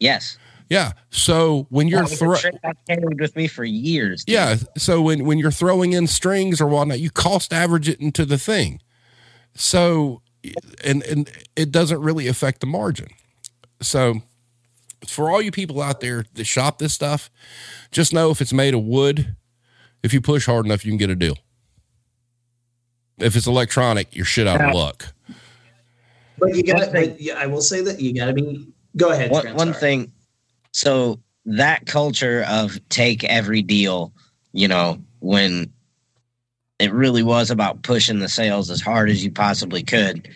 yes. 0.00 0.38
Yeah. 0.68 0.92
So 1.10 1.66
when 1.70 1.86
you're 1.88 2.00
That 2.00 2.10
was 2.10 2.12
a 2.14 2.16
thro- 2.16 2.36
trick 2.36 2.54
I 2.64 2.72
carried 2.88 3.20
with 3.20 3.36
me 3.36 3.46
for 3.46 3.64
years. 3.64 4.24
dude. 4.24 4.34
Yeah. 4.34 4.56
So 4.76 5.00
when 5.02 5.24
when 5.24 5.38
you're 5.38 5.50
throwing 5.52 5.92
in 5.92 6.06
strings 6.06 6.60
or 6.60 6.66
whatnot, 6.66 7.00
you 7.00 7.10
cost 7.10 7.52
average 7.52 7.88
it 7.88 8.00
into 8.00 8.24
the 8.24 8.38
thing. 8.38 8.80
So 9.54 10.22
and 10.84 11.02
and 11.04 11.30
it 11.54 11.70
doesn't 11.70 12.00
really 12.00 12.26
affect 12.26 12.60
the 12.60 12.66
margin. 12.66 13.08
So 13.80 14.22
for 15.06 15.30
all 15.30 15.40
you 15.40 15.52
people 15.52 15.80
out 15.80 16.00
there 16.00 16.24
that 16.34 16.44
shop 16.44 16.78
this 16.78 16.92
stuff, 16.94 17.30
just 17.92 18.12
know 18.12 18.30
if 18.30 18.40
it's 18.40 18.52
made 18.52 18.74
of 18.74 18.82
wood, 18.82 19.36
if 20.02 20.12
you 20.12 20.20
push 20.20 20.46
hard 20.46 20.66
enough, 20.66 20.84
you 20.84 20.90
can 20.90 20.98
get 20.98 21.10
a 21.10 21.16
deal. 21.16 21.36
If 23.18 23.36
it's 23.36 23.46
electronic, 23.46 24.14
you're 24.14 24.24
shit 24.26 24.46
out 24.46 24.60
of 24.60 24.74
luck. 24.74 25.12
But 26.38 26.54
you 26.54 26.62
got. 26.62 26.76
One 26.80 26.90
thing- 26.92 27.10
But 27.10 27.20
yeah, 27.20 27.34
I 27.38 27.46
will 27.46 27.62
say 27.62 27.80
that 27.82 28.00
you 28.00 28.12
got 28.14 28.26
to 28.26 28.32
be. 28.34 28.68
Go 28.96 29.10
ahead. 29.10 29.30
one, 29.30 29.42
Trent, 29.42 29.56
one 29.56 29.72
thing 29.72 30.12
so 30.76 31.18
that 31.46 31.86
culture 31.86 32.44
of 32.48 32.78
take 32.90 33.24
every 33.24 33.62
deal 33.62 34.12
you 34.52 34.68
know 34.68 34.98
when 35.20 35.72
it 36.78 36.92
really 36.92 37.22
was 37.22 37.50
about 37.50 37.82
pushing 37.82 38.18
the 38.18 38.28
sales 38.28 38.70
as 38.70 38.82
hard 38.82 39.08
as 39.08 39.24
you 39.24 39.30
possibly 39.30 39.82
could. 39.82 40.28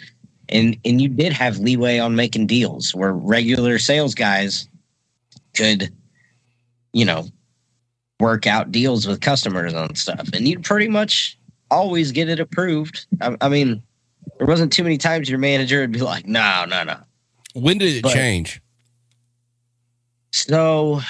And 0.48 0.76
and 0.86 1.00
you 1.00 1.08
did 1.08 1.32
have 1.34 1.58
leeway 1.58 1.98
on 1.98 2.16
making 2.16 2.46
deals 2.46 2.94
where 2.94 3.12
regular 3.12 3.78
sales 3.78 4.14
guys 4.14 4.66
could 5.54 5.92
you 6.94 7.04
know 7.04 7.26
work 8.18 8.46
out 8.46 8.72
deals 8.72 9.06
with 9.06 9.20
customers 9.20 9.74
on 9.74 9.94
stuff. 9.94 10.28
And 10.32 10.48
you'd 10.48 10.64
pretty 10.64 10.88
much 10.88 11.36
always 11.70 12.10
get 12.12 12.28
it 12.30 12.40
approved. 12.40 13.04
I, 13.20 13.36
I 13.42 13.48
mean 13.50 13.82
there 14.38 14.46
wasn't 14.46 14.72
too 14.72 14.82
many 14.82 14.96
times 14.96 15.28
your 15.28 15.38
manager 15.38 15.80
would 15.80 15.92
be 15.92 16.00
like 16.00 16.26
no 16.26 16.64
no 16.66 16.82
no. 16.84 16.96
When 17.54 17.76
did 17.78 17.96
it 17.96 18.02
But- 18.02 18.14
change? 18.14 18.62
So 20.32 21.00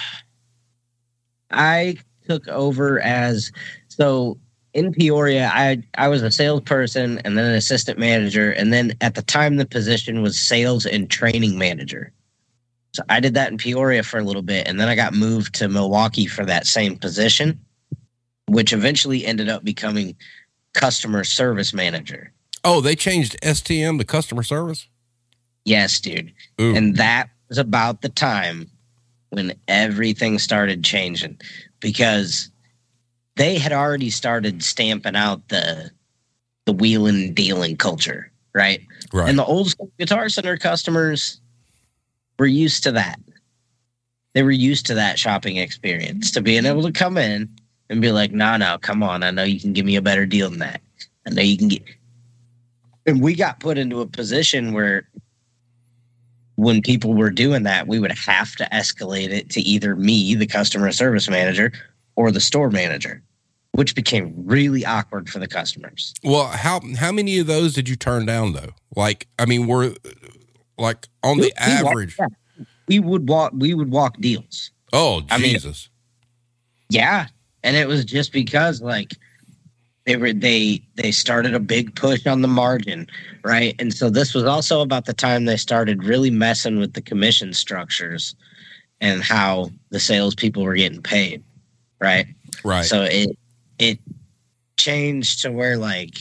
I 1.51 1.97
took 2.27 2.49
over 2.49 3.01
as 3.01 3.53
so 3.89 4.39
in 4.73 4.93
Peoria, 4.93 5.51
I 5.53 5.83
I 5.97 6.09
was 6.09 6.23
a 6.23 6.31
salesperson 6.31 7.19
and 7.25 7.37
then 7.37 7.45
an 7.45 7.55
assistant 7.55 7.99
manager, 7.99 8.53
and 8.53 8.73
then 8.73 8.95
at 9.01 9.15
the 9.15 9.23
time 9.23 9.57
the 9.57 9.67
position 9.67 10.23
was 10.23 10.39
sales 10.39 10.87
and 10.87 11.11
training 11.11 11.59
manager. 11.59 12.13
So 12.93 13.03
I 13.09 13.21
did 13.21 13.35
that 13.35 13.51
in 13.51 13.59
Peoria 13.59 14.03
for 14.03 14.19
a 14.19 14.25
little 14.25 14.43
bit, 14.43 14.67
and 14.67 14.81
then 14.81 14.89
I 14.89 14.97
got 14.97 15.15
moved 15.15 15.55
to 15.57 15.69
Milwaukee 15.69 16.27
for 16.27 16.45
that 16.47 16.67
same 16.67 16.97
position, 16.97 17.61
which 18.47 18.73
eventually 18.73 19.25
ended 19.25 19.49
up 19.49 19.65
becoming 19.65 20.17
customer 20.75 21.25
service 21.25 21.73
manager. 21.73 22.33
Oh, 22.65 22.81
they 22.81 22.95
changed 22.95 23.41
STM 23.43 23.99
to 23.99 24.05
customer 24.05 24.43
service? 24.43 24.87
Yes, 25.65 26.01
dude. 26.01 26.33
Ooh. 26.61 26.75
And 26.75 26.97
that 26.97 27.31
was 27.49 27.59
about 27.59 28.03
the 28.03 28.09
time 28.09 28.71
when 29.31 29.55
everything 29.69 30.39
started 30.39 30.85
changing 30.85 31.39
because 31.81 32.51
they 33.37 33.59
had 33.59 33.73
already 33.73 34.11
started 34.11 34.63
stamping 34.63 35.17
out 35.17 35.49
the 35.49 35.91
the 36.67 36.73
wheeling 36.73 37.17
and 37.17 37.35
dealing 37.35 37.77
culture, 37.77 38.31
right? 38.55 38.81
right. 39.13 39.29
And 39.29 39.39
the 39.39 39.45
old 39.45 39.71
school 39.71 39.91
guitar 39.99 40.29
center 40.29 40.57
customers 40.57 41.41
were 42.39 42.47
used 42.47 42.83
to 42.85 42.93
that. 42.93 43.19
They 44.35 44.43
were 44.43 44.51
used 44.51 44.87
to 44.87 44.95
that 44.95 45.19
shopping 45.19 45.57
experience, 45.57 46.31
to 46.33 46.41
being 46.41 46.67
able 46.67 46.83
to 46.83 46.93
come 46.93 47.17
in 47.17 47.49
and 47.89 48.01
be 48.01 48.13
like, 48.13 48.31
no, 48.31 48.57
no, 48.57 48.79
come 48.79 49.03
on. 49.03 49.23
I 49.23 49.31
know 49.31 49.43
you 49.43 49.59
can 49.59 49.73
give 49.73 49.85
me 49.85 49.97
a 49.97 50.03
better 50.03 50.27
deal 50.27 50.51
than 50.51 50.61
that. 50.61 50.81
I 51.27 51.31
know 51.31 51.43
you 51.43 51.59
can 51.59 51.69
get. 51.69 51.83
And 53.07 53.21
we 53.21 53.35
got 53.35 53.59
put 53.59 53.79
into 53.79 54.01
a 54.01 54.07
position 54.07 54.73
where 54.73 55.09
when 56.61 56.83
people 56.83 57.15
were 57.15 57.31
doing 57.31 57.63
that, 57.63 57.87
we 57.89 57.99
would 57.99 58.13
have 58.13 58.55
to 58.57 58.65
escalate 58.73 59.31
it 59.31 59.49
to 59.51 59.61
either 59.63 59.97
me, 59.97 60.35
the 60.35 60.47
customer 60.47 60.93
service 60.93 61.29
manager, 61.29 61.73
or 62.17 62.31
the 62.31 62.41
store 62.41 62.71
manager, 62.71 63.23
which 63.73 63.95
became 63.95 64.35
really 64.37 64.85
awkward 64.85 65.29
for 65.31 65.39
the 65.39 65.49
customers. 65.49 66.13
Well, 66.23 66.47
how 66.49 66.81
how 66.99 67.13
many 67.13 67.39
of 67.39 67.47
those 67.47 67.73
did 67.73 67.89
you 67.89 67.97
turn 67.97 68.27
down 68.27 68.53
though? 68.53 68.75
Like, 68.95 69.27
I 69.39 69.47
mean, 69.47 69.67
were 69.67 69.95
like 70.77 71.09
on 71.23 71.39
the 71.39 71.45
We- 71.45 71.67
we 71.67 71.73
walked- 71.83 71.87
average? 71.89 72.17
yeah. 72.19 72.27
we 72.89 72.99
would 73.01 73.29
walk. 73.29 73.53
We 73.57 73.73
would 73.75 73.91
walk 73.91 74.21
deals. 74.21 74.71
Oh, 74.93 75.23
I 75.31 75.39
mean- 75.39 75.53
Jesus! 75.55 75.89
Yeah, 76.91 77.29
and 77.63 77.75
it 77.77 77.87
was 77.89 78.05
just 78.05 78.33
because 78.33 78.83
like 78.83 79.13
they 80.07 80.17
were 80.17 80.33
they 80.33 80.83
they 80.97 81.13
started 81.13 81.55
a 81.55 81.61
big 81.61 81.95
push 81.95 82.27
on 82.27 82.43
the 82.43 82.49
margin, 82.49 83.07
right? 83.45 83.75
And 83.79 83.93
so 83.93 84.11
this 84.11 84.35
was 84.35 84.45
also 84.45 84.81
about 84.81 85.05
the 85.05 85.13
time 85.13 85.45
they 85.45 85.57
started 85.57 86.05
really 86.05 86.31
messing 86.31 86.79
with 86.79 86.95
the 86.95 87.03
commission 87.03 87.53
structures 87.53 88.35
and 89.01 89.23
how 89.23 89.71
the 89.91 90.01
salespeople 90.01 90.63
were 90.63 90.75
getting 90.75 91.03
paid, 91.03 91.43
right? 92.01 92.27
right. 92.65 92.85
So 92.85 93.03
it 93.03 93.37
it 93.79 93.99
changed 94.77 95.43
to 95.43 95.53
where 95.53 95.77
like 95.77 96.17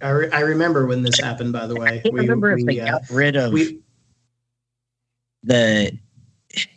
I, 0.00 0.10
re- 0.10 0.30
I 0.30 0.40
remember 0.40 0.86
when 0.86 1.02
this 1.02 1.20
happened. 1.20 1.52
By 1.52 1.66
the 1.66 1.76
way, 1.76 1.88
I 1.88 1.98
can't 1.98 2.14
remember 2.14 2.52
if 2.52 2.64
they 2.64 2.80
uh, 2.80 2.92
got 2.92 3.02
rid 3.10 3.36
of 3.36 3.52
we 3.52 3.80
the 5.42 5.96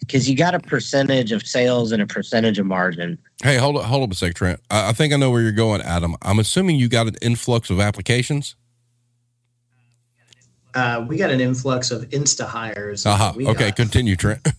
because 0.02 0.30
you 0.30 0.36
got 0.36 0.54
a 0.54 0.60
percentage 0.60 1.32
of 1.32 1.46
sales 1.46 1.92
and 1.92 2.02
a 2.02 2.08
percentage 2.08 2.60
of 2.60 2.66
margin. 2.66 3.18
Hey, 3.44 3.58
hold 3.58 3.78
up, 3.78 3.84
hold 3.84 4.04
up 4.04 4.12
a 4.12 4.16
sec, 4.16 4.34
Trent. 4.34 4.60
I, 4.70 4.90
I 4.90 4.94
think 4.94 5.14
I 5.14 5.18
know 5.18 5.32
where 5.32 5.42
you're 5.42 5.52
going, 5.52 5.82
Adam. 5.82 6.16
I'm 6.22 6.40
assuming 6.40 6.78
you 6.78 6.88
got 6.90 7.08
an 7.08 7.16
influx 7.22 7.70
of 7.70 7.80
applications. 7.80 8.56
uh, 10.74 11.06
we 11.08 11.18
got 11.18 11.30
an 11.32 11.42
influx 11.42 11.92
of 11.92 12.04
insta 12.10 12.46
hires. 12.46 13.06
Aha. 13.06 13.34
We 13.36 13.46
Okay, 13.48 13.68
got- 13.68 13.76
continue, 13.76 14.16
Trent. 14.16 14.48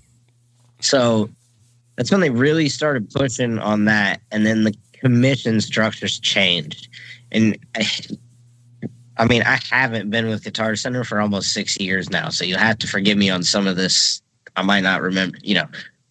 So 0.84 1.30
that's 1.94 2.10
when 2.10 2.18
they 2.20 2.30
really 2.30 2.68
started 2.68 3.08
pushing 3.10 3.60
on 3.60 3.84
that, 3.84 4.20
and 4.32 4.44
then 4.44 4.64
the 4.64 4.74
commission 4.94 5.60
structures 5.60 6.18
changed. 6.18 6.88
And 7.30 7.56
I, 7.76 7.86
I 9.16 9.26
mean, 9.26 9.42
I 9.44 9.60
haven't 9.70 10.10
been 10.10 10.26
with 10.26 10.42
Guitar 10.42 10.74
Center 10.74 11.04
for 11.04 11.20
almost 11.20 11.52
six 11.52 11.78
years 11.78 12.10
now, 12.10 12.30
so 12.30 12.44
you'll 12.44 12.58
have 12.58 12.78
to 12.78 12.88
forgive 12.88 13.16
me 13.16 13.30
on 13.30 13.44
some 13.44 13.68
of 13.68 13.76
this. 13.76 14.22
I 14.56 14.62
might 14.62 14.80
not 14.80 15.02
remember, 15.02 15.38
you 15.40 15.54
know, 15.54 15.66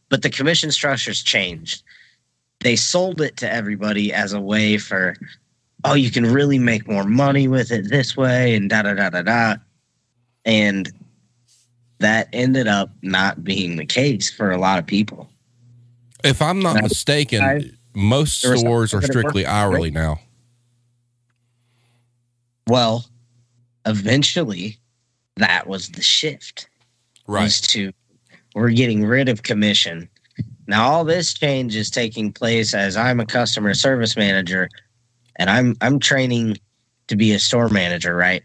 but 0.07 0.21
the 0.21 0.29
commission 0.29 0.71
structures 0.71 1.21
changed. 1.21 1.83
They 2.61 2.75
sold 2.75 3.21
it 3.21 3.37
to 3.37 3.51
everybody 3.51 4.13
as 4.13 4.33
a 4.33 4.39
way 4.39 4.77
for, 4.77 5.15
oh, 5.83 5.95
you 5.95 6.11
can 6.11 6.25
really 6.31 6.59
make 6.59 6.87
more 6.87 7.03
money 7.03 7.47
with 7.47 7.71
it 7.71 7.89
this 7.89 8.15
way, 8.15 8.55
and 8.55 8.69
da 8.69 8.83
da 8.83 8.93
da 8.93 9.09
da 9.09 9.21
da. 9.23 9.55
And 10.45 10.91
that 11.99 12.29
ended 12.33 12.67
up 12.67 12.91
not 13.01 13.43
being 13.43 13.75
the 13.77 13.85
case 13.85 14.31
for 14.31 14.51
a 14.51 14.57
lot 14.57 14.79
of 14.79 14.85
people. 14.85 15.29
If 16.23 16.41
I'm 16.41 16.61
not 16.61 16.81
mistaken, 16.81 17.41
I- 17.43 17.71
most 17.93 18.39
stores 18.39 18.93
are 18.93 19.01
strictly 19.01 19.45
hourly 19.45 19.91
now. 19.91 20.19
Well, 22.67 23.05
eventually, 23.85 24.79
that 25.37 25.67
was 25.67 25.89
the 25.89 26.01
shift. 26.01 26.69
Right. 27.27 27.43
Was 27.43 27.61
to 27.61 27.91
we're 28.55 28.69
getting 28.69 29.05
rid 29.05 29.29
of 29.29 29.43
commission, 29.43 30.09
Now 30.67 30.87
all 30.87 31.03
this 31.03 31.33
change 31.33 31.75
is 31.75 31.89
taking 31.89 32.31
place 32.31 32.73
as 32.73 32.95
I'm 32.95 33.19
a 33.19 33.25
customer 33.25 33.73
service 33.73 34.15
manager 34.15 34.69
and 35.35 35.49
I'm 35.49 35.75
I'm 35.81 35.99
training 35.99 36.57
to 37.07 37.15
be 37.15 37.33
a 37.33 37.39
store 37.39 37.69
manager, 37.69 38.15
right? 38.15 38.43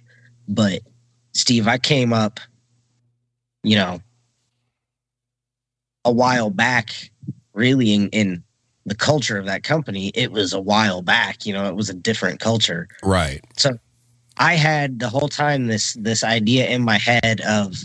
But 0.48 0.82
Steve, 1.32 1.68
I 1.68 1.78
came 1.78 2.12
up, 2.12 2.40
you 3.62 3.76
know, 3.76 4.00
a 6.04 6.12
while 6.12 6.50
back, 6.50 7.10
really 7.52 7.92
in, 7.92 8.08
in 8.10 8.42
the 8.86 8.94
culture 8.94 9.38
of 9.38 9.46
that 9.46 9.62
company. 9.64 10.12
It 10.14 10.32
was 10.32 10.52
a 10.52 10.60
while 10.60 11.02
back, 11.02 11.44
you 11.44 11.52
know, 11.52 11.68
it 11.68 11.76
was 11.76 11.90
a 11.90 11.94
different 11.94 12.40
culture. 12.40 12.88
Right. 13.02 13.44
So 13.56 13.78
I 14.38 14.54
had 14.54 15.00
the 15.00 15.08
whole 15.08 15.28
time 15.28 15.66
this 15.66 15.94
this 15.94 16.22
idea 16.22 16.68
in 16.68 16.82
my 16.82 16.98
head 16.98 17.40
of 17.42 17.76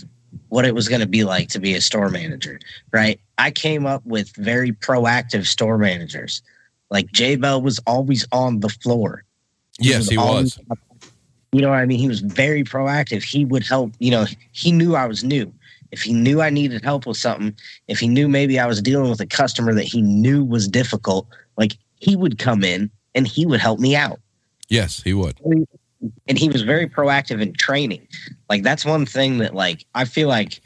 what 0.52 0.66
it 0.66 0.76
was 0.76 0.90
going 0.90 1.00
to 1.00 1.08
be 1.08 1.24
like 1.24 1.48
to 1.48 1.60
be 1.60 1.76
a 1.76 1.82
store 1.82 2.10
manager, 2.10 2.60
right? 2.92 3.22
I 3.38 3.52
came 3.52 3.86
up 3.86 4.06
with 4.06 4.36
very 4.36 4.74
proactive 4.74 5.46
store 5.46 5.78
managers. 5.78 6.42
Like 6.90 7.10
J 7.14 7.38
Bell 7.38 7.62
was 7.62 7.80
always 7.88 8.28
on 8.34 8.60
the 8.60 8.68
floor. 8.68 9.24
Yes, 9.80 10.10
he 10.10 10.18
was. 10.18 10.60
You 11.54 11.62
know 11.62 11.70
what 11.70 11.78
I 11.78 11.86
mean? 11.86 12.00
He 12.00 12.10
was 12.10 12.20
very 12.20 12.66
proactive. 12.66 13.24
He 13.24 13.46
would 13.46 13.66
help, 13.66 13.94
you 14.00 14.12
know, 14.12 14.26
he 14.52 14.74
knew 14.74 14.94
I 14.94 15.06
was 15.06 15.24
new. 15.24 15.54
If 15.92 16.02
he 16.02 16.12
knew 16.12 16.42
I 16.42 16.50
needed 16.50 16.84
help 16.84 17.06
with 17.06 17.18
something, 17.18 17.56
if 17.88 18.00
he 18.00 18.10
knew 18.10 18.28
maybe 18.28 18.60
I 18.60 18.68
was 18.68 18.82
dealing 18.82 19.10
with 19.10 19.22
a 19.22 19.26
customer 19.26 19.74
that 19.74 19.86
he 19.86 20.02
knew 20.02 20.44
was 20.44 20.68
difficult, 20.68 21.28
like 21.56 21.78
he 22.02 22.18
would 22.18 22.38
come 22.38 22.66
in 22.66 22.92
and 23.16 23.26
he 23.26 23.46
would 23.46 23.62
help 23.62 23.80
me 23.80 23.96
out. 23.96 24.20
Yes, 24.68 25.02
he 25.02 25.14
would. 25.14 25.40
And 26.28 26.38
he 26.38 26.50
was 26.50 26.64
very 26.64 26.88
proactive 26.88 27.42
in 27.42 27.54
training. 27.54 28.08
Like 28.50 28.64
that's 28.64 28.86
one 28.86 29.06
thing 29.06 29.38
that 29.40 29.54
like 29.54 29.86
I 29.94 30.06
feel 30.06 30.28
like 30.28 30.62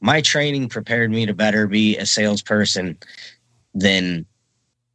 my 0.00 0.20
training 0.20 0.68
prepared 0.68 1.10
me 1.10 1.26
to 1.26 1.34
better 1.34 1.66
be 1.66 1.96
a 1.96 2.06
salesperson 2.06 2.96
than 3.74 4.24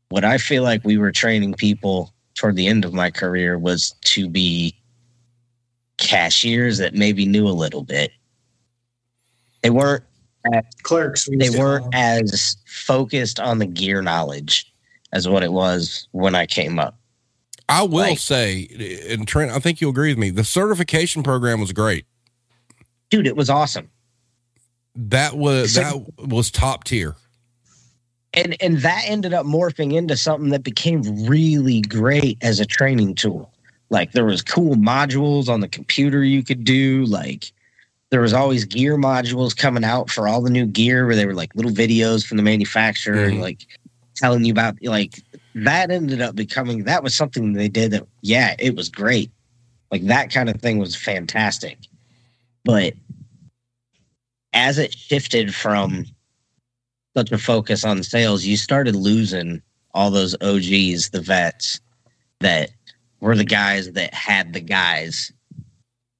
what 0.09 0.23
I 0.23 0.37
feel 0.37 0.63
like 0.63 0.83
we 0.83 0.97
were 0.97 1.11
training 1.11 1.55
people 1.55 2.13
toward 2.35 2.55
the 2.55 2.67
end 2.67 2.85
of 2.85 2.93
my 2.93 3.11
career 3.11 3.57
was 3.57 3.95
to 4.01 4.29
be 4.29 4.75
cashiers 5.97 6.77
that 6.77 6.93
maybe 6.95 7.25
knew 7.25 7.47
a 7.47 7.49
little 7.49 7.83
bit. 7.83 8.11
They 9.61 9.69
weren't 9.69 10.03
clerks. 10.83 11.27
They 11.31 11.49
weren't 11.49 11.93
as 11.93 12.57
focused 12.65 13.39
on 13.39 13.59
the 13.59 13.65
gear 13.65 14.01
knowledge 14.01 14.71
as 15.13 15.27
what 15.27 15.43
it 15.43 15.51
was 15.51 16.07
when 16.11 16.35
I 16.35 16.45
came 16.45 16.79
up. 16.79 16.97
I 17.69 17.83
will 17.83 17.99
like, 17.99 18.19
say, 18.19 18.67
and 19.09 19.27
Trent, 19.27 19.51
I 19.51 19.59
think 19.59 19.79
you'll 19.79 19.91
agree 19.91 20.11
with 20.11 20.17
me. 20.17 20.29
The 20.29 20.43
certification 20.43 21.23
program 21.23 21.59
was 21.59 21.71
great, 21.71 22.05
dude. 23.09 23.27
It 23.27 23.35
was 23.35 23.49
awesome. 23.49 23.89
That 24.95 25.35
was 25.35 25.75
that 25.75 25.95
was 26.17 26.51
top 26.51 26.83
tier, 26.83 27.15
and 28.33 28.55
and 28.61 28.79
that 28.79 29.03
ended 29.05 29.33
up 29.33 29.45
morphing 29.45 29.93
into 29.93 30.17
something 30.17 30.49
that 30.49 30.63
became 30.63 31.25
really 31.25 31.81
great 31.81 32.37
as 32.41 32.59
a 32.59 32.65
training 32.65 33.15
tool. 33.15 33.51
Like 33.89 34.11
there 34.11 34.25
was 34.25 34.41
cool 34.41 34.75
modules 34.75 35.47
on 35.47 35.61
the 35.61 35.67
computer 35.67 36.23
you 36.23 36.43
could 36.43 36.63
do. 36.63 37.05
Like 37.05 37.51
there 38.09 38.21
was 38.21 38.33
always 38.33 38.65
gear 38.65 38.97
modules 38.97 39.55
coming 39.55 39.83
out 39.83 40.09
for 40.09 40.27
all 40.27 40.41
the 40.41 40.49
new 40.49 40.65
gear 40.65 41.07
where 41.07 41.15
they 41.15 41.25
were 41.25 41.33
like 41.33 41.55
little 41.55 41.71
videos 41.71 42.25
from 42.25 42.37
the 42.37 42.43
manufacturer 42.43 43.29
mm-hmm. 43.29 43.41
like 43.41 43.65
telling 44.15 44.45
you 44.45 44.51
about 44.51 44.75
like 44.83 45.23
that 45.55 45.91
ended 45.91 46.21
up 46.21 46.35
becoming 46.35 46.83
that 46.83 47.03
was 47.03 47.13
something 47.13 47.53
they 47.53 47.67
did 47.67 47.91
that 47.91 48.07
yeah 48.21 48.55
it 48.59 48.75
was 48.75 48.89
great 48.89 49.31
like 49.91 50.05
that 50.05 50.31
kind 50.31 50.49
of 50.49 50.59
thing 50.61 50.79
was 50.79 50.95
fantastic 50.95 51.77
but 52.63 52.93
as 54.53 54.77
it 54.77 54.93
shifted 54.93 55.53
from 55.53 56.05
such 57.15 57.31
a 57.31 57.37
focus 57.37 57.83
on 57.83 58.01
sales 58.03 58.43
you 58.43 58.57
started 58.57 58.95
losing 58.95 59.61
all 59.93 60.09
those 60.09 60.35
og's 60.41 61.09
the 61.09 61.21
vets 61.21 61.79
that 62.39 62.71
were 63.19 63.35
the 63.35 63.45
guys 63.45 63.91
that 63.91 64.13
had 64.13 64.53
the 64.53 64.59
guys 64.59 65.31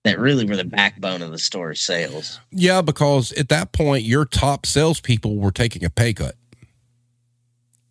that 0.04 0.20
really 0.20 0.46
were 0.46 0.56
the 0.56 0.64
backbone 0.64 1.22
of 1.22 1.32
the 1.32 1.40
store's 1.40 1.82
sales. 1.82 2.40
Yeah, 2.52 2.82
because 2.82 3.32
at 3.34 3.50
that 3.50 3.72
point, 3.72 4.04
your 4.04 4.26
top 4.26 4.66
salespeople 4.66 5.38
were 5.38 5.52
taking 5.52 5.84
a 5.84 5.90
pay 5.90 6.14
cut. 6.14 6.36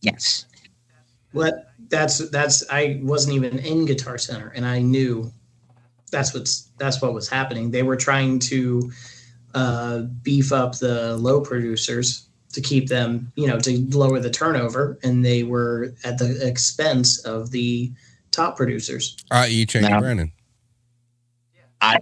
Yes. 0.00 0.46
What 1.32 1.72
that's 1.88 2.30
that's 2.30 2.64
I 2.70 3.00
wasn't 3.02 3.34
even 3.34 3.58
in 3.58 3.84
Guitar 3.86 4.18
Center, 4.18 4.48
and 4.48 4.66
I 4.66 4.80
knew 4.80 5.32
that's 6.10 6.34
what's 6.34 6.68
that's 6.78 7.00
what 7.02 7.14
was 7.14 7.28
happening. 7.28 7.70
They 7.70 7.82
were 7.82 7.96
trying 7.96 8.38
to 8.40 8.92
uh, 9.54 9.98
beef 10.22 10.52
up 10.52 10.78
the 10.78 11.16
low 11.16 11.40
producers 11.40 12.26
to 12.52 12.60
keep 12.60 12.88
them, 12.88 13.32
you 13.34 13.46
know, 13.46 13.58
to 13.58 13.86
lower 13.96 14.20
the 14.20 14.30
turnover, 14.30 14.98
and 15.02 15.24
they 15.24 15.42
were 15.42 15.94
at 16.04 16.18
the 16.18 16.46
expense 16.46 17.18
of 17.24 17.50
the 17.50 17.90
top 18.30 18.56
producers. 18.56 19.16
I.e., 19.30 19.66
Cheney 19.66 19.88
now, 19.88 20.00
Brandon. 20.00 20.32
I, 21.80 21.98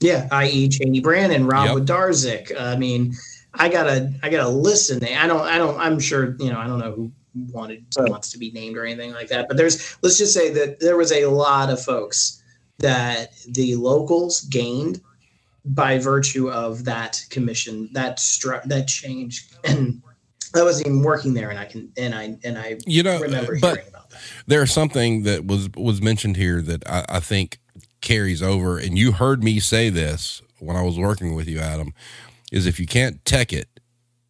yeah, 0.00 0.26
i.e., 0.32 0.68
Cheney 0.68 1.00
Brandon, 1.00 1.46
Rob 1.46 1.78
yep. 1.78 1.86
Darzik. 1.86 2.58
I 2.58 2.76
mean, 2.76 3.14
I 3.54 3.68
gotta, 3.68 4.12
I 4.22 4.30
gotta 4.30 4.48
listen. 4.48 5.04
I 5.04 5.26
don't, 5.26 5.42
I 5.42 5.58
don't. 5.58 5.78
I'm 5.78 6.00
sure, 6.00 6.34
you 6.38 6.50
know, 6.50 6.58
I 6.58 6.66
don't 6.66 6.78
know 6.78 6.92
who 6.92 7.12
wanted 7.34 7.84
wants 7.96 8.30
to 8.32 8.38
be 8.38 8.50
named 8.52 8.76
or 8.76 8.84
anything 8.84 9.12
like 9.12 9.28
that. 9.28 9.48
But 9.48 9.56
there's, 9.56 9.96
let's 10.02 10.18
just 10.18 10.34
say 10.34 10.50
that 10.50 10.80
there 10.80 10.96
was 10.96 11.12
a 11.12 11.26
lot 11.26 11.70
of 11.70 11.82
folks 11.82 12.42
that 12.78 13.32
the 13.48 13.76
locals 13.76 14.42
gained 14.42 15.00
by 15.64 15.98
virtue 15.98 16.50
of 16.50 16.84
that 16.84 17.22
commission, 17.30 17.88
that 17.92 18.18
stru- 18.18 18.62
that 18.64 18.88
change, 18.88 19.48
and 19.64 20.02
I 20.54 20.62
wasn't 20.62 20.88
even 20.88 21.02
working 21.02 21.34
there, 21.34 21.50
and 21.50 21.58
I 21.58 21.66
can, 21.66 21.92
and 21.96 22.14
I, 22.14 22.36
and 22.42 22.58
I, 22.58 22.78
you 22.86 23.02
know, 23.02 23.20
remember 23.20 23.58
but 23.60 23.74
hearing 23.74 23.88
about 23.88 24.10
that. 24.10 24.20
There's 24.46 24.72
something 24.72 25.22
that 25.24 25.46
was 25.46 25.68
was 25.76 26.00
mentioned 26.00 26.36
here 26.36 26.62
that 26.62 26.88
I, 26.88 27.04
I 27.08 27.20
think 27.20 27.58
carries 28.00 28.42
over. 28.42 28.78
And 28.78 28.98
you 28.98 29.12
heard 29.12 29.44
me 29.44 29.60
say 29.60 29.90
this 29.90 30.42
when 30.58 30.76
I 30.76 30.82
was 30.82 30.98
working 30.98 31.34
with 31.34 31.48
you, 31.48 31.58
Adam, 31.58 31.92
is 32.50 32.66
if 32.66 32.80
you 32.80 32.86
can't 32.86 33.24
tech 33.24 33.52
it, 33.52 33.68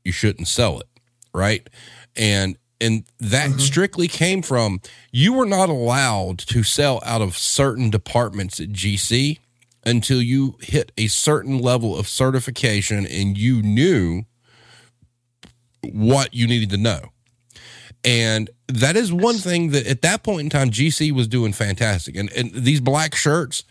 you 0.05 0.13
shouldn't 0.13 0.49
sell 0.49 0.81
it. 0.81 0.89
Right. 1.33 1.69
And 2.17 2.57
and 2.81 3.05
that 3.19 3.51
mm-hmm. 3.51 3.59
strictly 3.59 4.09
came 4.09 4.43
from 4.43 4.81
you 5.13 5.33
were 5.33 5.47
not 5.47 5.69
allowed 5.69 6.39
to 6.39 6.63
sell 6.63 7.01
out 7.05 7.21
of 7.21 7.37
certain 7.37 7.91
departments 7.91 8.61
at 8.61 8.71
GC 8.71 9.39
until 9.85 10.21
you 10.21 10.57
hit 10.61 10.93
a 10.97 11.07
certain 11.07 11.59
level 11.59 11.97
of 11.97 12.09
certification 12.09 13.07
and 13.07 13.37
you 13.37 13.63
knew 13.63 14.25
what 15.83 16.35
you 16.35 16.47
needed 16.47 16.71
to 16.71 16.77
know. 16.77 17.01
And 18.05 18.51
that 18.69 18.97
is 18.97 19.13
one 19.13 19.37
thing 19.37 19.71
that 19.71 19.87
at 19.87 20.03
that 20.03 20.23
point 20.23 20.41
in 20.43 20.51
time, 20.51 20.71
GC 20.71 21.13
was 21.13 21.29
doing 21.29 21.53
fantastic. 21.53 22.17
And, 22.17 22.33
and 22.33 22.53
these 22.53 22.81
black 22.81 23.15
shirts, 23.15 23.65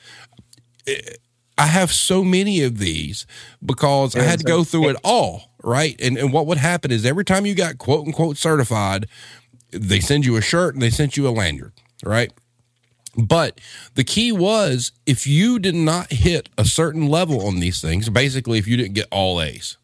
I 1.58 1.66
have 1.66 1.92
so 1.92 2.24
many 2.24 2.62
of 2.62 2.78
these 2.78 3.26
because 3.64 4.16
I 4.16 4.22
had 4.22 4.40
to 4.40 4.46
go 4.46 4.64
through 4.64 4.90
it 4.90 4.98
all, 5.04 5.49
right? 5.64 6.00
And, 6.02 6.18
and 6.18 6.32
what 6.34 6.46
would 6.48 6.58
happen 6.58 6.92
is 6.92 7.06
every 7.06 7.26
time 7.26 7.46
you 7.46 7.56
got 7.56 7.78
quote 7.78 8.06
unquote 8.06 8.38
certified, 8.38 9.08
they 9.72 10.00
send 10.00 10.26
you 10.26 10.36
a 10.36 10.42
shirt 10.42 10.74
and 10.74 10.82
they 10.82 10.90
sent 10.90 11.18
you 11.18 11.28
a 11.28 11.32
lanyard, 11.32 11.74
right? 12.04 12.32
But 13.16 13.60
the 13.96 14.04
key 14.04 14.32
was 14.32 14.92
if 15.06 15.26
you 15.28 15.60
did 15.60 15.76
not 15.76 16.12
hit 16.12 16.50
a 16.58 16.66
certain 16.66 17.08
level 17.08 17.46
on 17.46 17.60
these 17.60 17.82
things, 17.82 18.10
basically, 18.10 18.58
if 18.58 18.68
you 18.68 18.78
didn't 18.78 18.94
get 18.94 19.08
all 19.12 19.42
A's, 19.42 19.78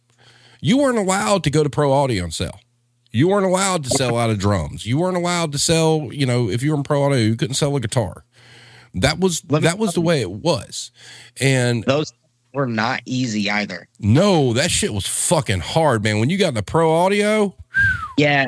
you 0.62 0.78
weren't 0.78 0.98
allowed 0.98 1.44
to 1.44 1.50
go 1.50 1.64
to 1.64 1.70
pro 1.70 1.92
audio 1.92 2.24
and 2.24 2.34
sell. 2.34 2.60
You 3.12 3.30
weren't 3.30 3.46
allowed 3.46 3.84
to 3.86 3.90
sell 3.90 4.18
out 4.18 4.30
of 4.30 4.40
drums. 4.40 4.86
You 4.86 4.98
weren't 4.98 5.16
allowed 5.16 5.52
to 5.54 5.58
sell, 5.58 6.10
you 6.12 6.26
know, 6.26 6.50
if 6.50 6.62
you 6.62 6.72
were 6.72 6.78
in 6.78 6.84
pro 6.84 7.04
audio, 7.04 7.18
you 7.18 7.36
couldn't 7.36 7.56
sell 7.56 7.76
a 7.76 7.80
guitar. 7.80 8.26
That 8.94 9.20
was 9.20 9.42
that 9.42 9.78
was 9.78 9.94
the 9.94 10.02
way 10.02 10.22
it 10.22 10.32
was. 10.32 10.92
And 11.40 11.84
those 11.84 12.14
were 12.56 12.66
not 12.66 13.02
easy 13.06 13.50
either. 13.50 13.88
No, 14.00 14.54
that 14.54 14.72
shit 14.72 14.94
was 14.94 15.06
fucking 15.06 15.60
hard, 15.60 16.04
man. 16.04 16.20
When 16.20 16.30
you 16.30 16.38
got 16.38 16.54
the 16.54 16.64
pro 16.64 16.92
audio, 16.92 17.56
yeah. 18.18 18.48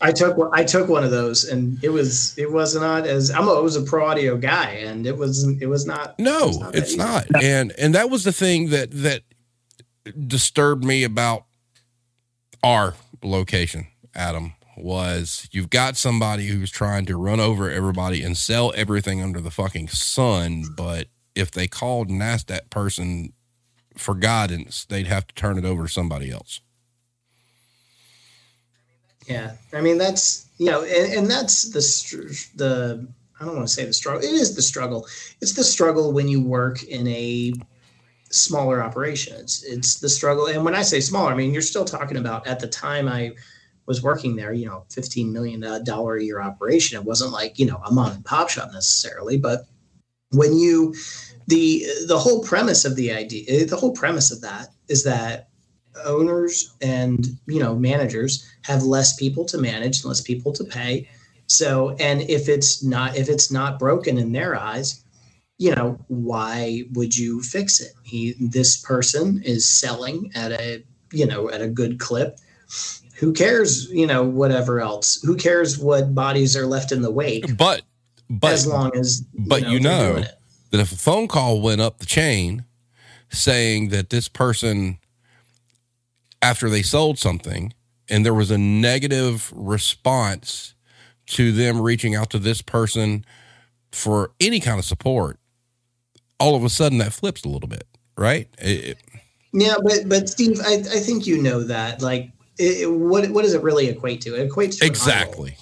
I 0.00 0.12
took 0.12 0.36
I 0.52 0.64
took 0.64 0.88
one 0.88 1.02
of 1.02 1.10
those, 1.10 1.44
and 1.44 1.82
it 1.82 1.88
was 1.88 2.36
it 2.38 2.52
was 2.52 2.74
not 2.76 3.06
as 3.06 3.30
I'm 3.30 3.48
a, 3.48 3.52
I 3.54 3.60
was 3.60 3.76
a 3.76 3.82
pro 3.82 4.06
audio 4.06 4.36
guy, 4.36 4.70
and 4.70 5.06
it 5.06 5.16
was 5.16 5.48
it 5.60 5.66
was 5.66 5.86
not. 5.86 6.18
No, 6.18 6.42
it 6.42 6.46
was 6.46 6.58
not 6.58 6.74
it's 6.74 6.96
not, 6.96 7.42
and 7.42 7.72
and 7.78 7.94
that 7.94 8.10
was 8.10 8.24
the 8.24 8.32
thing 8.32 8.68
that 8.70 8.90
that 8.90 9.22
disturbed 10.26 10.84
me 10.84 11.04
about 11.04 11.44
our 12.62 12.94
location, 13.22 13.86
Adam, 14.14 14.52
was 14.76 15.48
you've 15.52 15.70
got 15.70 15.96
somebody 15.96 16.48
who's 16.48 16.70
trying 16.70 17.06
to 17.06 17.16
run 17.16 17.40
over 17.40 17.70
everybody 17.70 18.22
and 18.22 18.36
sell 18.36 18.72
everything 18.76 19.22
under 19.22 19.40
the 19.40 19.50
fucking 19.50 19.88
sun, 19.88 20.64
but 20.76 21.08
if 21.34 21.50
they 21.50 21.66
called 21.66 22.08
and 22.08 22.22
asked 22.22 22.48
that 22.48 22.70
person 22.70 23.32
for 23.96 24.14
guidance, 24.14 24.84
they'd 24.84 25.06
have 25.06 25.26
to 25.26 25.34
turn 25.34 25.58
it 25.58 25.64
over 25.64 25.84
to 25.84 25.88
somebody 25.88 26.30
else. 26.30 26.60
Yeah, 29.26 29.52
I 29.72 29.80
mean 29.80 29.98
that's 29.98 30.46
you 30.58 30.70
know, 30.70 30.82
and, 30.82 31.12
and 31.12 31.30
that's 31.30 31.70
the 31.70 31.80
the 32.56 33.08
I 33.40 33.44
don't 33.44 33.56
want 33.56 33.68
to 33.68 33.72
say 33.72 33.84
the 33.84 33.92
struggle. 33.92 34.22
It 34.22 34.32
is 34.32 34.54
the 34.54 34.62
struggle. 34.62 35.06
It's 35.40 35.52
the 35.52 35.64
struggle 35.64 36.12
when 36.12 36.28
you 36.28 36.42
work 36.42 36.82
in 36.84 37.06
a 37.08 37.52
smaller 38.30 38.82
operation. 38.82 39.36
It's 39.38 39.62
it's 39.64 40.00
the 40.00 40.08
struggle. 40.08 40.46
And 40.46 40.64
when 40.64 40.74
I 40.74 40.82
say 40.82 41.00
smaller, 41.00 41.32
I 41.32 41.34
mean 41.34 41.52
you're 41.52 41.62
still 41.62 41.84
talking 41.84 42.18
about 42.18 42.46
at 42.46 42.60
the 42.60 42.68
time 42.68 43.08
I 43.08 43.32
was 43.86 44.02
working 44.02 44.34
there, 44.36 44.52
you 44.52 44.66
know, 44.66 44.84
$15 44.88 45.30
million 45.30 45.62
a 45.62 46.22
year 46.22 46.40
operation. 46.40 46.98
It 46.98 47.04
wasn't 47.04 47.32
like, 47.32 47.58
you 47.58 47.66
know, 47.66 47.80
a 47.84 47.92
mom 47.92 48.12
and 48.12 48.24
pop 48.24 48.48
shop 48.48 48.70
necessarily, 48.72 49.36
but 49.36 49.66
when 50.34 50.58
you, 50.58 50.94
the, 51.46 51.84
the 52.06 52.18
whole 52.18 52.42
premise 52.42 52.84
of 52.84 52.96
the 52.96 53.12
idea, 53.12 53.66
the 53.66 53.76
whole 53.76 53.92
premise 53.92 54.30
of 54.30 54.40
that 54.42 54.68
is 54.88 55.04
that 55.04 55.48
owners 56.04 56.74
and, 56.80 57.26
you 57.46 57.60
know, 57.60 57.74
managers 57.74 58.48
have 58.62 58.82
less 58.82 59.14
people 59.14 59.44
to 59.46 59.58
manage, 59.58 60.04
less 60.04 60.20
people 60.20 60.52
to 60.52 60.64
pay. 60.64 61.08
So, 61.46 61.94
and 62.00 62.22
if 62.22 62.48
it's 62.48 62.82
not, 62.82 63.16
if 63.16 63.28
it's 63.28 63.50
not 63.50 63.78
broken 63.78 64.18
in 64.18 64.32
their 64.32 64.56
eyes, 64.56 65.02
you 65.58 65.74
know, 65.74 65.98
why 66.08 66.82
would 66.92 67.16
you 67.16 67.42
fix 67.42 67.80
it? 67.80 67.92
He, 68.02 68.34
this 68.40 68.80
person 68.80 69.42
is 69.44 69.66
selling 69.66 70.32
at 70.34 70.52
a, 70.52 70.82
you 71.12 71.26
know, 71.26 71.50
at 71.50 71.62
a 71.62 71.68
good 71.68 72.00
clip 72.00 72.38
who 73.16 73.32
cares, 73.32 73.90
you 73.90 74.06
know, 74.06 74.22
whatever 74.22 74.80
else? 74.80 75.22
Who 75.22 75.36
cares 75.36 75.78
what 75.78 76.14
bodies 76.14 76.56
are 76.56 76.66
left 76.66 76.92
in 76.92 77.02
the 77.02 77.10
wake? 77.10 77.56
But 77.56 77.82
but 78.30 78.52
as 78.52 78.66
long 78.66 78.96
as 78.96 79.22
you 79.32 79.44
but 79.48 79.62
know, 79.62 79.68
you 79.70 79.80
know 79.80 80.24
that 80.70 80.80
if 80.80 80.92
a 80.92 80.96
phone 80.96 81.28
call 81.28 81.60
went 81.60 81.80
up 81.80 81.98
the 81.98 82.06
chain 82.06 82.64
saying 83.30 83.88
that 83.88 84.10
this 84.10 84.28
person 84.28 84.98
after 86.42 86.68
they 86.68 86.82
sold 86.82 87.18
something 87.18 87.72
and 88.08 88.24
there 88.24 88.34
was 88.34 88.50
a 88.50 88.58
negative 88.58 89.52
response 89.54 90.74
to 91.26 91.52
them 91.52 91.80
reaching 91.80 92.14
out 92.14 92.30
to 92.30 92.38
this 92.38 92.60
person 92.60 93.24
for 93.92 94.32
any 94.40 94.60
kind 94.60 94.78
of 94.78 94.84
support 94.84 95.38
all 96.38 96.54
of 96.54 96.64
a 96.64 96.68
sudden 96.68 96.98
that 96.98 97.12
flips 97.12 97.44
a 97.44 97.48
little 97.48 97.68
bit 97.68 97.86
right 98.16 98.48
it, 98.58 98.98
yeah 99.52 99.74
but 99.82 100.08
but 100.08 100.28
steve 100.28 100.60
I, 100.64 100.74
I 100.74 101.00
think 101.00 101.26
you 101.26 101.40
know 101.40 101.62
that 101.64 102.02
like 102.02 102.30
it, 102.58 102.90
what 102.90 103.28
what 103.30 103.42
does 103.42 103.54
it 103.54 103.62
really 103.62 103.88
equate 103.88 104.20
to? 104.22 104.34
It 104.34 104.48
equates 104.48 104.78
to 104.80 104.86
exactly. 104.86 105.56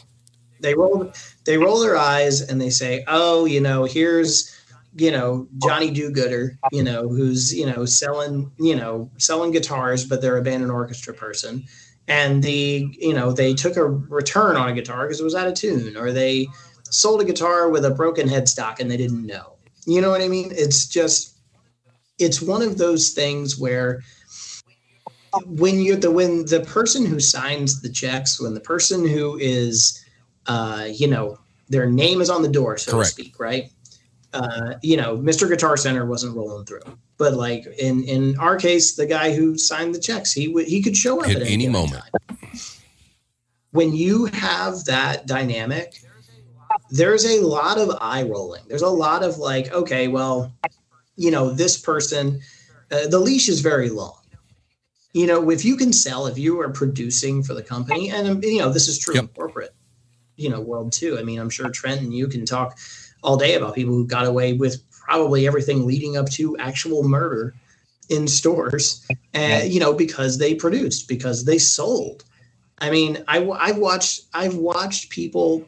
They 0.61 0.75
roll 0.75 1.13
they 1.45 1.59
roll 1.59 1.80
their 1.80 1.97
eyes 1.97 2.40
and 2.40 2.61
they 2.61 2.70
say, 2.70 3.05
"Oh, 3.09 3.45
you 3.45 3.61
know, 3.61 3.84
here's 3.84 4.55
you 4.95 5.11
know 5.11 5.49
Johnny 5.62 5.90
Do-Gooder, 5.90 6.59
you 6.70 6.82
know, 6.82 7.09
who's 7.09 7.55
you 7.55 7.66
know 7.66 7.84
selling 7.84 8.51
you 8.59 8.76
know 8.76 9.11
selling 9.18 9.51
guitars, 9.51 10.05
but 10.05 10.20
they're 10.20 10.38
a 10.38 10.43
band 10.43 10.62
and 10.62 10.72
orchestra 10.72 11.14
person." 11.14 11.64
And 12.09 12.43
the 12.43 12.88
you 12.99 13.14
know 13.14 13.32
they 13.32 13.55
took 13.55 13.76
a 13.76 13.84
return 13.84 14.57
on 14.57 14.68
a 14.68 14.72
guitar 14.72 15.07
because 15.07 15.20
it 15.20 15.24
was 15.24 15.34
out 15.34 15.49
of 15.49 15.55
tune, 15.55 15.97
or 15.97 16.12
they 16.12 16.49
sold 16.90 17.20
a 17.22 17.24
guitar 17.24 17.70
with 17.70 17.84
a 17.84 17.90
broken 17.90 18.28
headstock 18.28 18.78
and 18.78 18.90
they 18.90 18.97
didn't 18.97 19.26
know. 19.26 19.55
You 19.86 20.01
know 20.01 20.11
what 20.11 20.20
I 20.20 20.28
mean? 20.28 20.53
It's 20.55 20.86
just 20.86 21.36
it's 22.18 22.40
one 22.43 22.62
of 22.62 22.78
those 22.78 23.11
things 23.11 23.59
where 23.59 24.01
when 25.47 25.80
you're 25.80 25.97
the 25.97 26.11
when 26.11 26.45
the 26.47 26.61
person 26.61 27.07
who 27.07 27.18
signs 27.20 27.80
the 27.80 27.88
checks, 27.88 28.40
when 28.40 28.55
the 28.55 28.61
person 28.61 29.07
who 29.07 29.38
is, 29.38 30.01
uh, 30.47 30.88
you 30.90 31.09
know, 31.09 31.38
their 31.68 31.86
name 31.86 32.20
is 32.20 32.30
on 32.30 32.43
the 32.43 32.49
door, 32.49 32.76
so 32.78 32.93
Correct. 32.93 33.16
to 33.16 33.22
speak, 33.22 33.38
right? 33.38 33.70
Uh, 34.32 34.74
you 34.82 34.97
know, 34.97 35.18
Mr. 35.18 35.49
Guitar 35.49 35.76
Center 35.76 36.07
wasn't 36.07 36.34
rolling 36.34 36.64
through, 36.64 36.80
but 37.18 37.34
like 37.34 37.66
in 37.78 38.03
in 38.05 38.38
our 38.38 38.57
case, 38.57 38.95
the 38.95 39.07
guy 39.07 39.34
who 39.34 39.59
signed 39.59 39.95
the 39.95 40.01
checks, 40.01 40.32
he 40.32 40.49
would 40.49 40.66
he 40.66 40.82
could 40.82 40.97
show 40.97 41.20
up 41.20 41.28
at, 41.28 41.36
at 41.36 41.43
any, 41.43 41.53
any 41.53 41.68
moment. 41.68 42.03
Time. 42.28 42.38
When 43.72 43.95
you 43.95 44.26
have 44.26 44.84
that 44.84 45.26
dynamic, 45.26 46.01
there's 46.90 47.26
a 47.26 47.40
lot 47.40 47.78
of 47.78 47.97
eye 48.01 48.22
rolling. 48.22 48.62
There's 48.68 48.82
a 48.82 48.88
lot 48.88 49.22
of 49.22 49.38
like, 49.38 49.72
okay, 49.72 50.09
well, 50.09 50.53
you 51.16 51.30
know, 51.30 51.51
this 51.51 51.78
person, 51.78 52.40
uh, 52.90 53.07
the 53.09 53.18
leash 53.18 53.49
is 53.49 53.61
very 53.61 53.90
long 53.90 54.22
you 55.12 55.26
know, 55.26 55.51
if 55.51 55.64
you 55.64 55.76
can 55.76 55.93
sell, 55.93 56.26
if 56.26 56.38
you 56.38 56.61
are 56.61 56.70
producing 56.70 57.43
for 57.43 57.55
the 57.55 57.62
company, 57.62 58.11
and 58.11 58.43
you 58.43 58.59
know, 58.59 58.70
this 58.70 58.88
is 58.88 58.99
true 58.99 59.14
yep. 59.14 59.24
in 59.24 59.28
corporate, 59.28 59.74
you 60.43 60.51
know, 60.51 60.61
world 60.61 60.93
too. 60.93 61.18
I 61.18 61.22
mean, 61.22 61.38
I'm 61.38 61.51
sure 61.51 61.68
Trent 61.70 62.01
and 62.01 62.12
you 62.12 62.28
can 62.28 62.45
talk 62.45 62.78
all 63.22 63.36
day 63.36 63.55
about 63.55 63.74
people 63.74 63.95
who 63.95 64.07
got 64.07 64.26
away 64.26 64.53
with 64.53 64.82
probably 64.90 65.47
everything 65.47 65.86
leading 65.86 66.16
up 66.16 66.28
to 66.30 66.57
actual 66.59 67.03
murder 67.03 67.55
in 68.09 68.26
stores, 68.26 69.07
and 69.32 69.72
you 69.72 69.80
know, 69.80 69.93
because 69.93 70.38
they 70.38 70.55
produced, 70.55 71.09
because 71.09 71.45
they 71.45 71.59
sold. 71.59 72.24
I 72.78 72.90
mean, 72.90 73.24
I 73.28 73.49
I've 73.49 73.78
watched 73.78 74.22
I've 74.34 74.57
watched 74.57 75.11
people, 75.11 75.64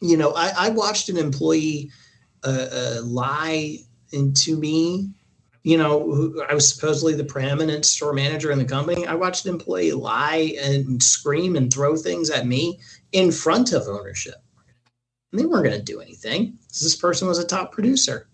you 0.00 0.16
know, 0.16 0.32
I 0.32 0.52
I 0.56 0.68
watched 0.70 1.08
an 1.08 1.18
employee 1.18 1.90
uh, 2.44 2.66
uh, 2.72 3.00
lie 3.02 3.78
into 4.12 4.56
me 4.56 5.10
you 5.68 5.76
know, 5.76 6.00
who, 6.00 6.42
I 6.48 6.54
was 6.54 6.72
supposedly 6.72 7.14
the 7.14 7.24
preeminent 7.24 7.84
store 7.84 8.14
manager 8.14 8.50
in 8.50 8.58
the 8.58 8.64
company. 8.64 9.06
I 9.06 9.14
watched 9.14 9.44
an 9.44 9.52
employee 9.52 9.92
lie 9.92 10.54
and 10.58 11.02
scream 11.02 11.56
and 11.56 11.70
throw 11.70 11.94
things 11.94 12.30
at 12.30 12.46
me 12.46 12.80
in 13.12 13.32
front 13.32 13.72
of 13.72 13.88
ownership. 13.88 14.36
And 15.32 15.40
they 15.40 15.46
weren't 15.46 15.64
going 15.64 15.76
to 15.76 15.82
do 15.82 16.00
anything. 16.00 16.58
Because 16.60 16.80
this 16.80 16.96
person 16.96 17.28
was 17.28 17.38
a 17.38 17.46
top 17.46 17.72
producer. 17.72 18.28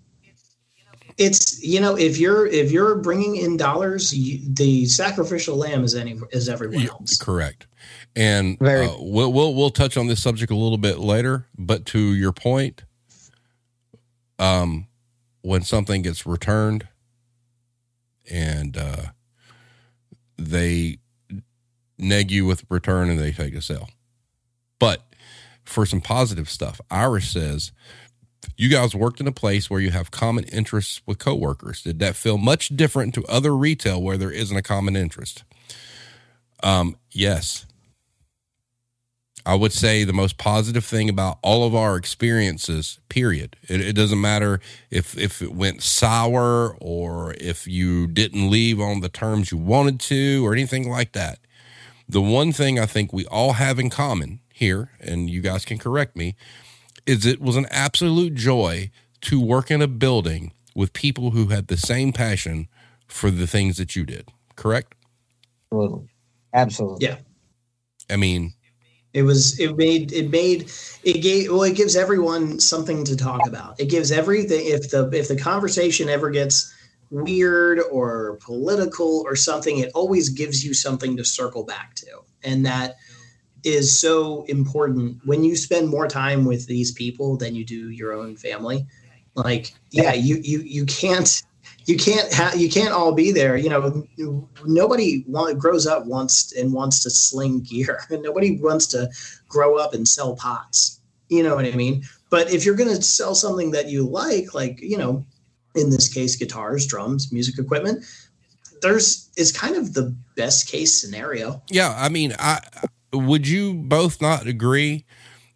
It's 1.17 1.63
you 1.63 1.81
know 1.81 1.97
if 1.97 2.19
you're 2.19 2.47
if 2.47 2.73
you're 2.73 2.97
bringing 2.97 3.37
in 3.37 3.57
dollars, 3.57 4.13
you, 4.13 4.41
the 4.53 4.85
sacrificial 4.87 5.57
lamb 5.57 5.85
is 5.85 5.95
any 5.95 6.19
is 6.33 6.49
everyone 6.49 6.89
else. 6.89 7.17
Correct. 7.17 7.69
And 8.17 8.61
uh, 8.61 8.97
we'll, 8.99 9.33
we'll 9.33 9.55
we'll 9.55 9.71
touch 9.71 9.97
on 9.97 10.09
this 10.09 10.21
subject 10.21 10.51
a 10.51 10.57
little 10.57 10.79
bit 10.79 10.99
later. 10.99 11.47
But 11.57 11.87
to 11.87 11.99
your 12.01 12.33
point, 12.33 12.83
um, 14.41 14.89
when 15.43 15.63
something 15.63 16.03
gets 16.03 16.27
returned, 16.27 16.89
and 18.29 18.77
uh, 18.77 19.03
they 20.37 20.99
neg 21.99 22.31
you 22.31 22.45
with 22.45 22.65
return 22.69 23.09
and 23.09 23.19
they 23.19 23.33
take 23.33 23.55
a 23.55 23.63
sale. 23.63 23.89
But 24.85 25.01
for 25.65 25.87
some 25.87 26.03
positive 26.03 26.51
stuff, 26.51 26.79
Iris 26.91 27.31
says, 27.31 27.73
you 28.59 28.69
guys 28.69 28.95
worked 28.95 29.19
in 29.19 29.27
a 29.27 29.33
place 29.33 29.71
where 29.71 29.81
you 29.81 29.91
have 29.93 30.11
common 30.11 30.45
interests 30.45 31.01
with 31.07 31.19
coworkers. 31.19 31.83
Did 31.83 32.01
that 32.01 32.17
feel 32.17 32.37
much 32.37 32.69
different 32.69 33.15
to 33.15 33.25
other 33.25 33.57
retail 33.57 34.03
where 34.03 34.19
there 34.19 34.31
isn't 34.31 34.55
a 34.55 34.61
common 34.61 34.95
interest? 34.95 35.43
Um, 36.63 36.97
yes. 37.11 37.65
I 39.47 39.55
would 39.55 39.73
say 39.73 40.05
the 40.05 40.13
most 40.13 40.37
positive 40.37 40.85
thing 40.85 41.09
about 41.09 41.39
all 41.41 41.67
of 41.67 41.75
our 41.75 41.97
experiences, 41.97 42.99
period. 43.09 43.57
It, 43.67 43.81
it, 43.81 43.93
doesn't 43.95 44.21
matter 44.21 44.61
if 44.91 45.17
if 45.17 45.41
it 45.41 45.55
went 45.55 45.83
sour 45.83 46.77
or 46.79 47.35
if 47.41 47.67
you 47.67 48.07
didn't 48.07 48.51
leave 48.51 48.81
on 48.81 49.01
the 49.01 49.09
terms 49.09 49.51
you 49.51 49.57
wanted 49.57 49.99
to 50.01 50.47
or 50.47 50.53
anything 50.53 50.91
like 50.91 51.13
that. 51.13 51.39
The 52.07 52.21
one 52.21 52.53
thing 52.53 52.79
I 52.79 52.85
think 52.85 53.15
we 53.15 53.25
all 53.27 53.55
have 53.55 53.79
in 53.79 53.89
common 53.89 54.41
here, 54.55 54.93
and 55.01 55.29
you 55.29 55.41
guys 55.41 55.65
can 55.65 55.79
correct 55.79 56.15
me, 56.15 56.37
is 57.07 57.27
it 57.27 57.41
was 57.41 57.57
an 57.57 57.67
absolute 57.71 58.35
joy 58.35 58.89
to 59.23 59.41
work 59.41 59.69
in 59.69 59.83
a 59.83 59.89
building 59.89 60.53
with 60.77 60.93
people 60.93 61.33
who 61.33 61.49
had 61.49 61.67
the 61.67 61.77
same 61.77 62.13
passion 62.13 62.69
for 63.09 63.33
the 63.33 63.49
things 63.49 63.77
that 63.79 63.97
you 63.97 64.05
did. 64.07 64.29
Correct? 64.55 64.95
Absolutely. 65.73 66.09
Absolutely. 66.55 67.07
Yeah. 67.07 67.17
I 68.09 68.17
mean, 68.17 68.55
it 69.13 69.23
was 69.23 69.59
it 69.59 69.77
made 69.77 70.13
it 70.13 70.31
made 70.31 70.71
it 71.03 71.21
gave 71.21 71.51
well 71.51 71.65
it 71.65 71.75
gives 71.75 71.97
everyone 71.97 72.61
something 72.61 73.05
to 73.05 73.17
talk 73.17 73.47
about. 73.49 73.81
It 73.81 73.87
gives 73.87 74.13
everything 74.13 74.67
if 74.67 74.91
the 74.91 75.11
if 75.13 75.27
the 75.27 75.37
conversation 75.37 76.09
ever 76.09 76.31
gets 76.31 76.73
weird 77.11 77.81
or 77.91 78.39
political 78.41 79.25
or 79.27 79.35
something, 79.35 79.79
it 79.79 79.91
always 79.95 80.29
gives 80.29 80.65
you 80.65 80.75
something 80.75 81.17
to 81.17 81.25
circle 81.25 81.65
back 81.65 81.95
to. 81.97 82.07
And 82.45 82.65
that 82.67 82.97
is 83.65 83.99
so 83.99 84.45
important. 84.45 85.19
When 85.25 85.43
you 85.43 85.57
spend 85.57 85.89
more 85.89 86.07
time 86.07 86.45
with 86.45 86.67
these 86.67 86.93
people 86.93 87.37
than 87.37 87.55
you 87.55 87.65
do 87.65 87.91
your 87.91 88.13
own 88.13 88.37
family. 88.37 88.87
Like, 89.35 89.75
yeah, 89.91 90.13
you 90.13 90.37
you 90.43 90.61
you 90.61 90.87
can't 90.87 91.43
you 91.87 91.97
can't 91.97 92.33
have 92.33 92.57
you 92.57 92.69
can't 92.69 92.93
all 92.93 93.13
be 93.13 93.33
there. 93.33 93.57
You 93.57 93.69
know 93.69 94.07
nobody 94.65 95.25
want, 95.27 95.59
grows 95.59 95.87
up 95.87 96.07
wants 96.07 96.53
and 96.53 96.73
wants 96.73 97.03
to 97.03 97.11
sling 97.11 97.61
gear. 97.61 98.01
And 98.11 98.23
nobody 98.23 98.59
wants 98.59 98.87
to 98.89 99.11
grow 99.49 99.77
up 99.77 99.95
and 99.95 100.07
sell 100.07 100.37
pots. 100.37 101.01
You 101.29 101.43
know 101.43 101.57
what 101.57 101.65
i 101.65 101.73
mean? 101.73 102.05
But 102.31 102.53
if 102.53 102.65
you're 102.65 102.75
going 102.75 102.95
to 102.95 103.03
sell 103.03 103.35
something 103.35 103.71
that 103.73 103.89
you 103.89 104.07
like 104.07 104.55
like 104.55 104.81
you 104.81 104.99
know 104.99 105.25
in 105.75 105.91
this 105.91 106.13
case 106.13 106.37
guitars 106.37 106.87
drums 106.87 107.33
music 107.33 107.59
equipment 107.59 108.05
there's 108.81 109.31
is 109.37 109.51
kind 109.51 109.75
of 109.77 109.95
the 109.95 110.15
best 110.37 110.69
case 110.69 110.95
scenario. 110.95 111.63
Yeah 111.71 111.95
i 111.99 112.09
mean 112.09 112.35
i 112.39 112.61
would 113.15 113.49
you 113.49 113.75
both 113.75 114.21
not 114.21 114.47
agree 114.47 115.05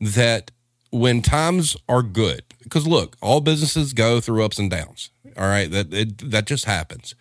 that 0.00 0.50
when 0.90 1.20
times 1.20 1.76
are 1.88 2.02
good 2.02 2.42
because 2.62 2.86
look 2.86 3.16
all 3.20 3.40
businesses 3.40 3.92
go 3.92 4.20
through 4.20 4.44
ups 4.44 4.58
and 4.58 4.70
downs 4.70 5.10
all 5.38 5.46
right, 5.46 5.70
that 5.70 5.94
it, 5.94 6.30
that 6.30 6.46
just 6.46 6.64
happens. 6.64 7.14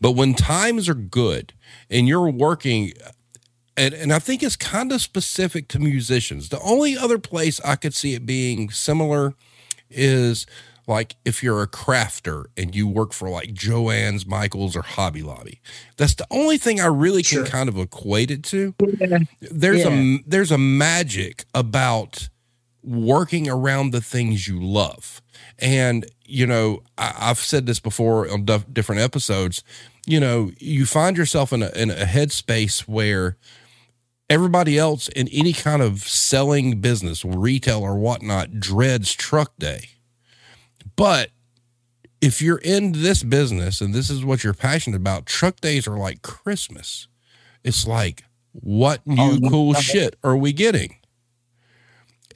But 0.00 0.12
when 0.12 0.34
times 0.34 0.88
are 0.88 0.94
good 0.94 1.52
and 1.90 2.06
you're 2.06 2.30
working, 2.30 2.92
and 3.76 3.92
and 3.92 4.12
I 4.12 4.20
think 4.20 4.44
it's 4.44 4.54
kind 4.54 4.92
of 4.92 5.02
specific 5.02 5.66
to 5.68 5.80
musicians. 5.80 6.50
The 6.50 6.60
only 6.60 6.96
other 6.96 7.18
place 7.18 7.60
I 7.64 7.74
could 7.74 7.92
see 7.92 8.14
it 8.14 8.24
being 8.24 8.70
similar 8.70 9.34
is 9.90 10.46
like 10.86 11.16
if 11.24 11.42
you're 11.42 11.62
a 11.62 11.68
crafter 11.68 12.44
and 12.56 12.74
you 12.74 12.86
work 12.88 13.12
for 13.12 13.28
like 13.30 13.54
Joann's, 13.54 14.26
Michaels, 14.26 14.76
or 14.76 14.82
Hobby 14.82 15.22
Lobby. 15.22 15.60
That's 15.96 16.14
the 16.14 16.26
only 16.30 16.58
thing 16.58 16.80
I 16.80 16.86
really 16.86 17.22
can 17.22 17.38
Sure. 17.38 17.46
kind 17.46 17.68
of 17.68 17.78
equate 17.78 18.30
it 18.30 18.42
to. 18.44 18.74
Yeah. 18.98 19.18
There's 19.40 19.80
Yeah. 19.84 19.90
a 19.92 20.18
there's 20.26 20.50
a 20.50 20.58
magic 20.58 21.44
about 21.54 22.28
working 22.82 23.48
around 23.48 23.92
the 23.92 24.00
things 24.02 24.46
you 24.46 24.60
love. 24.62 25.22
And, 25.58 26.04
you 26.26 26.46
know, 26.46 26.82
I, 26.98 27.14
I've 27.18 27.38
said 27.38 27.64
this 27.66 27.80
before 27.80 28.30
on 28.30 28.44
dif- 28.44 28.66
different 28.72 29.00
episodes. 29.00 29.64
You 30.06 30.20
know, 30.20 30.50
you 30.58 30.84
find 30.84 31.16
yourself 31.16 31.50
in 31.52 31.62
a, 31.62 31.70
in 31.70 31.90
a 31.90 32.04
headspace 32.04 32.80
where 32.80 33.38
everybody 34.28 34.78
else 34.78 35.08
in 35.08 35.28
any 35.28 35.52
kind 35.54 35.80
of 35.80 36.00
selling 36.02 36.80
business, 36.80 37.24
retail 37.24 37.80
or 37.80 37.96
whatnot, 37.96 38.60
dreads 38.60 39.14
truck 39.14 39.52
day. 39.58 39.88
But 40.96 41.30
if 42.20 42.40
you're 42.40 42.58
in 42.58 42.92
this 42.92 43.22
business 43.22 43.80
and 43.80 43.92
this 43.92 44.10
is 44.10 44.24
what 44.24 44.44
you're 44.44 44.54
passionate 44.54 44.96
about, 44.96 45.26
truck 45.26 45.60
days 45.60 45.86
are 45.86 45.98
like 45.98 46.22
Christmas. 46.22 47.08
It's 47.62 47.86
like, 47.86 48.24
what 48.52 49.06
new 49.06 49.40
Oh, 49.44 49.50
cool 49.50 49.74
shit 49.74 50.16
are 50.22 50.36
we 50.36 50.52
getting? 50.52 50.96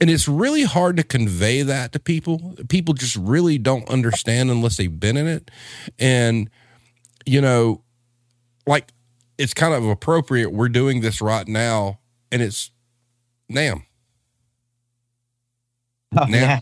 And 0.01 0.09
it's 0.09 0.27
really 0.27 0.63
hard 0.63 0.97
to 0.97 1.03
convey 1.03 1.61
that 1.61 1.91
to 1.93 1.99
people. 1.99 2.55
People 2.69 2.93
just 2.93 3.15
really 3.15 3.57
don't 3.57 3.89
understand 3.89 4.49
unless 4.49 4.77
they've 4.77 4.99
been 4.99 5.17
in 5.17 5.27
it. 5.27 5.51
And, 5.97 6.49
you 7.25 7.41
know, 7.41 7.83
like 8.65 8.91
it's 9.37 9.53
kind 9.53 9.73
of 9.73 9.85
appropriate. 9.85 10.51
We're 10.51 10.69
doing 10.69 11.01
this 11.01 11.21
right 11.21 11.47
now, 11.47 11.99
and 12.31 12.41
it's 12.41 12.71
NAMM. 13.51 13.83
Oh, 16.17 16.25
yeah. 16.27 16.59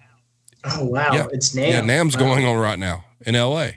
Oh 0.70 0.86
wow, 0.86 1.10
Yeah. 1.14 1.28
it's 1.32 1.56
NAMM. 1.56 1.68
Yeah, 1.70 1.82
NAMM's 1.82 2.16
Wow. 2.16 2.24
going 2.24 2.46
on 2.46 2.58
right 2.58 2.80
now 2.80 3.06
in 3.26 3.36
LA. 3.36 3.72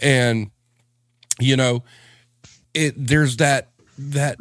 And 0.00 0.50
you 1.40 1.56
know, 1.56 1.84
it 2.74 2.94
there's 2.96 3.36
that 3.36 3.68
that 3.98 4.38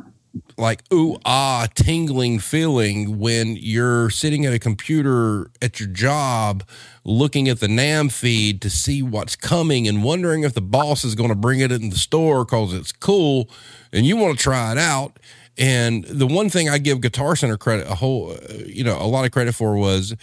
like 0.57 0.83
ooh 0.93 1.17
ah 1.25 1.67
tingling 1.75 2.39
feeling 2.39 3.17
when 3.19 3.55
you're 3.59 4.09
sitting 4.11 4.45
at 4.45 4.53
a 4.53 4.59
computer 4.59 5.49
at 5.61 5.79
your 5.79 5.89
job 5.89 6.63
looking 7.03 7.49
at 7.49 7.59
the 7.59 7.67
NAM 7.67 8.09
feed 8.09 8.61
to 8.61 8.69
see 8.69 9.01
what's 9.01 9.35
coming 9.35 9.87
and 9.87 10.03
wondering 10.03 10.43
if 10.43 10.53
the 10.53 10.61
boss 10.61 11.03
is 11.03 11.15
going 11.15 11.29
to 11.29 11.35
bring 11.35 11.59
it 11.59 11.71
in 11.71 11.89
the 11.89 11.97
store 11.97 12.45
cuz 12.45 12.73
it's 12.73 12.91
cool 12.91 13.49
and 13.91 14.05
you 14.05 14.15
want 14.17 14.37
to 14.37 14.43
try 14.43 14.71
it 14.71 14.77
out. 14.77 15.17
And 15.57 16.03
the 16.05 16.27
one 16.27 16.49
thing 16.51 16.69
I 16.69 16.77
give 16.77 17.01
Guitar 17.01 17.35
Center 17.35 17.57
credit 17.57 17.87
a 17.89 17.95
whole 17.95 18.35
you 18.65 18.83
know, 18.83 18.97
a 19.01 19.07
lot 19.07 19.25
of 19.25 19.31
credit 19.31 19.55
for 19.55 19.75
was 19.75 20.15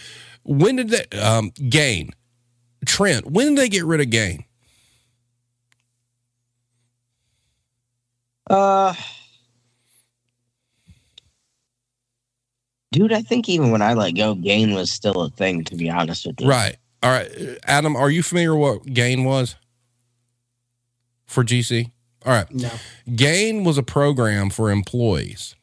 when 0.45 0.77
did 0.77 0.89
they 0.89 1.19
um 1.19 1.51
gain 1.69 2.11
Trent, 2.85 3.27
when 3.31 3.49
did 3.55 3.57
they 3.59 3.69
get 3.69 3.85
rid 3.85 4.01
of 4.01 4.09
gain? 4.09 4.45
Uh, 8.49 8.93
dude, 12.91 13.13
I 13.13 13.21
think 13.21 13.49
even 13.49 13.71
when 13.71 13.81
I 13.81 13.93
let 13.93 14.11
go, 14.11 14.35
gain 14.35 14.73
was 14.73 14.91
still 14.91 15.21
a 15.23 15.29
thing. 15.31 15.63
To 15.65 15.75
be 15.75 15.89
honest 15.89 16.25
with 16.27 16.41
you, 16.41 16.49
Right. 16.49 16.77
All 17.03 17.11
right. 17.11 17.29
Adam, 17.65 17.95
are 17.95 18.09
you 18.09 18.23
familiar 18.23 18.55
what 18.55 18.85
gain 18.85 19.23
was 19.25 19.55
for 21.27 21.43
GC? 21.43 21.91
All 22.25 22.33
right. 22.33 22.51
No. 22.51 22.71
Gain 23.15 23.63
was 23.63 23.77
a 23.77 23.83
program 23.83 24.49
for 24.49 24.71
employees 24.71 25.55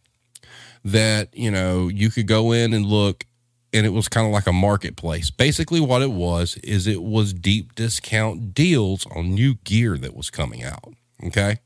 that, 0.84 1.36
you 1.36 1.50
know, 1.50 1.88
you 1.88 2.10
could 2.10 2.26
go 2.28 2.52
in 2.52 2.72
and 2.72 2.86
look 2.86 3.24
and 3.72 3.86
it 3.86 3.90
was 3.90 4.08
kind 4.08 4.26
of 4.26 4.32
like 4.32 4.46
a 4.46 4.52
marketplace. 4.52 5.30
Basically 5.30 5.80
what 5.80 6.02
it 6.02 6.12
was 6.12 6.56
is 6.58 6.86
it 6.86 7.02
was 7.02 7.32
deep 7.32 7.74
discount 7.74 8.54
deals 8.54 9.06
on 9.14 9.34
new 9.34 9.54
gear 9.64 9.96
that 9.98 10.14
was 10.14 10.30
coming 10.30 10.62
out, 10.62 10.92
okay? 11.24 11.56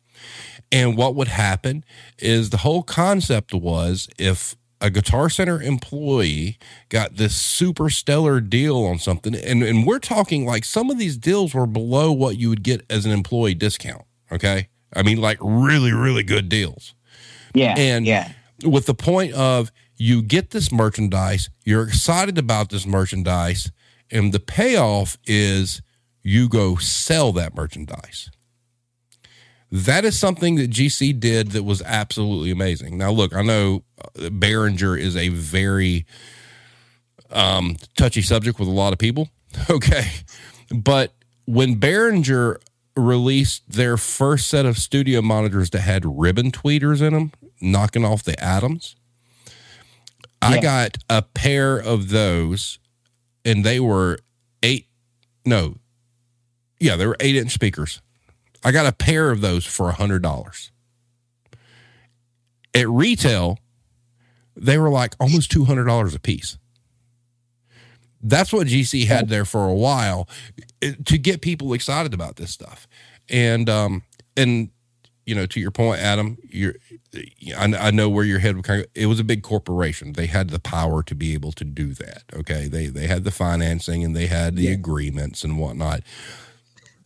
And 0.72 0.96
what 0.96 1.14
would 1.14 1.28
happen 1.28 1.84
is 2.18 2.50
the 2.50 2.58
whole 2.58 2.82
concept 2.82 3.52
was 3.54 4.08
if 4.18 4.56
a 4.80 4.90
Guitar 4.90 5.30
Center 5.30 5.60
employee 5.62 6.58
got 6.90 7.16
this 7.16 7.34
super 7.34 7.88
stellar 7.88 8.40
deal 8.40 8.84
on 8.84 8.98
something, 8.98 9.34
and, 9.34 9.62
and 9.62 9.86
we're 9.86 9.98
talking 9.98 10.44
like 10.44 10.64
some 10.64 10.90
of 10.90 10.98
these 10.98 11.16
deals 11.16 11.54
were 11.54 11.66
below 11.66 12.12
what 12.12 12.36
you 12.36 12.48
would 12.50 12.62
get 12.62 12.84
as 12.90 13.06
an 13.06 13.12
employee 13.12 13.54
discount. 13.54 14.02
Okay. 14.30 14.68
I 14.94 15.02
mean, 15.02 15.18
like 15.20 15.38
really, 15.40 15.92
really 15.92 16.22
good 16.22 16.48
deals. 16.48 16.94
yeah, 17.54 17.74
And- 17.76 18.06
yeah, 18.06 18.32
With 18.64 18.86
the 18.86 18.94
point 18.94 19.32
of 19.34 19.70
you 19.96 20.22
get 20.22 20.50
this 20.50 20.70
merchandise, 20.70 21.50
you're 21.64 21.82
excited 21.82 22.38
about 22.38 22.70
this 22.70 22.86
merchandise, 22.86 23.70
and 24.10 24.32
the 24.32 24.40
payoff 24.40 25.18
is 25.26 25.82
you 26.22 26.48
go 26.48 26.76
sell 26.76 27.32
that 27.32 27.54
merchandise. 27.54 28.30
That 29.70 30.04
is 30.04 30.18
something 30.18 30.56
that 30.56 30.70
GC 30.70 31.18
did 31.18 31.52
that 31.52 31.64
was 31.64 31.82
absolutely 31.82 32.50
amazing. 32.50 32.98
Now, 32.98 33.10
look, 33.10 33.34
I 33.34 33.42
know 33.42 33.82
uh, 34.00 34.28
Behringer 34.30 34.98
is 34.98 35.16
a 35.16 35.28
very 35.28 36.06
um, 37.30 37.76
touchy 37.96 38.22
subject 38.22 38.58
with 38.58 38.68
a 38.68 38.72
lot 38.72 38.92
of 38.92 38.98
people. 38.98 39.28
Okay. 39.70 40.10
But 40.70 41.14
when 41.46 41.80
Behringer 41.80 42.56
released 42.94 43.70
their 43.70 43.96
first 43.96 44.48
set 44.48 44.66
of 44.66 44.76
studio 44.76 45.22
monitors 45.22 45.70
that 45.70 45.80
had 45.80 46.04
ribbon 46.04 46.50
tweeters 46.50 47.00
in 47.00 47.14
them, 47.14 47.32
knocking 47.60 48.04
off 48.04 48.22
the 48.22 48.32
ADAMs, 48.32 48.96
I 50.42 50.60
got 50.60 50.98
a 51.08 51.22
pair 51.22 51.76
of 51.76 52.10
those 52.10 52.78
and 53.44 53.64
they 53.64 53.80
were 53.80 54.18
eight, 54.62 54.86
no, 55.44 55.76
yeah, 56.78 56.96
they 56.96 57.06
were 57.06 57.16
eight 57.20 57.36
inch 57.36 57.52
speakers. 57.52 58.00
I 58.64 58.72
got 58.72 58.86
a 58.86 58.92
pair 58.92 59.30
of 59.30 59.40
those 59.40 59.64
for 59.64 59.88
a 59.88 59.92
hundred 59.92 60.22
dollars. 60.22 60.72
At 62.74 62.88
retail, 62.88 63.58
they 64.54 64.76
were 64.76 64.90
like 64.90 65.14
almost 65.20 65.50
two 65.50 65.64
hundred 65.64 65.84
dollars 65.84 66.14
a 66.14 66.20
piece. 66.20 66.58
That's 68.22 68.52
what 68.52 68.66
GC 68.66 69.06
had 69.06 69.28
there 69.28 69.44
for 69.44 69.68
a 69.68 69.74
while 69.74 70.28
eh, 70.82 70.94
to 71.04 71.16
get 71.16 71.42
people 71.42 71.72
excited 71.72 72.12
about 72.12 72.36
this 72.36 72.50
stuff, 72.50 72.88
and 73.28 73.70
um 73.70 74.02
and 74.36 74.70
you 75.26 75.34
know 75.34 75.44
to 75.46 75.60
your 75.60 75.70
point, 75.72 76.00
Adam, 76.00 76.38
you're 76.48 76.74
I, 77.58 77.64
I 77.64 77.90
know 77.90 78.08
where 78.08 78.24
your 78.24 78.38
head 78.38 78.56
would 78.56 78.64
kind 78.64 78.80
of. 78.82 78.86
It 78.94 79.06
was 79.06 79.20
a 79.20 79.24
big 79.24 79.42
corporation. 79.42 80.12
They 80.14 80.26
had 80.26 80.50
the 80.50 80.58
power 80.60 81.02
to 81.02 81.14
be 81.14 81.34
able 81.34 81.52
to 81.52 81.64
do 81.64 81.92
that. 81.94 82.22
Okay, 82.34 82.68
they 82.68 82.86
they 82.86 83.06
had 83.06 83.24
the 83.24 83.30
financing 83.30 84.04
and 84.04 84.14
they 84.16 84.26
had 84.26 84.56
the 84.56 84.64
Yeah. 84.64 84.70
agreements 84.72 85.44
and 85.44 85.58
whatnot. 85.58 86.00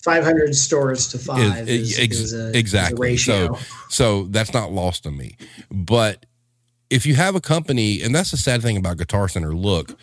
500 0.03 0.55
stores 0.57 1.09
to 1.09 1.19
five 1.19 1.69
Is- 1.69 1.91
is, 1.93 1.99
ex- 1.99 2.17
is 2.19 2.33
a, 2.33 2.57
exactly. 2.59 3.13
Is 3.15 3.29
a 3.29 3.33
ratio. 3.33 3.59
So 3.91 4.25
that's 4.31 4.55
not 4.55 4.73
lost 4.73 5.07
on 5.07 5.17
me. 5.17 5.37
But 5.71 6.25
if 6.89 7.05
you 7.05 7.15
have 7.17 7.35
a 7.35 7.41
company, 7.41 8.03
and 8.03 8.15
that's 8.15 8.31
the 8.31 8.39
sad 8.39 8.63
thing 8.63 8.79
about 8.79 8.97
Guitar 8.97 9.29
Center, 9.29 9.55
look, 9.55 9.99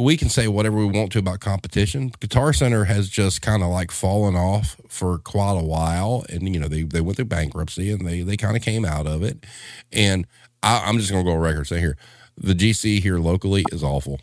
we 0.00 0.16
can 0.16 0.28
say 0.28 0.48
whatever 0.48 0.76
we 0.76 0.86
want 0.86 1.12
to 1.12 1.18
about 1.18 1.40
competition. 1.40 2.12
Guitar 2.20 2.52
Center 2.52 2.84
has 2.84 3.08
just 3.08 3.42
kind 3.42 3.62
of 3.62 3.68
like 3.68 3.90
fallen 3.90 4.34
off 4.34 4.80
for 4.88 5.18
quite 5.18 5.58
a 5.58 5.64
while. 5.64 6.24
And, 6.28 6.52
you 6.52 6.60
know, 6.60 6.68
they, 6.68 6.82
they 6.82 7.00
went 7.00 7.16
through 7.16 7.26
bankruptcy 7.26 7.90
and 7.90 8.06
they, 8.06 8.22
they 8.22 8.36
kind 8.36 8.56
of 8.56 8.62
came 8.62 8.84
out 8.84 9.06
of 9.06 9.22
it. 9.22 9.44
And 9.92 10.26
I, 10.62 10.84
I'm 10.86 10.98
just 10.98 11.10
going 11.10 11.24
to 11.24 11.30
go 11.30 11.34
on 11.34 11.40
record 11.42 11.66
say 11.66 11.80
here 11.80 11.96
the 12.36 12.54
GC 12.54 13.00
here 13.00 13.18
locally 13.18 13.64
is 13.72 13.82
awful. 13.84 14.20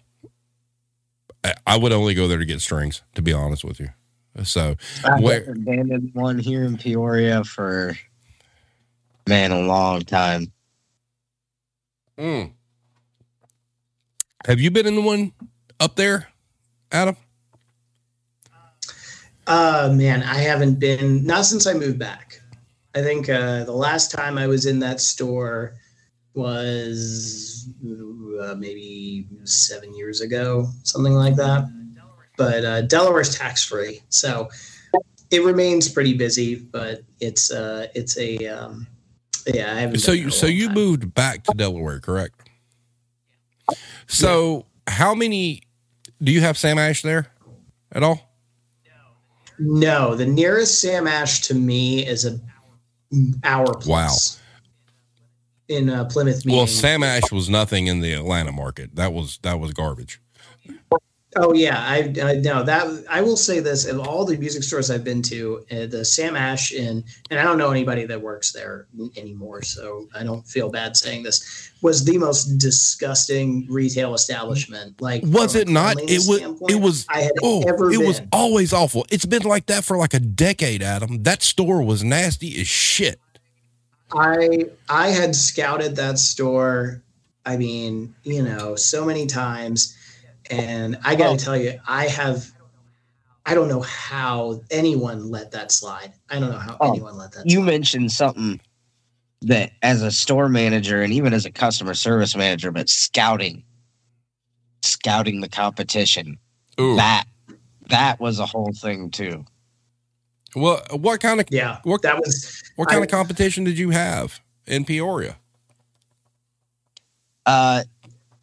I, 1.43 1.53
I 1.65 1.77
would 1.77 1.91
only 1.91 2.13
go 2.13 2.27
there 2.27 2.39
to 2.39 2.45
get 2.45 2.61
strings, 2.61 3.01
to 3.15 3.21
be 3.21 3.33
honest 3.33 3.63
with 3.63 3.79
you. 3.79 3.89
So, 4.43 4.75
I 5.03 5.19
Where- 5.19 5.51
abandoned 5.51 6.11
one 6.13 6.37
here 6.37 6.63
in 6.63 6.77
Peoria 6.77 7.43
for 7.43 7.97
man 9.27 9.51
a 9.51 9.61
long 9.61 10.01
time. 10.01 10.51
Mm. 12.17 12.51
Have 14.45 14.59
you 14.59 14.71
been 14.71 14.87
in 14.87 14.95
the 14.95 15.01
one 15.01 15.33
up 15.79 15.95
there, 15.95 16.27
Adam? 16.91 17.15
Uh, 19.45 19.93
man, 19.95 20.23
I 20.23 20.35
haven't 20.35 20.79
been 20.79 21.25
not 21.25 21.45
since 21.45 21.65
I 21.65 21.73
moved 21.73 21.97
back. 21.97 22.41
I 22.95 23.01
think 23.01 23.29
uh, 23.29 23.63
the 23.63 23.71
last 23.71 24.11
time 24.11 24.37
I 24.37 24.47
was 24.47 24.65
in 24.65 24.79
that 24.79 24.99
store 24.99 25.75
was 26.33 27.69
uh, 28.41 28.55
maybe 28.55 29.27
seven 29.43 29.95
years 29.95 30.21
ago, 30.21 30.67
something 30.83 31.13
like 31.13 31.35
that. 31.35 31.65
But 32.37 32.65
uh, 32.65 32.81
Delaware's 32.83 33.35
tax 33.35 33.63
free, 33.63 34.01
so 34.09 34.49
it 35.31 35.43
remains 35.43 35.89
pretty 35.89 36.13
busy. 36.13 36.55
But 36.55 37.01
it's 37.19 37.51
uh, 37.51 37.87
it's 37.95 38.17
a 38.17 38.45
um, 38.45 38.85
yeah. 39.47 39.73
I 39.73 39.79
haven't. 39.79 39.99
So, 39.99 40.11
you, 40.11 40.29
so 40.29 40.45
you 40.45 40.67
time. 40.67 40.75
moved 40.75 41.13
back 41.15 41.43
to 41.45 41.53
Delaware, 41.55 41.99
correct? 41.99 42.49
So, 44.05 44.67
how 44.87 45.15
many 45.15 45.61
do 46.21 46.31
you 46.31 46.41
have 46.41 46.57
Sam 46.57 46.77
Ash 46.77 47.01
there 47.01 47.27
at 47.91 48.03
all? 48.03 48.27
No, 49.59 50.15
the 50.15 50.25
nearest 50.25 50.79
Sam 50.81 51.07
Ash 51.07 51.41
to 51.41 51.53
me 51.53 52.05
is 52.05 52.25
a 52.25 52.39
hour 53.43 53.73
plus. 53.73 54.39
In 55.67 55.89
uh, 55.89 56.05
Plymouth. 56.05 56.43
Well. 56.45 56.67
Sam 56.67 57.03
Ash 57.03 57.31
was 57.31 57.49
nothing 57.49 57.87
in 57.87 57.99
the 57.99 58.13
Atlanta 58.13 58.51
market. 58.51 58.95
That 58.95 59.13
was 59.13 59.39
that 59.41 59.59
was 59.59 59.73
garbage. 59.73 60.21
Oh 61.35 61.53
yeah, 61.53 61.77
I, 61.77 62.13
I 62.23 62.35
know 62.35 62.63
that. 62.63 63.03
I 63.09 63.21
will 63.21 63.35
say 63.35 63.59
this: 63.59 63.85
of 63.85 63.99
all 63.99 64.23
the 64.23 64.37
music 64.37 64.63
stores 64.63 64.89
I've 64.89 65.03
been 65.03 65.21
to, 65.23 65.65
uh, 65.69 65.85
the 65.87 66.05
Sam 66.05 66.37
Ash 66.37 66.71
in, 66.71 67.03
and 67.29 67.39
I 67.39 67.43
don't 67.43 67.57
know 67.57 67.69
anybody 67.69 68.05
that 68.05 68.21
works 68.21 68.53
there 68.53 68.87
anymore, 69.17 69.61
so 69.61 70.07
I 70.15 70.23
don't 70.23 70.47
feel 70.47 70.69
bad 70.69 70.95
saying 70.95 71.23
this. 71.23 71.71
Was 71.81 72.05
the 72.05 72.17
most 72.17 72.57
disgusting 72.57 73.67
retail 73.69 74.13
establishment. 74.13 75.01
Like, 75.01 75.21
was 75.25 75.55
it 75.55 75.67
not? 75.67 75.97
It 75.99 76.21
was. 76.27 76.41
It 76.69 76.81
was. 76.81 77.05
I 77.09 77.21
had 77.21 77.33
oh, 77.43 77.61
ever. 77.67 77.91
it 77.91 77.97
been. 77.97 78.07
was 78.07 78.21
always 78.31 78.71
awful. 78.71 79.05
It's 79.11 79.25
been 79.25 79.43
like 79.43 79.65
that 79.65 79.83
for 79.83 79.97
like 79.97 80.13
a 80.13 80.21
decade, 80.21 80.81
Adam. 80.81 81.23
That 81.23 81.43
store 81.43 81.81
was 81.81 82.05
nasty 82.05 82.59
as 82.61 82.67
shit. 82.67 83.19
I 84.13 84.67
I 84.87 85.09
had 85.09 85.35
scouted 85.35 85.97
that 85.97 86.19
store. 86.19 87.03
I 87.45 87.57
mean, 87.57 88.15
you 88.23 88.43
know, 88.43 88.75
so 88.75 89.05
many 89.05 89.25
times 89.25 89.95
and 90.49 90.97
I 91.03 91.15
got 91.15 91.23
to 91.25 91.29
Well- 91.31 91.37
tell 91.37 91.57
you, 91.57 91.79
I 91.87 92.07
have, 92.07 92.51
I 93.45 93.53
don't 93.53 93.67
know 93.69 93.81
how 93.81 94.61
anyone 94.71 95.29
let 95.31 95.51
that 95.51 95.71
slide. 95.71 96.13
I 96.29 96.39
don't 96.39 96.51
know 96.51 96.57
how 96.59 96.77
Oh, 96.79 96.91
anyone 96.91 97.17
let 97.17 97.31
that 97.33 97.45
You 97.45 97.57
slide. 97.57 97.65
mentioned 97.65 98.11
something 98.11 98.59
that 99.41 99.71
as 99.83 100.01
a 100.01 100.11
store 100.11 100.49
manager 100.49 101.01
and 101.01 101.13
even 101.13 101.33
as 101.33 101.45
a 101.45 101.51
customer 101.51 101.93
service 101.93 102.35
manager, 102.35 102.71
but 102.71 102.89
scouting, 102.89 103.63
scouting 104.81 105.41
the 105.41 105.49
competition. 105.49 106.37
Ooh. 106.79 106.95
That 106.95 107.25
that 107.89 108.19
was 108.19 108.39
a 108.39 108.45
whole 108.45 108.73
thing 108.73 109.09
too. 109.11 109.45
Well, 110.55 110.81
what 110.91 111.21
kind 111.21 111.39
of 111.39 111.47
Yeah, 111.49 111.77
What- 111.83 112.01
that 112.01 112.17
was, 112.19 112.61
what 112.75 112.89
kind 112.89 113.01
I- 113.01 113.05
of 113.05 113.11
competition 113.11 113.63
did 113.63 113.77
you 113.77 113.91
have 113.91 114.39
in 114.65 114.83
Peoria? 114.85 115.37
Uh, 117.45 117.83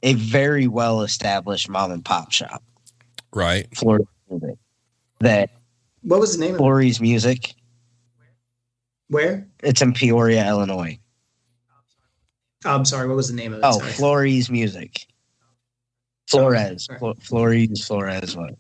a 0.05 0.13
very 0.15 0.69
well 0.69 1.01
established 1.03 1.69
mom 1.69 1.91
and 1.91 2.05
pop 2.05 2.31
shop, 2.31 2.63
Right. 3.33 3.67
Florida 3.77 4.05
Music. 4.31 4.57
That 5.21 5.51
what 6.03 6.21
was 6.21 6.37
the 6.37 6.41
name 6.45 6.51
of 6.55 6.61
it? 6.61 6.63
Florey's 6.63 7.01
Music. 7.01 7.55
Where? 9.09 9.49
It's 9.63 9.83
in 9.83 9.93
Peoria, 9.95 10.47
Illinois. 10.49 10.99
Oh, 12.67 12.75
I'm 12.75 12.85
sorry. 12.85 13.09
What 13.09 13.17
was 13.17 13.29
the 13.29 13.35
name 13.35 13.53
of 13.53 13.59
it? 13.61 13.65
Oh, 13.65 13.79
Sorry. 13.79 13.93
Florey's 13.93 14.51
Music. 14.51 15.07
Flores, 16.29 16.87
Sorry. 16.87 16.99
Flo- 16.99 17.15
Flores, 17.21 17.87
Flores. 17.87 18.37
What? 18.37 18.55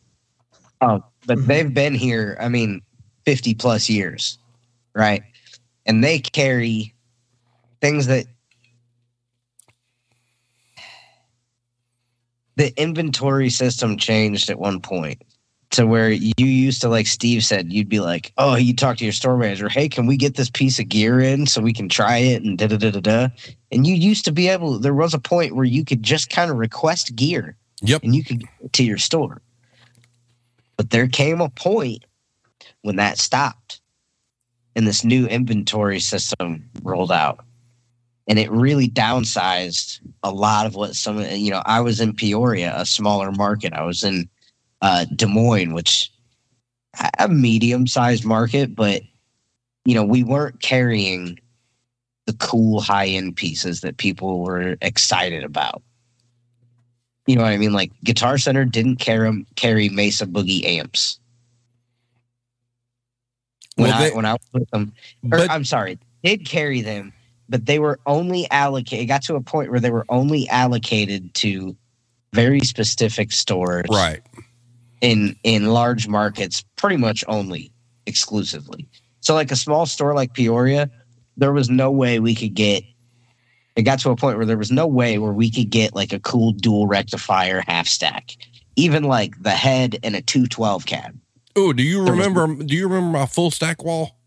Oh, 0.82 1.02
but 1.26 1.38
Mhm. 1.38 1.46
they've 1.46 1.74
been 1.74 1.94
here. 1.94 2.36
I 2.40 2.48
mean, 2.48 2.82
fifty 3.24 3.54
plus 3.54 3.88
years, 3.88 4.38
right? 4.94 5.22
And 5.86 6.04
they 6.04 6.18
carry 6.18 6.94
things 7.80 8.06
that 8.06 8.26
the 12.56 12.72
inventory 12.80 13.50
system 13.50 13.96
changed 13.96 14.50
at 14.50 14.58
one 14.58 14.80
point 14.80 15.22
to 15.70 15.86
where 15.86 16.10
you 16.10 16.32
used 16.38 16.80
to, 16.82 16.88
like 16.88 17.06
Steve 17.06 17.44
said, 17.44 17.72
you'd 17.72 17.88
be 17.88 17.98
like, 18.00 18.32
"Oh, 18.38 18.54
you 18.54 18.74
talk 18.74 18.96
to 18.98 19.04
your 19.04 19.12
store 19.12 19.36
manager. 19.36 19.68
Hey, 19.68 19.88
can 19.88 20.06
we 20.06 20.16
get 20.16 20.36
this 20.36 20.50
piece 20.50 20.78
of 20.78 20.88
gear 20.88 21.20
in 21.20 21.46
so 21.46 21.60
we 21.60 21.72
can 21.72 21.88
try 21.88 22.18
it?" 22.18 22.42
And 22.44 22.56
da 22.56 22.68
da 22.68 22.76
da 22.76 22.90
da 22.92 23.00
da. 23.00 23.28
And 23.72 23.86
you 23.86 23.94
used 23.94 24.24
to 24.26 24.32
be 24.32 24.48
able. 24.48 24.78
There 24.78 24.94
was 24.94 25.14
a 25.14 25.18
point 25.18 25.56
where 25.56 25.64
you 25.64 25.84
could 25.84 26.02
just 26.02 26.30
kind 26.30 26.50
of 26.50 26.58
request 26.58 27.16
gear, 27.16 27.56
Yep. 27.82 28.04
and 28.04 28.14
you 28.14 28.22
could 28.22 28.40
get 28.40 28.50
it 28.62 28.72
to 28.74 28.84
your 28.84 28.98
store. 28.98 29.42
But 30.76 30.90
there 30.90 31.08
came 31.08 31.40
a 31.40 31.48
point 31.48 32.04
when 32.82 32.96
that 32.96 33.18
stopped, 33.18 33.80
and 34.76 34.86
this 34.86 35.04
new 35.04 35.26
inventory 35.26 35.98
system 36.00 36.70
rolled 36.82 37.12
out, 37.12 37.44
and 38.26 38.38
it 38.38 38.50
really 38.50 38.88
downsized 38.88 40.00
a 40.22 40.30
lot 40.30 40.66
of 40.66 40.74
what 40.74 40.94
some. 40.94 41.18
of 41.18 41.30
You 41.32 41.50
know, 41.50 41.62
I 41.66 41.80
was 41.80 42.00
in 42.00 42.14
Peoria, 42.14 42.74
a 42.76 42.86
smaller 42.86 43.32
market. 43.32 43.72
I 43.72 43.84
was 43.84 44.02
in 44.02 44.28
uh, 44.80 45.04
Des 45.16 45.26
Moines, 45.26 45.74
which 45.74 46.10
a 47.18 47.28
medium-sized 47.28 48.24
market, 48.24 48.74
but 48.74 49.02
you 49.84 49.94
know, 49.94 50.04
we 50.04 50.22
weren't 50.22 50.60
carrying 50.60 51.38
the 52.26 52.32
cool 52.34 52.80
high-end 52.80 53.36
pieces 53.36 53.82
that 53.82 53.98
people 53.98 54.42
were 54.42 54.76
excited 54.80 55.44
about. 55.44 55.82
You 57.26 57.36
know 57.36 57.42
what 57.42 57.52
I 57.52 57.56
mean? 57.56 57.72
Like 57.72 57.90
Guitar 58.02 58.38
Center 58.38 58.64
didn't 58.64 58.96
carry 58.96 59.46
carry 59.56 59.88
Mesa 59.88 60.26
Boogie 60.26 60.64
amps. 60.64 61.18
When 63.76 63.90
Well, 63.90 64.02
I 64.02 64.14
when 64.14 64.24
I 64.24 64.32
was 64.32 64.46
with 64.52 64.70
them, 64.70 64.92
or, 65.32 65.38
But 65.38 65.50
I'm 65.50 65.64
sorry, 65.64 65.98
did 66.22 66.46
carry 66.46 66.80
them, 66.80 67.12
but 67.54 67.66
they 67.66 67.78
were 67.78 68.00
only 68.04 68.50
allocated. 68.50 69.04
It 69.04 69.06
got 69.06 69.22
to 69.22 69.36
a 69.36 69.40
point 69.40 69.70
where 69.70 69.78
they 69.78 69.92
were 69.92 70.04
only 70.08 70.48
allocated 70.48 71.32
to 71.34 71.76
very 72.32 72.58
specific 72.58 73.30
stores, 73.30 73.86
right. 73.88 74.22
in 75.00 75.36
in 75.44 75.66
large 75.66 76.08
markets 76.08 76.64
pretty 76.74 76.96
much 76.96 77.22
only 77.28 77.70
exclusively 78.06 78.88
so 79.20 79.34
like 79.34 79.52
a 79.52 79.56
small 79.56 79.86
store 79.86 80.14
like 80.14 80.34
peoria 80.34 80.90
there 81.36 81.52
was 81.52 81.70
no 81.70 81.92
way 81.92 82.18
we 82.18 82.34
could 82.34 82.54
get 82.54 82.82
it 83.76 83.82
got 83.82 84.00
to 84.00 84.10
a 84.10 84.16
point 84.16 84.36
where 84.36 84.44
there 84.46 84.58
was 84.58 84.72
no 84.72 84.84
way 84.86 85.16
where 85.18 85.32
we 85.32 85.48
could 85.48 85.70
get 85.70 85.94
like 85.94 86.12
a 86.12 86.18
cool 86.18 86.50
dual 86.52 86.88
rectifier 86.88 87.62
half 87.68 87.86
stack 87.86 88.32
even 88.74 89.04
like 89.04 89.40
the 89.42 89.52
head 89.52 89.96
and 90.02 90.16
a 90.16 90.20
212 90.20 90.86
cab 90.86 91.16
Oh, 91.54 91.72
do 91.72 91.84
you 91.84 92.02
There 92.04 92.14
was- 92.14 92.26
remember? 92.26 92.64
Do 92.64 92.74
you 92.74 92.88
remember 92.88 93.16
my 93.20 93.26
full 93.26 93.52
stack 93.52 93.84
wall? 93.84 94.18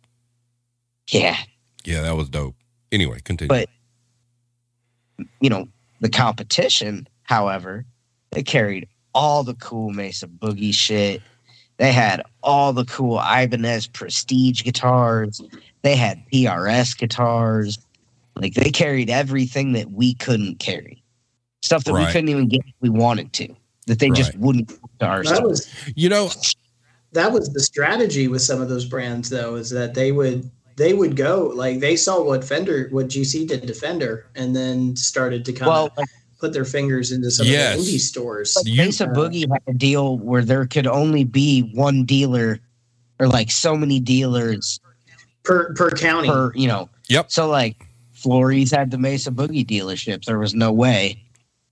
yeah 1.11 1.35
Yeah, 1.83 2.01
that 2.03 2.15
was 2.15 2.29
dope. 2.29 2.55
Anyway, 2.91 3.19
continue. 3.23 3.49
But- 3.49 3.69
you 5.41 5.49
know 5.49 5.67
the 5.99 6.09
competition 6.09 7.07
however 7.23 7.85
they 8.31 8.43
carried 8.43 8.87
all 9.13 9.43
the 9.43 9.55
cool 9.55 9.89
mesa 9.89 10.27
boogie 10.27 10.73
shit. 10.73 11.21
They 11.77 11.91
had 11.91 12.21
all 12.43 12.73
the 12.73 12.85
cool 12.85 13.19
ibanez 13.19 13.87
prestige 13.87 14.63
guitars. 14.63 15.41
They 15.81 15.95
had 15.95 16.21
prs 16.31 16.97
guitars. 16.97 17.79
Like 18.35 18.53
they 18.53 18.69
carried 18.69 19.09
everything 19.09 19.73
that 19.73 19.91
we 19.91 20.13
couldn't 20.15 20.59
carry. 20.59 21.01
Stuff 21.63 21.83
that 21.85 21.93
we 21.93 22.05
couldn't 22.05 22.29
even 22.29 22.47
get 22.47 22.61
if 22.67 22.75
we 22.79 22.89
wanted 22.89 23.33
to 23.33 23.55
that 23.87 23.99
they 23.99 24.09
just 24.09 24.35
wouldn't 24.37 24.67
come 24.67 24.89
to 24.99 25.05
our 25.05 25.23
that 25.23 25.35
store. 25.35 25.47
was 25.47 25.91
you 25.95 26.09
know, 26.09 26.29
that 27.13 27.31
was 27.31 27.51
the 27.53 27.59
strategy 27.59 28.27
with 28.27 28.41
some 28.41 28.61
of 28.61 28.69
those 28.69 28.85
brands 28.85 29.29
though 29.29 29.55
is 29.55 29.69
that 29.71 29.95
they 29.95 30.11
would 30.11 30.49
they 30.77 30.93
would 30.93 31.15
go 31.15 31.51
like 31.55 31.79
they 31.79 31.95
saw 31.97 32.21
what 32.23 32.43
Fender 32.43 32.87
what 32.91 33.07
GC 33.07 33.47
did 33.47 33.67
to 33.67 33.73
Fender 33.73 34.25
and 34.35 34.55
then 34.55 34.95
started 34.95 35.43
to 35.45 35.51
kind 35.53 35.69
well 35.69 35.89
of 35.97 36.05
put 36.39 36.53
their 36.53 36.65
fingers 36.65 37.11
into 37.11 37.29
some 37.31 37.47
Yes. 37.47 37.79
of 37.79 37.85
the 37.85 37.91
indie 37.95 37.99
stores. 37.99 38.55
Like 38.55 38.67
You- 38.67 38.77
Mesa 38.77 39.07
Boogie 39.07 39.49
had 39.51 39.61
a 39.67 39.73
deal 39.73 40.17
where 40.19 40.43
there 40.45 40.65
could 40.67 40.85
only 40.87 41.23
be 41.23 41.61
one 41.73 42.03
dealer 42.05 42.59
or 43.19 43.27
like 43.27 43.49
so 43.51 43.75
many 43.75 43.99
dealers 43.99 44.79
per 45.43 45.73
per 45.73 45.89
county. 45.91 46.29
per, 46.29 46.51
you 46.55 46.67
know. 46.67 46.89
Yep. 47.09 47.31
So 47.31 47.47
like 47.49 47.75
Flores 48.13 48.71
had 48.71 48.91
the 48.91 48.97
Mesa 48.97 49.31
Boogie 49.31 49.65
dealership. 49.65 50.25
There 50.25 50.37
was 50.39 50.53
no 50.53 50.71
way 50.71 51.23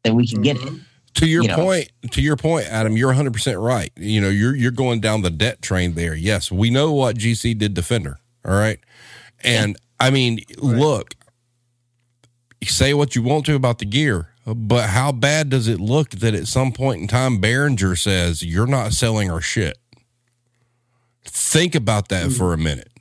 that 0.03 0.13
we 0.15 0.27
could 0.27 0.41
get 0.43 0.57
it. 0.57 0.61
Mhm. 0.63 0.81
to 1.15 1.27
your 1.27 1.43
you 1.43 1.47
know. 1.49 1.55
point, 1.55 1.89
to 2.11 2.21
your 2.21 2.35
point, 2.35 2.65
Adam, 2.67 2.97
you're 2.97 3.09
100 3.09 3.33
percent 3.33 3.57
right. 3.59 3.91
You 3.95 4.19
know, 4.19 4.29
you're 4.29 4.55
you're 4.55 4.71
going 4.71 4.99
down 4.99 5.21
the 5.21 5.29
debt 5.29 5.61
train 5.61 5.93
there. 5.93 6.13
Yes, 6.15 6.51
we 6.51 6.69
know 6.69 6.91
what 6.91 7.17
GC 7.17 7.53
did 7.57 7.75
to 7.75 7.81
Fender. 7.83 8.17
All 8.45 8.53
right, 8.53 8.79
and 9.43 9.75
I 9.99 10.09
mean, 10.11 10.39
look, 10.57 11.15
say 12.63 12.93
what 12.93 13.15
you 13.15 13.23
want 13.23 13.45
to 13.47 13.55
about 13.55 13.79
the 13.79 13.85
gear, 13.85 14.29
but 14.45 14.89
how 14.89 15.11
bad 15.11 15.49
does 15.49 15.67
it 15.67 15.79
look 15.79 16.11
that 16.11 16.35
at 16.35 16.47
some 16.47 16.71
point 16.71 17.01
in 17.01 17.07
time 17.07 17.39
Behringer 17.41 17.97
says 17.97 18.43
you're 18.43 18.67
not 18.67 18.93
selling 18.93 19.31
our 19.31 19.41
shit? 19.41 19.77
Think 21.23 21.73
about 21.73 22.09
that 22.09 22.31
for 22.31 22.53
a 22.53 22.57
minute. 22.57 22.91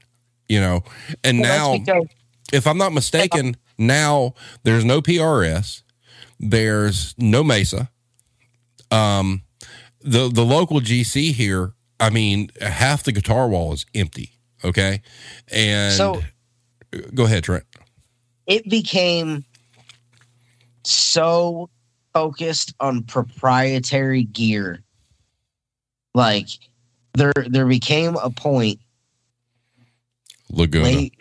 You 0.49 0.61
know, 0.61 0.83
and 1.23 1.41
Well, 1.41 1.79
now 1.79 2.03
if 2.53 2.67
I'm 2.67 2.79
not 2.79 2.93
mistaken, 2.93 3.57
now 3.79 4.35
there's 4.63 4.85
no 4.85 5.01
PRS, 5.01 5.83
there's 6.39 7.15
no 7.19 7.43
Mesa. 7.43 7.91
Um, 8.91 9.43
the 10.01 10.29
the 10.29 10.45
local 10.45 10.81
GC 10.81 11.33
here, 11.33 11.73
I 11.99 12.11
mean, 12.11 12.51
half 12.61 13.03
the 13.03 13.13
guitar 13.13 13.49
wall 13.49 13.73
is 13.73 13.87
empty. 13.95 14.33
Okay, 14.65 15.03
and 15.53 15.95
So- 15.95 16.23
go 17.15 17.25
ahead, 17.25 17.45
Trent. 17.45 17.65
it 18.47 18.69
became 18.69 19.45
so 20.85 21.69
focused 22.13 22.75
on 22.81 23.03
proprietary 23.03 24.25
gear 24.25 24.81
like 26.15 26.47
there 27.15 27.33
there 27.49 27.67
became 27.67 28.17
a 28.17 28.31
point 28.31 28.79
Laguna. 30.51 30.85
late 30.85 31.15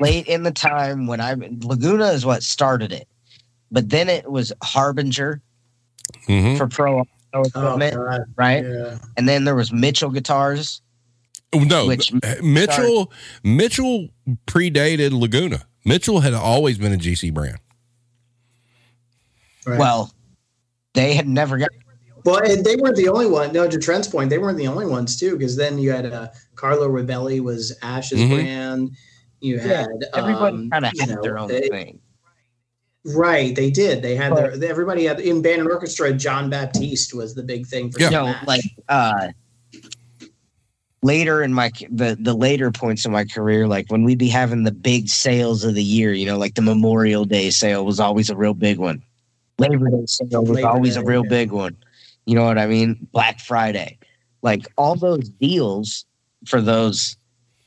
late 0.00 0.26
in 0.26 0.42
the 0.44 0.52
time 0.52 1.06
when 1.06 1.20
I 1.20 1.34
Laguna 1.62 2.06
is 2.12 2.24
what 2.24 2.42
started 2.42 2.92
it, 2.92 3.08
but 3.70 3.90
then 3.90 4.08
it 4.08 4.30
was 4.30 4.52
Harbinger 4.62 5.42
hmm 6.26 6.56
for 6.56 6.66
pro 6.68 7.00
audio 7.00 7.12
Oh, 7.34 7.42
equipment, 7.42 8.26
right? 8.36 8.64
Yeah. 8.64 8.98
And 9.18 9.28
then 9.28 9.44
there 9.44 9.54
was 9.54 9.70
Mitchell 9.70 10.08
guitars, 10.10 10.80
No, 11.54 11.86
which 11.86 12.12
Mitchell 12.42 13.10
Mitchell 13.42 14.08
predated 14.46 15.18
Laguna. 15.18 15.62
Mitchell 15.84 16.20
had 16.20 16.34
always 16.34 16.76
been 16.78 16.92
a 16.92 16.96
GC 16.98 17.32
brand. 17.32 17.58
Right. 19.66 19.78
well, 19.78 20.12
they 20.94 21.14
had 21.14 21.28
never 21.28 21.58
got 21.58 21.68
Well, 22.24 22.38
and 22.42 22.64
they 22.64 22.76
weren't 22.76 22.96
the 22.96 23.08
only 23.08 23.26
one. 23.26 23.52
No, 23.52 23.68
to 23.68 23.78
Trent's 23.78 24.08
point, 24.08 24.30
they 24.30 24.38
weren't 24.38 24.58
the 24.58 24.66
only 24.68 24.86
ones 24.86 25.16
too, 25.16 25.36
because 25.36 25.56
then 25.56 25.78
you 25.78 25.90
had 25.90 26.06
uh, 26.06 26.28
Carlo 26.54 26.88
Robelli 26.88 27.40
was 27.40 27.76
Ash's 27.82 28.18
Mhm. 28.20 28.28
brand. 28.34 28.90
You 29.40 29.56
Yeah, 29.56 29.62
had 29.82 29.88
Everybody 30.14 30.56
um, 30.56 30.70
kind 30.70 30.84
of 30.86 30.92
had 30.98 31.08
know, 31.10 31.22
their 31.22 31.38
own 31.38 31.48
they- 31.48 31.68
thing. 31.68 32.00
Right, 33.04 33.54
they 33.54 33.70
did. 33.70 34.02
They 34.02 34.16
had 34.16 34.36
their 34.36 34.52
everybody 34.64 35.04
had 35.04 35.20
in 35.20 35.40
band 35.40 35.60
and 35.62 35.70
orchestra. 35.70 36.12
John 36.12 36.50
Baptiste 36.50 37.14
was 37.14 37.34
the 37.34 37.42
big 37.42 37.66
thing 37.66 37.90
for 37.90 38.00
Yeah. 38.00 38.10
No, 38.10 38.34
like 38.46 38.60
uh 38.88 39.28
later 41.02 41.42
in 41.42 41.52
my 41.54 41.70
the 41.90 42.16
the 42.18 42.34
later 42.34 42.70
points 42.70 43.04
in 43.04 43.12
my 43.12 43.24
career, 43.24 43.66
like 43.66 43.90
when 43.90 44.04
we'd 44.04 44.18
be 44.18 44.28
having 44.28 44.64
the 44.64 44.72
big 44.72 45.08
sales 45.08 45.64
of 45.64 45.74
the 45.74 45.82
year, 45.82 46.12
you 46.12 46.26
know, 46.26 46.38
like 46.38 46.54
the 46.54 46.62
Memorial 46.62 47.24
Day 47.24 47.50
sale 47.50 47.84
was 47.84 48.00
always 48.00 48.30
a 48.30 48.36
real 48.36 48.54
big 48.54 48.78
one. 48.78 49.02
Labor 49.58 49.90
Day 49.90 50.06
sale 50.06 50.42
was 50.42 50.50
Labor 50.50 50.68
always 50.68 50.94
Day, 50.94 51.00
a 51.00 51.04
real 51.04 51.24
yeah. 51.24 51.30
big 51.30 51.52
one. 51.52 51.76
You 52.26 52.34
know 52.34 52.44
what 52.44 52.58
I 52.58 52.66
mean? 52.66 53.08
Black 53.12 53.40
Friday. 53.40 53.98
Like 54.42 54.66
all 54.76 54.96
those 54.96 55.28
deals 55.28 56.04
for 56.46 56.60
those 56.60 57.16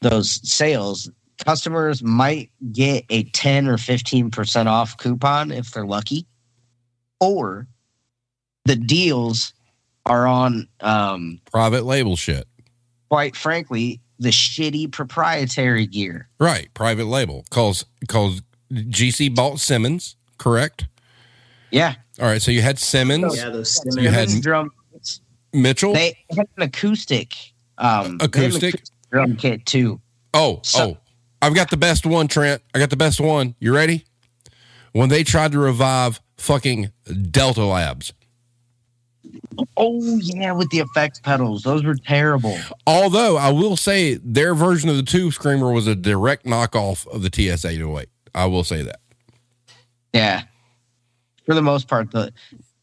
those 0.02 0.48
sales, 0.50 1.10
customers 1.46 2.02
might 2.02 2.50
get 2.72 3.06
a 3.10 3.24
10 3.24 3.68
or 3.68 3.78
15% 3.78 4.66
off 4.66 4.98
coupon 4.98 5.52
if 5.52 5.72
they're 5.72 5.86
lucky. 5.86 6.26
Or 7.20 7.68
the 8.66 8.76
deals 8.76 9.54
are 10.06 10.26
on 10.26 10.68
um 10.80 11.40
Private 11.52 11.86
label 11.86 12.16
shit. 12.16 12.48
Quite 13.12 13.36
frankly 13.36 14.00
the 14.20 14.30
shitty 14.30 14.90
proprietary 14.90 15.86
gear. 15.86 16.30
Right. 16.40 16.74
Private 16.74 17.06
label. 17.08 17.44
calls 17.50 17.84
calls 18.08 18.42
GC 18.72 19.36
bought 19.36 19.60
Simmons, 19.60 20.16
correct? 20.38 20.86
Yeah. 21.72 21.96
All 22.22 22.28
right. 22.28 22.42
So 22.42 22.52
you 22.52 22.62
had 22.62 22.80
Simmons, 22.80 23.36
yeah, 23.36 23.50
those 23.50 23.74
Simmons. 23.76 23.98
You 23.98 24.10
had- 24.10 24.30
Simmons 24.30 24.46
drum 24.46 24.70
Mitchell. 25.54 25.94
they 25.94 26.18
had 26.30 26.48
an 26.56 26.64
acoustic 26.64 27.34
um 27.78 28.18
they 28.18 28.24
had 28.24 28.36
an 28.36 28.46
Acoustic? 28.46 28.84
drum 29.12 29.36
kit 29.36 29.66
too. 29.66 30.00
Oh, 30.34 30.62
So- 30.64 30.92
oh, 30.92 30.98
I've 31.42 31.54
got 31.56 31.70
the 31.70 31.78
best 31.78 32.06
one, 32.06 32.30
Trent. 32.30 32.62
I 32.74 32.80
got 32.80 32.92
the 32.92 32.96
best 32.98 33.20
one. 33.20 33.56
You 33.60 33.76
ready? 33.76 34.06
When 34.94 35.10
they 35.10 35.24
tried 35.26 35.52
to 35.52 35.60
revive 35.60 36.22
fucking 36.38 36.92
Delta 37.32 37.66
Labs. 37.66 38.14
Oh 39.78 40.18
yeah, 40.18 40.52
with 40.52 40.70
the 40.70 40.80
effects 40.80 41.20
pedals. 41.20 41.64
Those 41.64 41.84
were 41.84 41.96
terrible. 41.96 42.58
Although 42.88 43.38
I 43.38 43.52
will 43.52 43.78
say 43.78 44.16
their 44.16 44.56
version 44.56 44.90
of 44.90 44.96
the 44.96 45.04
Tube 45.04 45.34
Screamer 45.34 45.72
was 45.72 45.88
a 45.88 45.96
direct 45.96 46.46
knockoff 46.46 47.08
of 47.08 47.22
the 47.22 47.30
TS 47.30 47.66
808. 47.66 48.10
I 48.34 48.46
will 48.46 48.64
say 48.64 48.82
that. 48.82 49.00
Yeah. 50.14 50.44
For 51.46 51.56
the 51.56 51.62
most 51.62 51.88
part, 51.88 52.12
the 52.12 52.34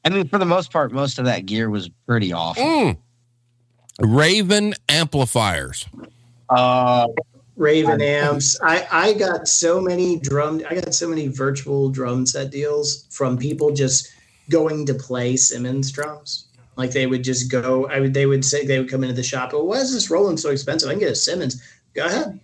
I 0.05 0.11
mean, 0.11 0.28
for 0.28 0.39
the 0.39 0.47
most 0.47 0.72
part, 0.72 0.93
most 0.93 1.18
of 1.18 1.24
that 1.24 1.47
gear 1.47 1.70
was 1.70 1.89
pretty 2.07 2.32
awful. 2.32 2.62
Mm. 2.62 2.99
Raven 4.01 4.74
amplifiers. 4.89 5.86
Uh, 6.49 7.09
Raven 7.57 8.01
amps. 8.01 8.59
I 8.62 8.86
I 8.91 9.12
got 9.14 9.49
so 9.49 9.80
many 9.80 10.18
drum. 10.18 10.62
I 10.70 10.76
got 10.76 10.95
so 10.95 11.09
many 11.09 11.26
virtual 11.26 11.91
drum 11.91 12.24
set 12.24 12.51
deals 12.51 13.07
from 13.11 13.36
people 13.36 13.72
just 13.72 14.09
going 14.51 14.87
to 14.87 14.95
play 14.95 15.37
Simmons 15.37 15.91
drums. 15.93 16.47
Like 16.77 16.93
they 16.93 17.07
would 17.07 17.25
just 17.25 17.51
go. 17.51 17.87
I 17.89 18.01
would. 18.01 18.15
They 18.15 18.27
would 18.27 18.45
say 18.45 18.65
they 18.65 18.79
would 18.79 18.89
come 18.91 19.03
into 19.03 19.15
the 19.15 19.23
shop. 19.23 19.51
Oh, 19.53 19.65
why 19.65 19.79
is 19.79 19.93
this 19.93 20.11
Roland 20.11 20.39
so 20.39 20.51
expensive? 20.51 20.89
I 20.89 20.93
can 20.93 21.01
get 21.01 21.11
a 21.11 21.15
Simmons. 21.17 21.61
Go 21.95 22.07
ahead. 22.07 22.39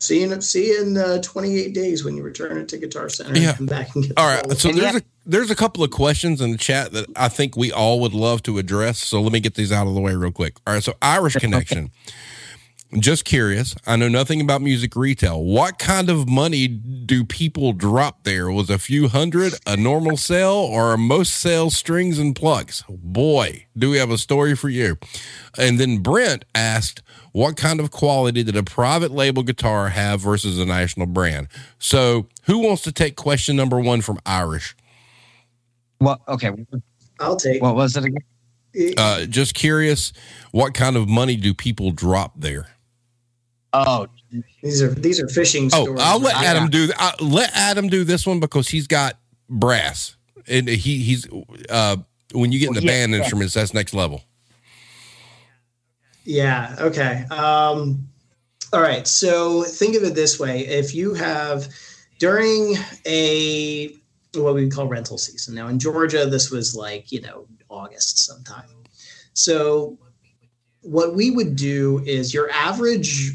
See 0.00 0.20
you 0.20 0.32
in 0.32 0.40
see 0.42 0.72
you 0.72 0.82
in 0.82 0.96
uh, 0.98 1.22
28 1.22 1.72
days 1.72 2.04
when 2.04 2.16
you 2.16 2.24
return 2.24 2.58
it 2.58 2.68
to 2.70 2.76
Guitar 2.78 3.08
Center. 3.08 3.38
Yeah. 3.38 3.50
And 3.50 3.58
come 3.58 3.66
back 3.66 3.94
and 3.94 4.02
get. 4.04 4.14
All 4.18 4.26
the 4.28 4.34
right. 4.34 4.42
Roland. 4.42 4.58
So 4.60 4.68
And 4.70 4.78
there's 4.78 4.92
yeah- 4.94 4.98
a 4.98 5.02
there's 5.24 5.50
a 5.52 5.54
couple 5.54 5.84
of 5.84 5.92
questions 5.92 6.40
in 6.40 6.50
the 6.50 6.58
chat 6.58 6.90
that 6.90 7.06
I 7.14 7.28
think 7.28 7.56
we 7.56 7.70
all 7.70 8.00
would 8.00 8.12
love 8.14 8.42
to 8.42 8.58
address. 8.58 8.98
So 8.98 9.22
let 9.22 9.32
me 9.32 9.38
get 9.38 9.54
these 9.54 9.70
out 9.70 9.86
of 9.86 9.94
the 9.94 10.00
way 10.00 10.16
real 10.16 10.32
quick. 10.32 10.56
All 10.66 10.74
right. 10.74 10.82
So 10.82 10.94
Irish 11.00 11.34
connection. 11.36 11.90
Just 12.98 13.24
curious. 13.24 13.74
I 13.86 13.96
know 13.96 14.08
nothing 14.08 14.42
about 14.42 14.60
music 14.60 14.94
retail. 14.96 15.42
What 15.42 15.78
kind 15.78 16.10
of 16.10 16.28
money 16.28 16.68
do 16.68 17.24
people 17.24 17.72
drop 17.72 18.24
there? 18.24 18.50
Was 18.50 18.68
a 18.68 18.78
few 18.78 19.08
hundred 19.08 19.54
a 19.66 19.78
normal 19.78 20.18
sale 20.18 20.52
or 20.52 20.92
are 20.92 20.98
most 20.98 21.34
sales 21.36 21.74
strings 21.74 22.18
and 22.18 22.36
plugs? 22.36 22.84
Boy, 22.90 23.64
do 23.78 23.88
we 23.90 23.96
have 23.96 24.10
a 24.10 24.18
story 24.18 24.54
for 24.54 24.68
you. 24.68 24.98
And 25.56 25.80
then 25.80 25.98
Brent 25.98 26.44
asked, 26.54 27.00
what 27.32 27.56
kind 27.56 27.80
of 27.80 27.90
quality 27.90 28.42
did 28.42 28.56
a 28.56 28.62
private 28.62 29.10
label 29.10 29.42
guitar 29.42 29.88
have 29.88 30.20
versus 30.20 30.58
a 30.58 30.66
national 30.66 31.06
brand? 31.06 31.48
So 31.78 32.26
who 32.44 32.58
wants 32.58 32.82
to 32.82 32.92
take 32.92 33.16
question 33.16 33.56
number 33.56 33.80
one 33.80 34.02
from 34.02 34.18
Irish? 34.26 34.76
Well, 35.98 36.20
Okay. 36.28 36.50
I'll 37.20 37.36
take. 37.36 37.62
What 37.62 37.74
was 37.74 37.96
it 37.96 38.04
again? 38.04 38.94
Uh, 38.98 39.24
just 39.26 39.54
curious, 39.54 40.12
what 40.50 40.74
kind 40.74 40.96
of 40.96 41.08
money 41.08 41.36
do 41.36 41.54
people 41.54 41.90
drop 41.90 42.32
there? 42.36 42.66
Oh, 43.72 44.06
these 44.62 44.82
are 44.82 44.90
these 44.90 45.20
are 45.20 45.28
fishing 45.28 45.70
Oh, 45.72 45.84
stories. 45.84 46.02
I'll 46.02 46.20
let 46.20 46.36
Adam 46.36 46.68
do. 46.68 46.90
I, 46.96 47.14
let 47.20 47.50
Adam 47.54 47.88
do 47.88 48.04
this 48.04 48.26
one 48.26 48.40
because 48.40 48.68
he's 48.68 48.86
got 48.86 49.18
brass, 49.48 50.16
and 50.46 50.68
he 50.68 50.98
he's 50.98 51.26
uh, 51.70 51.96
when 52.32 52.52
you 52.52 52.58
get 52.58 52.68
into 52.68 52.82
Yeah, 52.82 52.92
band 52.92 53.12
yeah. 53.12 53.18
instruments, 53.18 53.54
that's 53.54 53.72
next 53.72 53.94
level. 53.94 54.22
Yeah. 56.24 56.76
Okay. 56.78 57.24
Um, 57.30 58.08
all 58.72 58.80
right. 58.80 59.06
So 59.06 59.62
think 59.64 59.96
of 59.96 60.02
it 60.04 60.14
this 60.14 60.38
way: 60.38 60.66
if 60.66 60.94
you 60.94 61.14
have 61.14 61.68
during 62.18 62.76
a 63.06 63.96
what 64.34 64.54
we 64.54 64.68
call 64.68 64.86
rental 64.86 65.18
season 65.18 65.54
now 65.54 65.68
in 65.68 65.78
Georgia, 65.78 66.26
this 66.26 66.50
was 66.50 66.74
like 66.74 67.10
you 67.10 67.20
know 67.22 67.46
August 67.68 68.18
sometime. 68.18 68.68
So 69.34 69.98
what 70.82 71.14
we 71.14 71.30
would 71.30 71.56
do 71.56 72.02
is 72.06 72.34
your 72.34 72.50
average 72.50 73.32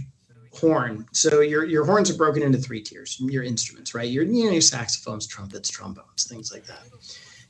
horn. 0.59 1.05
So 1.11 1.41
your 1.41 1.65
your 1.65 1.85
horns 1.85 2.09
are 2.09 2.17
broken 2.17 2.43
into 2.43 2.57
three 2.57 2.81
tiers. 2.81 3.17
Your 3.19 3.43
instruments, 3.43 3.93
right? 3.93 4.09
Your 4.09 4.23
you 4.23 4.45
know 4.45 4.51
your 4.51 4.61
saxophones, 4.61 5.27
trumpets, 5.27 5.69
trombones, 5.69 6.25
things 6.27 6.51
like 6.51 6.65
that. 6.65 6.87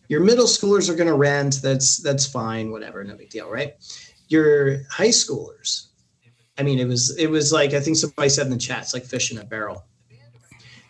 Your 0.10 0.22
middle 0.22 0.45
schoolers 0.45 0.89
are 0.89 0.95
going 0.95 1.08
to 1.08 1.16
rent. 1.16 1.60
That's 1.62 1.97
that's 1.97 2.26
fine. 2.26 2.72
Whatever. 2.72 3.03
No 3.03 3.16
big 3.16 3.30
deal, 3.30 3.49
right? 3.49 3.76
your 4.28 4.84
high 4.89 5.10
schoolers. 5.10 5.88
I 6.58 6.64
mean, 6.64 6.80
it 6.80 6.88
was 6.88 7.16
it 7.18 7.30
was 7.30 7.51
like 7.51 7.74
I 7.74 7.80
think 7.80 7.97
somebody 7.97 8.30
said 8.30 8.47
in 8.47 8.51
the 8.51 8.58
chat, 8.58 8.82
it's 8.82 8.93
like 8.93 9.05
fish 9.05 9.32
in 9.32 9.38
a 9.38 9.43
barrel. 9.43 9.86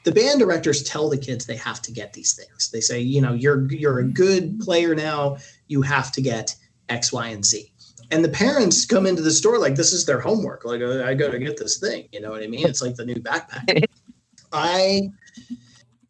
The 0.04 0.12
band 0.14 0.40
directors 0.40 0.84
tell 0.84 1.10
the 1.10 1.18
kids 1.18 1.46
they 1.46 1.58
have 1.58 1.82
to 1.82 1.92
get 1.92 2.14
these 2.14 2.34
things. 2.34 2.72
They 2.72 2.80
say, 2.80 3.02
you 3.02 3.22
know, 3.22 3.34
you're 3.34 3.70
you're 3.72 4.00
a 4.00 4.06
good 4.06 4.60
player 4.60 4.96
now. 4.96 5.38
You 5.68 5.82
have 5.82 6.12
to 6.14 6.22
get 6.22 6.56
X, 6.88 7.12
Y, 7.12 7.28
and 7.28 7.46
Z. 7.46 7.74
And 8.10 8.24
the 8.24 8.30
parents 8.30 8.86
come 8.86 9.06
into 9.06 9.22
the 9.22 9.32
store 9.32 9.60
like 9.60 9.76
this 9.76 9.92
is 9.92 10.06
their 10.06 10.20
homework. 10.20 10.64
Like 10.64 10.82
"Oh, 10.82 11.06
I 11.06 11.14
got 11.14 11.32
to 11.32 11.40
get 11.40 11.58
this 11.58 11.78
thing. 11.78 12.08
You 12.12 12.22
know 12.22 12.32
what 12.32 12.44
I 12.44 12.48
mean? 12.48 12.66
It's 12.66 12.82
like 12.82 12.96
the 12.96 13.06
new 13.06 13.16
backpack. 13.16 13.84
I 14.54 15.10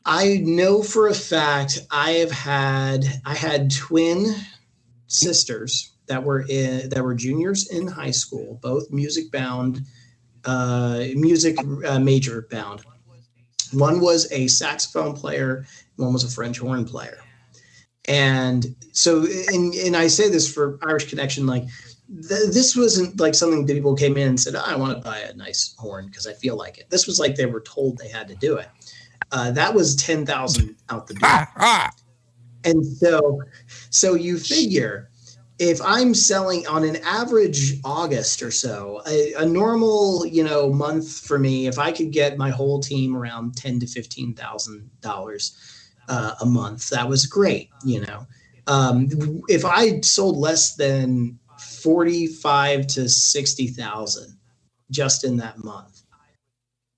I 0.05 0.37
know 0.43 0.83
for 0.83 1.07
a 1.07 1.13
fact 1.13 1.79
I 1.91 2.11
have 2.11 2.31
had 2.31 3.05
I 3.25 3.33
had 3.33 3.71
twin 3.71 4.35
sisters 5.07 5.91
that 6.07 6.23
were 6.23 6.45
in 6.47 6.89
that 6.89 7.03
were 7.03 7.15
juniors 7.15 7.67
in 7.67 7.87
high 7.87 8.11
school, 8.11 8.59
both 8.61 8.91
music 8.91 9.31
bound, 9.31 9.81
uh, 10.45 11.03
music 11.15 11.57
uh, 11.85 11.99
major 11.99 12.47
bound. 12.49 12.83
One 13.73 13.99
was 13.99 14.31
a 14.31 14.47
saxophone 14.47 15.13
player, 15.13 15.65
one 15.97 16.13
was 16.13 16.23
a 16.23 16.29
French 16.29 16.59
horn 16.59 16.85
player. 16.85 17.19
And 18.07 18.75
so, 18.91 19.25
and, 19.47 19.73
and 19.73 19.95
I 19.95 20.07
say 20.07 20.29
this 20.29 20.51
for 20.51 20.79
Irish 20.83 21.09
Connection, 21.09 21.45
like 21.45 21.63
th- 22.07 22.51
this 22.53 22.75
wasn't 22.75 23.19
like 23.19 23.35
something 23.35 23.65
that 23.65 23.73
people 23.73 23.95
came 23.95 24.17
in 24.17 24.29
and 24.29 24.39
said, 24.39 24.55
I 24.55 24.75
want 24.75 24.97
to 24.97 25.03
buy 25.03 25.19
a 25.19 25.33
nice 25.33 25.75
horn 25.77 26.07
because 26.07 26.25
I 26.25 26.33
feel 26.33 26.55
like 26.55 26.77
it. 26.77 26.89
This 26.89 27.05
was 27.05 27.19
like 27.19 27.35
they 27.35 27.45
were 27.45 27.61
told 27.61 27.97
they 27.97 28.09
had 28.09 28.27
to 28.29 28.35
do 28.35 28.57
it. 28.57 28.69
Uh, 29.31 29.51
that 29.51 29.73
was 29.73 29.95
10,000 29.97 30.75
out 30.89 31.07
the 31.07 31.13
door. 31.15 31.29
Ah, 31.29 31.51
ah. 31.57 31.91
And 32.63 32.85
so, 32.85 33.41
so 33.89 34.15
you 34.15 34.37
figure 34.37 35.09
if 35.59 35.81
I'm 35.81 36.13
selling 36.13 36.67
on 36.67 36.83
an 36.83 36.97
average 36.97 37.79
August 37.83 38.41
or 38.41 38.51
so, 38.51 39.01
a, 39.07 39.33
a 39.33 39.45
normal 39.45 40.25
you 40.25 40.43
know 40.43 40.71
month 40.71 41.19
for 41.19 41.39
me, 41.39 41.67
if 41.67 41.79
I 41.79 41.91
could 41.91 42.11
get 42.11 42.37
my 42.37 42.49
whole 42.49 42.79
team 42.79 43.15
around 43.15 43.55
ten 43.55 43.79
to 43.79 43.87
fifteen 43.87 44.33
thousand 44.33 44.89
uh, 46.07 46.35
a 46.41 46.45
month, 46.45 46.89
that 46.89 47.07
was 47.07 47.25
great. 47.25 47.69
You 47.83 48.01
know, 48.01 48.27
um, 48.67 49.09
if 49.47 49.65
I 49.65 50.01
sold 50.01 50.37
less 50.37 50.75
than 50.75 51.39
forty 51.57 52.27
five 52.27 52.87
to 52.87 53.09
sixty 53.09 53.67
thousand 53.67 54.37
just 54.91 55.23
in 55.23 55.37
that 55.37 55.63
month, 55.63 56.01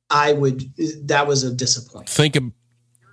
I 0.10 0.34
would. 0.34 0.64
That 1.08 1.28
was 1.28 1.44
a 1.44 1.54
disappointment. 1.54 2.10
Think 2.10 2.36
of 2.36 2.44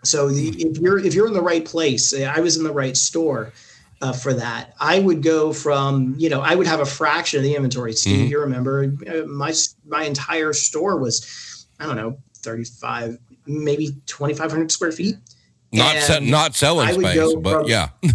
So 0.04 0.28
the, 0.28 0.48
if 0.48 0.78
you're 0.78 0.98
if 0.98 1.14
you're 1.14 1.26
in 1.26 1.32
the 1.32 1.42
right 1.42 1.64
place, 1.64 2.14
I 2.14 2.40
was 2.40 2.56
in 2.56 2.64
the 2.64 2.72
right 2.72 2.96
store 2.96 3.52
uh, 4.02 4.12
for 4.12 4.34
that, 4.34 4.74
I 4.78 4.98
would 4.98 5.22
go 5.22 5.52
from 5.52 6.14
you 6.18 6.28
know 6.28 6.40
I 6.40 6.54
would 6.54 6.66
have 6.66 6.80
a 6.80 6.86
fraction 6.86 7.38
of 7.38 7.44
the 7.44 7.54
inventory. 7.54 7.92
Steve, 7.94 8.26
Mhm. 8.26 8.30
you 8.30 8.40
remember 8.40 8.94
uh, 9.08 9.26
my 9.26 9.54
my 9.86 10.04
entire 10.04 10.52
store 10.52 10.98
was 10.98 11.66
I 11.80 11.86
don't 11.86 11.96
know 11.96 12.18
thirty 12.38 12.64
five 12.64 13.18
maybe 13.46 13.96
twenty 14.06 14.34
five 14.34 14.50
hundred 14.50 14.70
square 14.70 14.92
feet. 14.92 15.16
Not 15.72 15.96
se- 15.96 16.28
not 16.28 16.54
selling 16.54 16.88
space, 16.88 17.34
but 17.36 17.60
from- 17.60 17.68
yeah, 17.68 17.88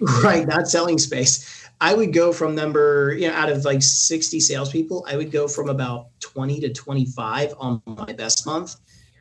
right 0.22 0.46
not 0.46 0.68
selling 0.68 0.98
space 0.98 1.64
I 1.80 1.94
would 1.94 2.12
go 2.12 2.32
from 2.32 2.54
number, 2.54 3.14
you 3.18 3.28
know, 3.28 3.34
out 3.34 3.50
of 3.50 3.64
like 3.64 3.82
60 3.82 4.40
salespeople, 4.40 5.04
I 5.08 5.16
would 5.16 5.30
go 5.30 5.48
from 5.48 5.68
about 5.68 6.06
20 6.20 6.60
to 6.60 6.72
25 6.72 7.54
on 7.58 7.82
my 7.86 8.12
best 8.12 8.46
month. 8.46 8.76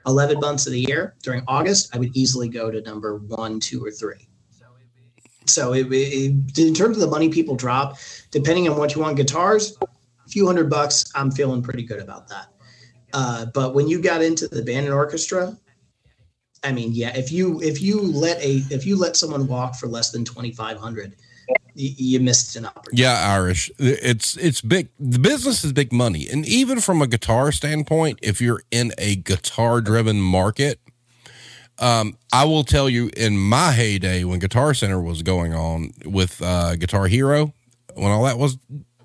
11 0.06 0.40
months 0.40 0.68
of 0.68 0.74
the 0.74 0.82
year 0.82 1.16
during 1.24 1.44
August, 1.48 1.96
I 1.96 1.98
would 1.98 2.16
easily 2.16 2.50
go 2.50 2.70
to 2.70 2.82
number 2.82 3.18
one, 3.18 3.60
two, 3.60 3.84
or 3.84 3.92
three. 3.92 4.28
So 5.46 5.74
it, 5.74 5.88
it, 5.92 6.58
in 6.58 6.74
terms 6.74 6.98
of 6.98 7.02
the 7.02 7.08
money 7.08 7.28
people 7.30 7.56
drop, 7.56 7.98
depending 8.32 8.70
on 8.70 8.78
what 8.78 8.96
you 8.96 9.02
want, 9.02 9.18
guitars, 9.18 9.78
a 9.82 10.30
few 10.30 10.46
hundred 10.46 10.70
bucks, 10.70 11.06
I'm 11.16 11.32
feeling 11.32 11.62
pretty 11.62 11.84
good 11.84 12.00
about 12.00 12.30
that. 12.30 12.48
Uh, 13.14 13.46
but 13.54 13.76
when 13.76 13.88
you 13.88 14.02
got 14.02 14.22
into 14.22 14.48
the 14.48 14.64
band 14.64 14.86
and 14.86 14.96
orchestra, 14.96 15.58
I 16.64 16.72
mean, 16.72 16.92
yeah, 16.94 17.16
if 17.16 17.32
you 17.32 17.62
if 17.62 17.82
you 17.82 18.02
let 18.02 18.42
a 18.42 18.64
if 18.70 18.86
you 18.86 18.96
let 18.96 19.16
someone 19.16 19.48
walk 19.48 19.76
for 19.76 19.88
less 19.88 20.12
than 20.12 20.24
twenty 20.24 20.52
five 20.52 20.78
hundred, 20.78 21.14
you, 21.76 22.20
missed 22.20 22.56
an 22.56 22.66
opportunity. 22.66 23.02
Yeah, 23.02 23.34
Irish. 23.36 23.70
It's 23.78 24.38
it's 24.38 24.62
big. 24.62 24.90
The 25.00 25.20
business 25.20 25.64
is 25.64 25.74
big 25.74 25.92
money, 25.92 26.28
and 26.30 26.46
even 26.48 26.80
from 26.80 27.02
a 27.02 27.08
guitar 27.08 27.52
standpoint, 27.52 28.20
if 28.22 28.40
you're 28.40 28.62
in 28.72 28.94
a 28.98 29.16
guitar 29.16 29.82
driven 29.82 30.22
market, 30.22 30.80
um, 31.80 32.18
I 32.32 32.46
will 32.46 32.64
tell 32.64 32.90
you, 32.90 33.10
in 33.18 33.38
my 33.38 33.72
heyday 33.72 34.24
when 34.24 34.40
Guitar 34.40 34.74
Center 34.74 35.02
was 35.02 35.22
going 35.22 35.54
on 35.54 35.92
with 36.06 36.42
uh, 36.42 36.76
Guitar 36.76 37.08
Hero, 37.08 37.54
when 37.96 38.12
all 38.12 38.24
that 38.24 38.38
was 38.38 38.58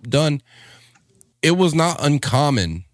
done, 0.02 0.42
it 1.42 1.52
was 1.52 1.74
not 1.74 1.98
uncommon. 2.04 2.84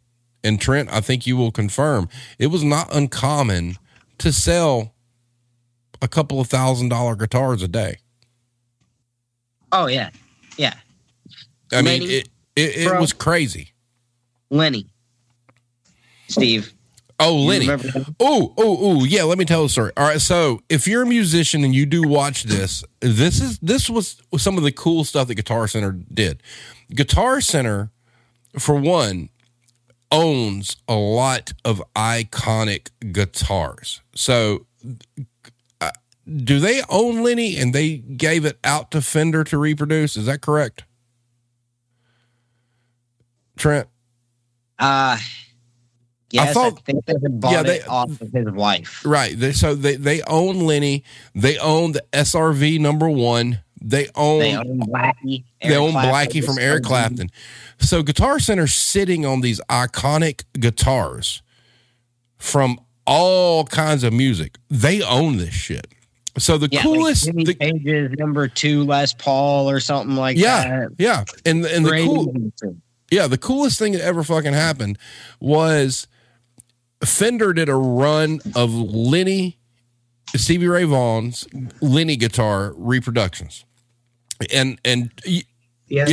And 0.43 0.61
Trent, 0.61 0.93
I 0.93 1.01
think 1.01 1.27
you 1.27 1.37
will 1.37 1.51
confirm, 1.51 2.09
it 2.39 2.49
was 2.49 2.63
not 2.63 2.95
uncommon 2.95 3.79
to 4.19 4.33
sell 4.33 4.95
a 6.03 6.09
couple 6.09 6.41
of 6.41 6.49
thousand 6.49 6.89
dollar 6.89 7.17
guitars 7.17 7.63
a 7.63 7.69
day. 7.69 7.99
Oh 9.73 9.87
yeah, 9.87 10.11
yeah. 10.57 10.75
I 11.73 11.81
Lenny, 11.81 12.01
mean, 12.01 12.11
it 12.11 12.29
it, 12.57 12.87
it 12.87 13.01
was 13.01 13.13
crazy. 13.13 13.73
Lenny, 14.51 14.87
Steve. 16.29 16.73
Oh, 17.21 17.37
Lenny. 17.37 17.69
Oh, 18.19 18.55
oh, 18.59 18.79
oh, 18.81 19.05
yeah. 19.05 19.23
Let 19.23 19.39
me 19.39 19.45
tell 19.45 19.65
a 19.65 19.69
story. 19.69 19.93
All 19.97 20.05
right. 20.05 20.21
So, 20.21 20.61
if 20.69 20.89
you're 20.89 21.03
a 21.03 21.07
musician 21.07 21.63
and 21.63 21.73
you 21.73 21.87
do 21.87 22.07
watch 22.07 22.43
this, 22.43 22.83
this 23.01 23.41
is 23.41 23.59
this 23.61 23.89
was 23.89 24.21
some 24.37 24.59
of 24.59 24.65
the 24.65 24.73
cool 24.73 25.05
stuff 25.05 25.29
that 25.29 25.37
Guitar 25.37 25.69
Center 25.69 25.93
did. 25.93 26.43
Guitar 26.93 27.41
Center, 27.41 27.91
for 28.59 28.75
one, 28.75 29.29
owns 30.15 30.77
a 30.89 30.95
lot 30.95 31.53
of 31.65 31.83
iconic 31.95 32.91
guitars. 33.13 34.01
So, 34.15 34.67
uh, 35.81 35.91
do 36.27 36.61
they 36.61 36.83
own 36.89 37.23
Lenny 37.23 37.57
and 37.57 37.75
they 37.75 37.99
gave 37.99 38.45
it 38.45 38.59
out 38.65 38.91
to 38.93 39.03
Fender 39.03 39.45
to 39.45 39.59
reproduce? 39.59 40.17
Is 40.17 40.27
that 40.27 40.41
correct? 40.41 40.85
Trent? 43.57 43.89
Uh, 44.79 45.19
Yes, 46.35 46.49
I, 46.49 46.53
thought, 46.53 46.73
I 46.73 46.81
think 46.81 47.05
they 47.07 47.15
bought 47.29 47.53
yeah, 47.53 47.63
they, 47.63 47.77
it 47.77 47.89
off 47.89 48.21
of 48.21 48.33
his 48.33 48.51
wife. 48.51 49.05
Right. 49.05 49.39
They, 49.39 49.53
so 49.53 49.77
they, 49.77 49.95
they 49.95 50.21
own 50.23 50.67
Lenny. 50.67 51.05
They 51.33 51.59
own 51.59 51.93
the 51.93 52.05
SRV 52.13 52.81
number 52.81 53.09
one. 53.09 53.61
They 53.87 54.09
own, 54.15 54.39
they 54.39 54.57
own 54.57 54.81
Blackie. 54.81 55.45
Eric 55.61 55.75
they 55.75 55.77
own 55.77 55.93
Clapton, 55.93 56.11
Blackie 56.11 56.45
from 56.45 56.59
Eric 56.59 56.85
Clapton. 56.85 57.29
So 57.79 58.03
Guitar 58.03 58.39
Center 58.39 58.67
sitting 58.67 59.27
on 59.27 59.43
these 59.43 59.61
iconic 59.69 60.45
guitars 60.59 61.43
from 62.39 62.81
all 63.07 63.65
kinds 63.65 64.03
of 64.03 64.13
music. 64.15 64.57
They 64.71 65.03
own 65.03 65.37
this 65.37 65.53
shit. 65.53 65.87
So 66.39 66.57
the 66.57 66.69
yeah, 66.73 66.83
coolest 66.83 67.33
like 67.35 67.47
the, 67.47 67.55
Page's 67.55 68.13
number 68.19 68.49
two 68.49 68.85
Les 68.85 69.13
Paul 69.13 69.71
or 69.71 69.81
something 69.81 70.17
like 70.17 70.37
yeah, 70.37 70.69
that. 70.69 70.89
Yeah. 70.99 71.25
And 71.45 71.65
and 71.67 71.85
the 71.85 72.05
cool 72.05 72.33
yeah, 73.11 73.27
the 73.27 73.39
coolest 73.39 73.79
thing 73.79 73.93
that 73.93 74.01
ever 74.01 74.25
fucking 74.25 74.55
happened 74.55 74.99
was 75.39 76.09
Fender 77.05 77.53
did 77.53 77.69
a 77.69 77.77
run 77.77 78.41
of 78.57 78.73
Lenny, 78.73 79.59
Stevie 80.35 80.67
Ray 80.67 80.85
Vaughan's 80.85 81.47
Lenny 81.81 82.17
guitar 82.17 82.73
reproductions, 82.77 83.65
and 84.53 84.79
and 84.85 85.11
yeah, 85.89 86.07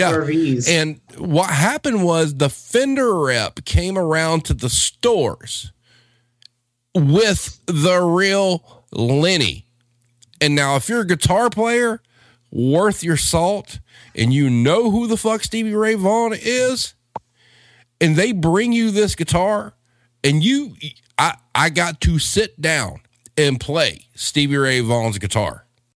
and 0.67 0.99
what 1.17 1.49
happened 1.49 2.03
was 2.03 2.35
the 2.35 2.49
Fender 2.49 3.17
rep 3.17 3.63
came 3.65 3.97
around 3.97 4.45
to 4.45 4.53
the 4.53 4.69
stores 4.69 5.71
with 6.93 7.59
the 7.65 8.01
real 8.01 8.83
Lenny. 8.91 9.65
And 10.39 10.55
now, 10.55 10.75
if 10.75 10.89
you're 10.89 11.01
a 11.01 11.07
guitar 11.07 11.49
player 11.49 12.01
worth 12.51 13.03
your 13.03 13.17
salt 13.17 13.79
and 14.15 14.33
you 14.33 14.49
know 14.49 14.91
who 14.91 15.07
the 15.07 15.17
fuck 15.17 15.43
Stevie 15.43 15.75
Ray 15.75 15.93
Vaughan 15.93 16.33
is, 16.39 16.93
and 18.01 18.15
they 18.15 18.31
bring 18.31 18.73
you 18.73 18.91
this 18.91 19.15
guitar, 19.15 19.73
and 20.23 20.43
you 20.43 20.75
I 21.17 21.37
I 21.55 21.69
got 21.69 22.01
to 22.01 22.19
sit 22.19 22.59
down 22.59 23.01
and 23.37 23.59
play 23.59 24.07
Stevie 24.15 24.57
Ray 24.57 24.81
Vaughan's 24.81 25.17
guitar. 25.17 25.65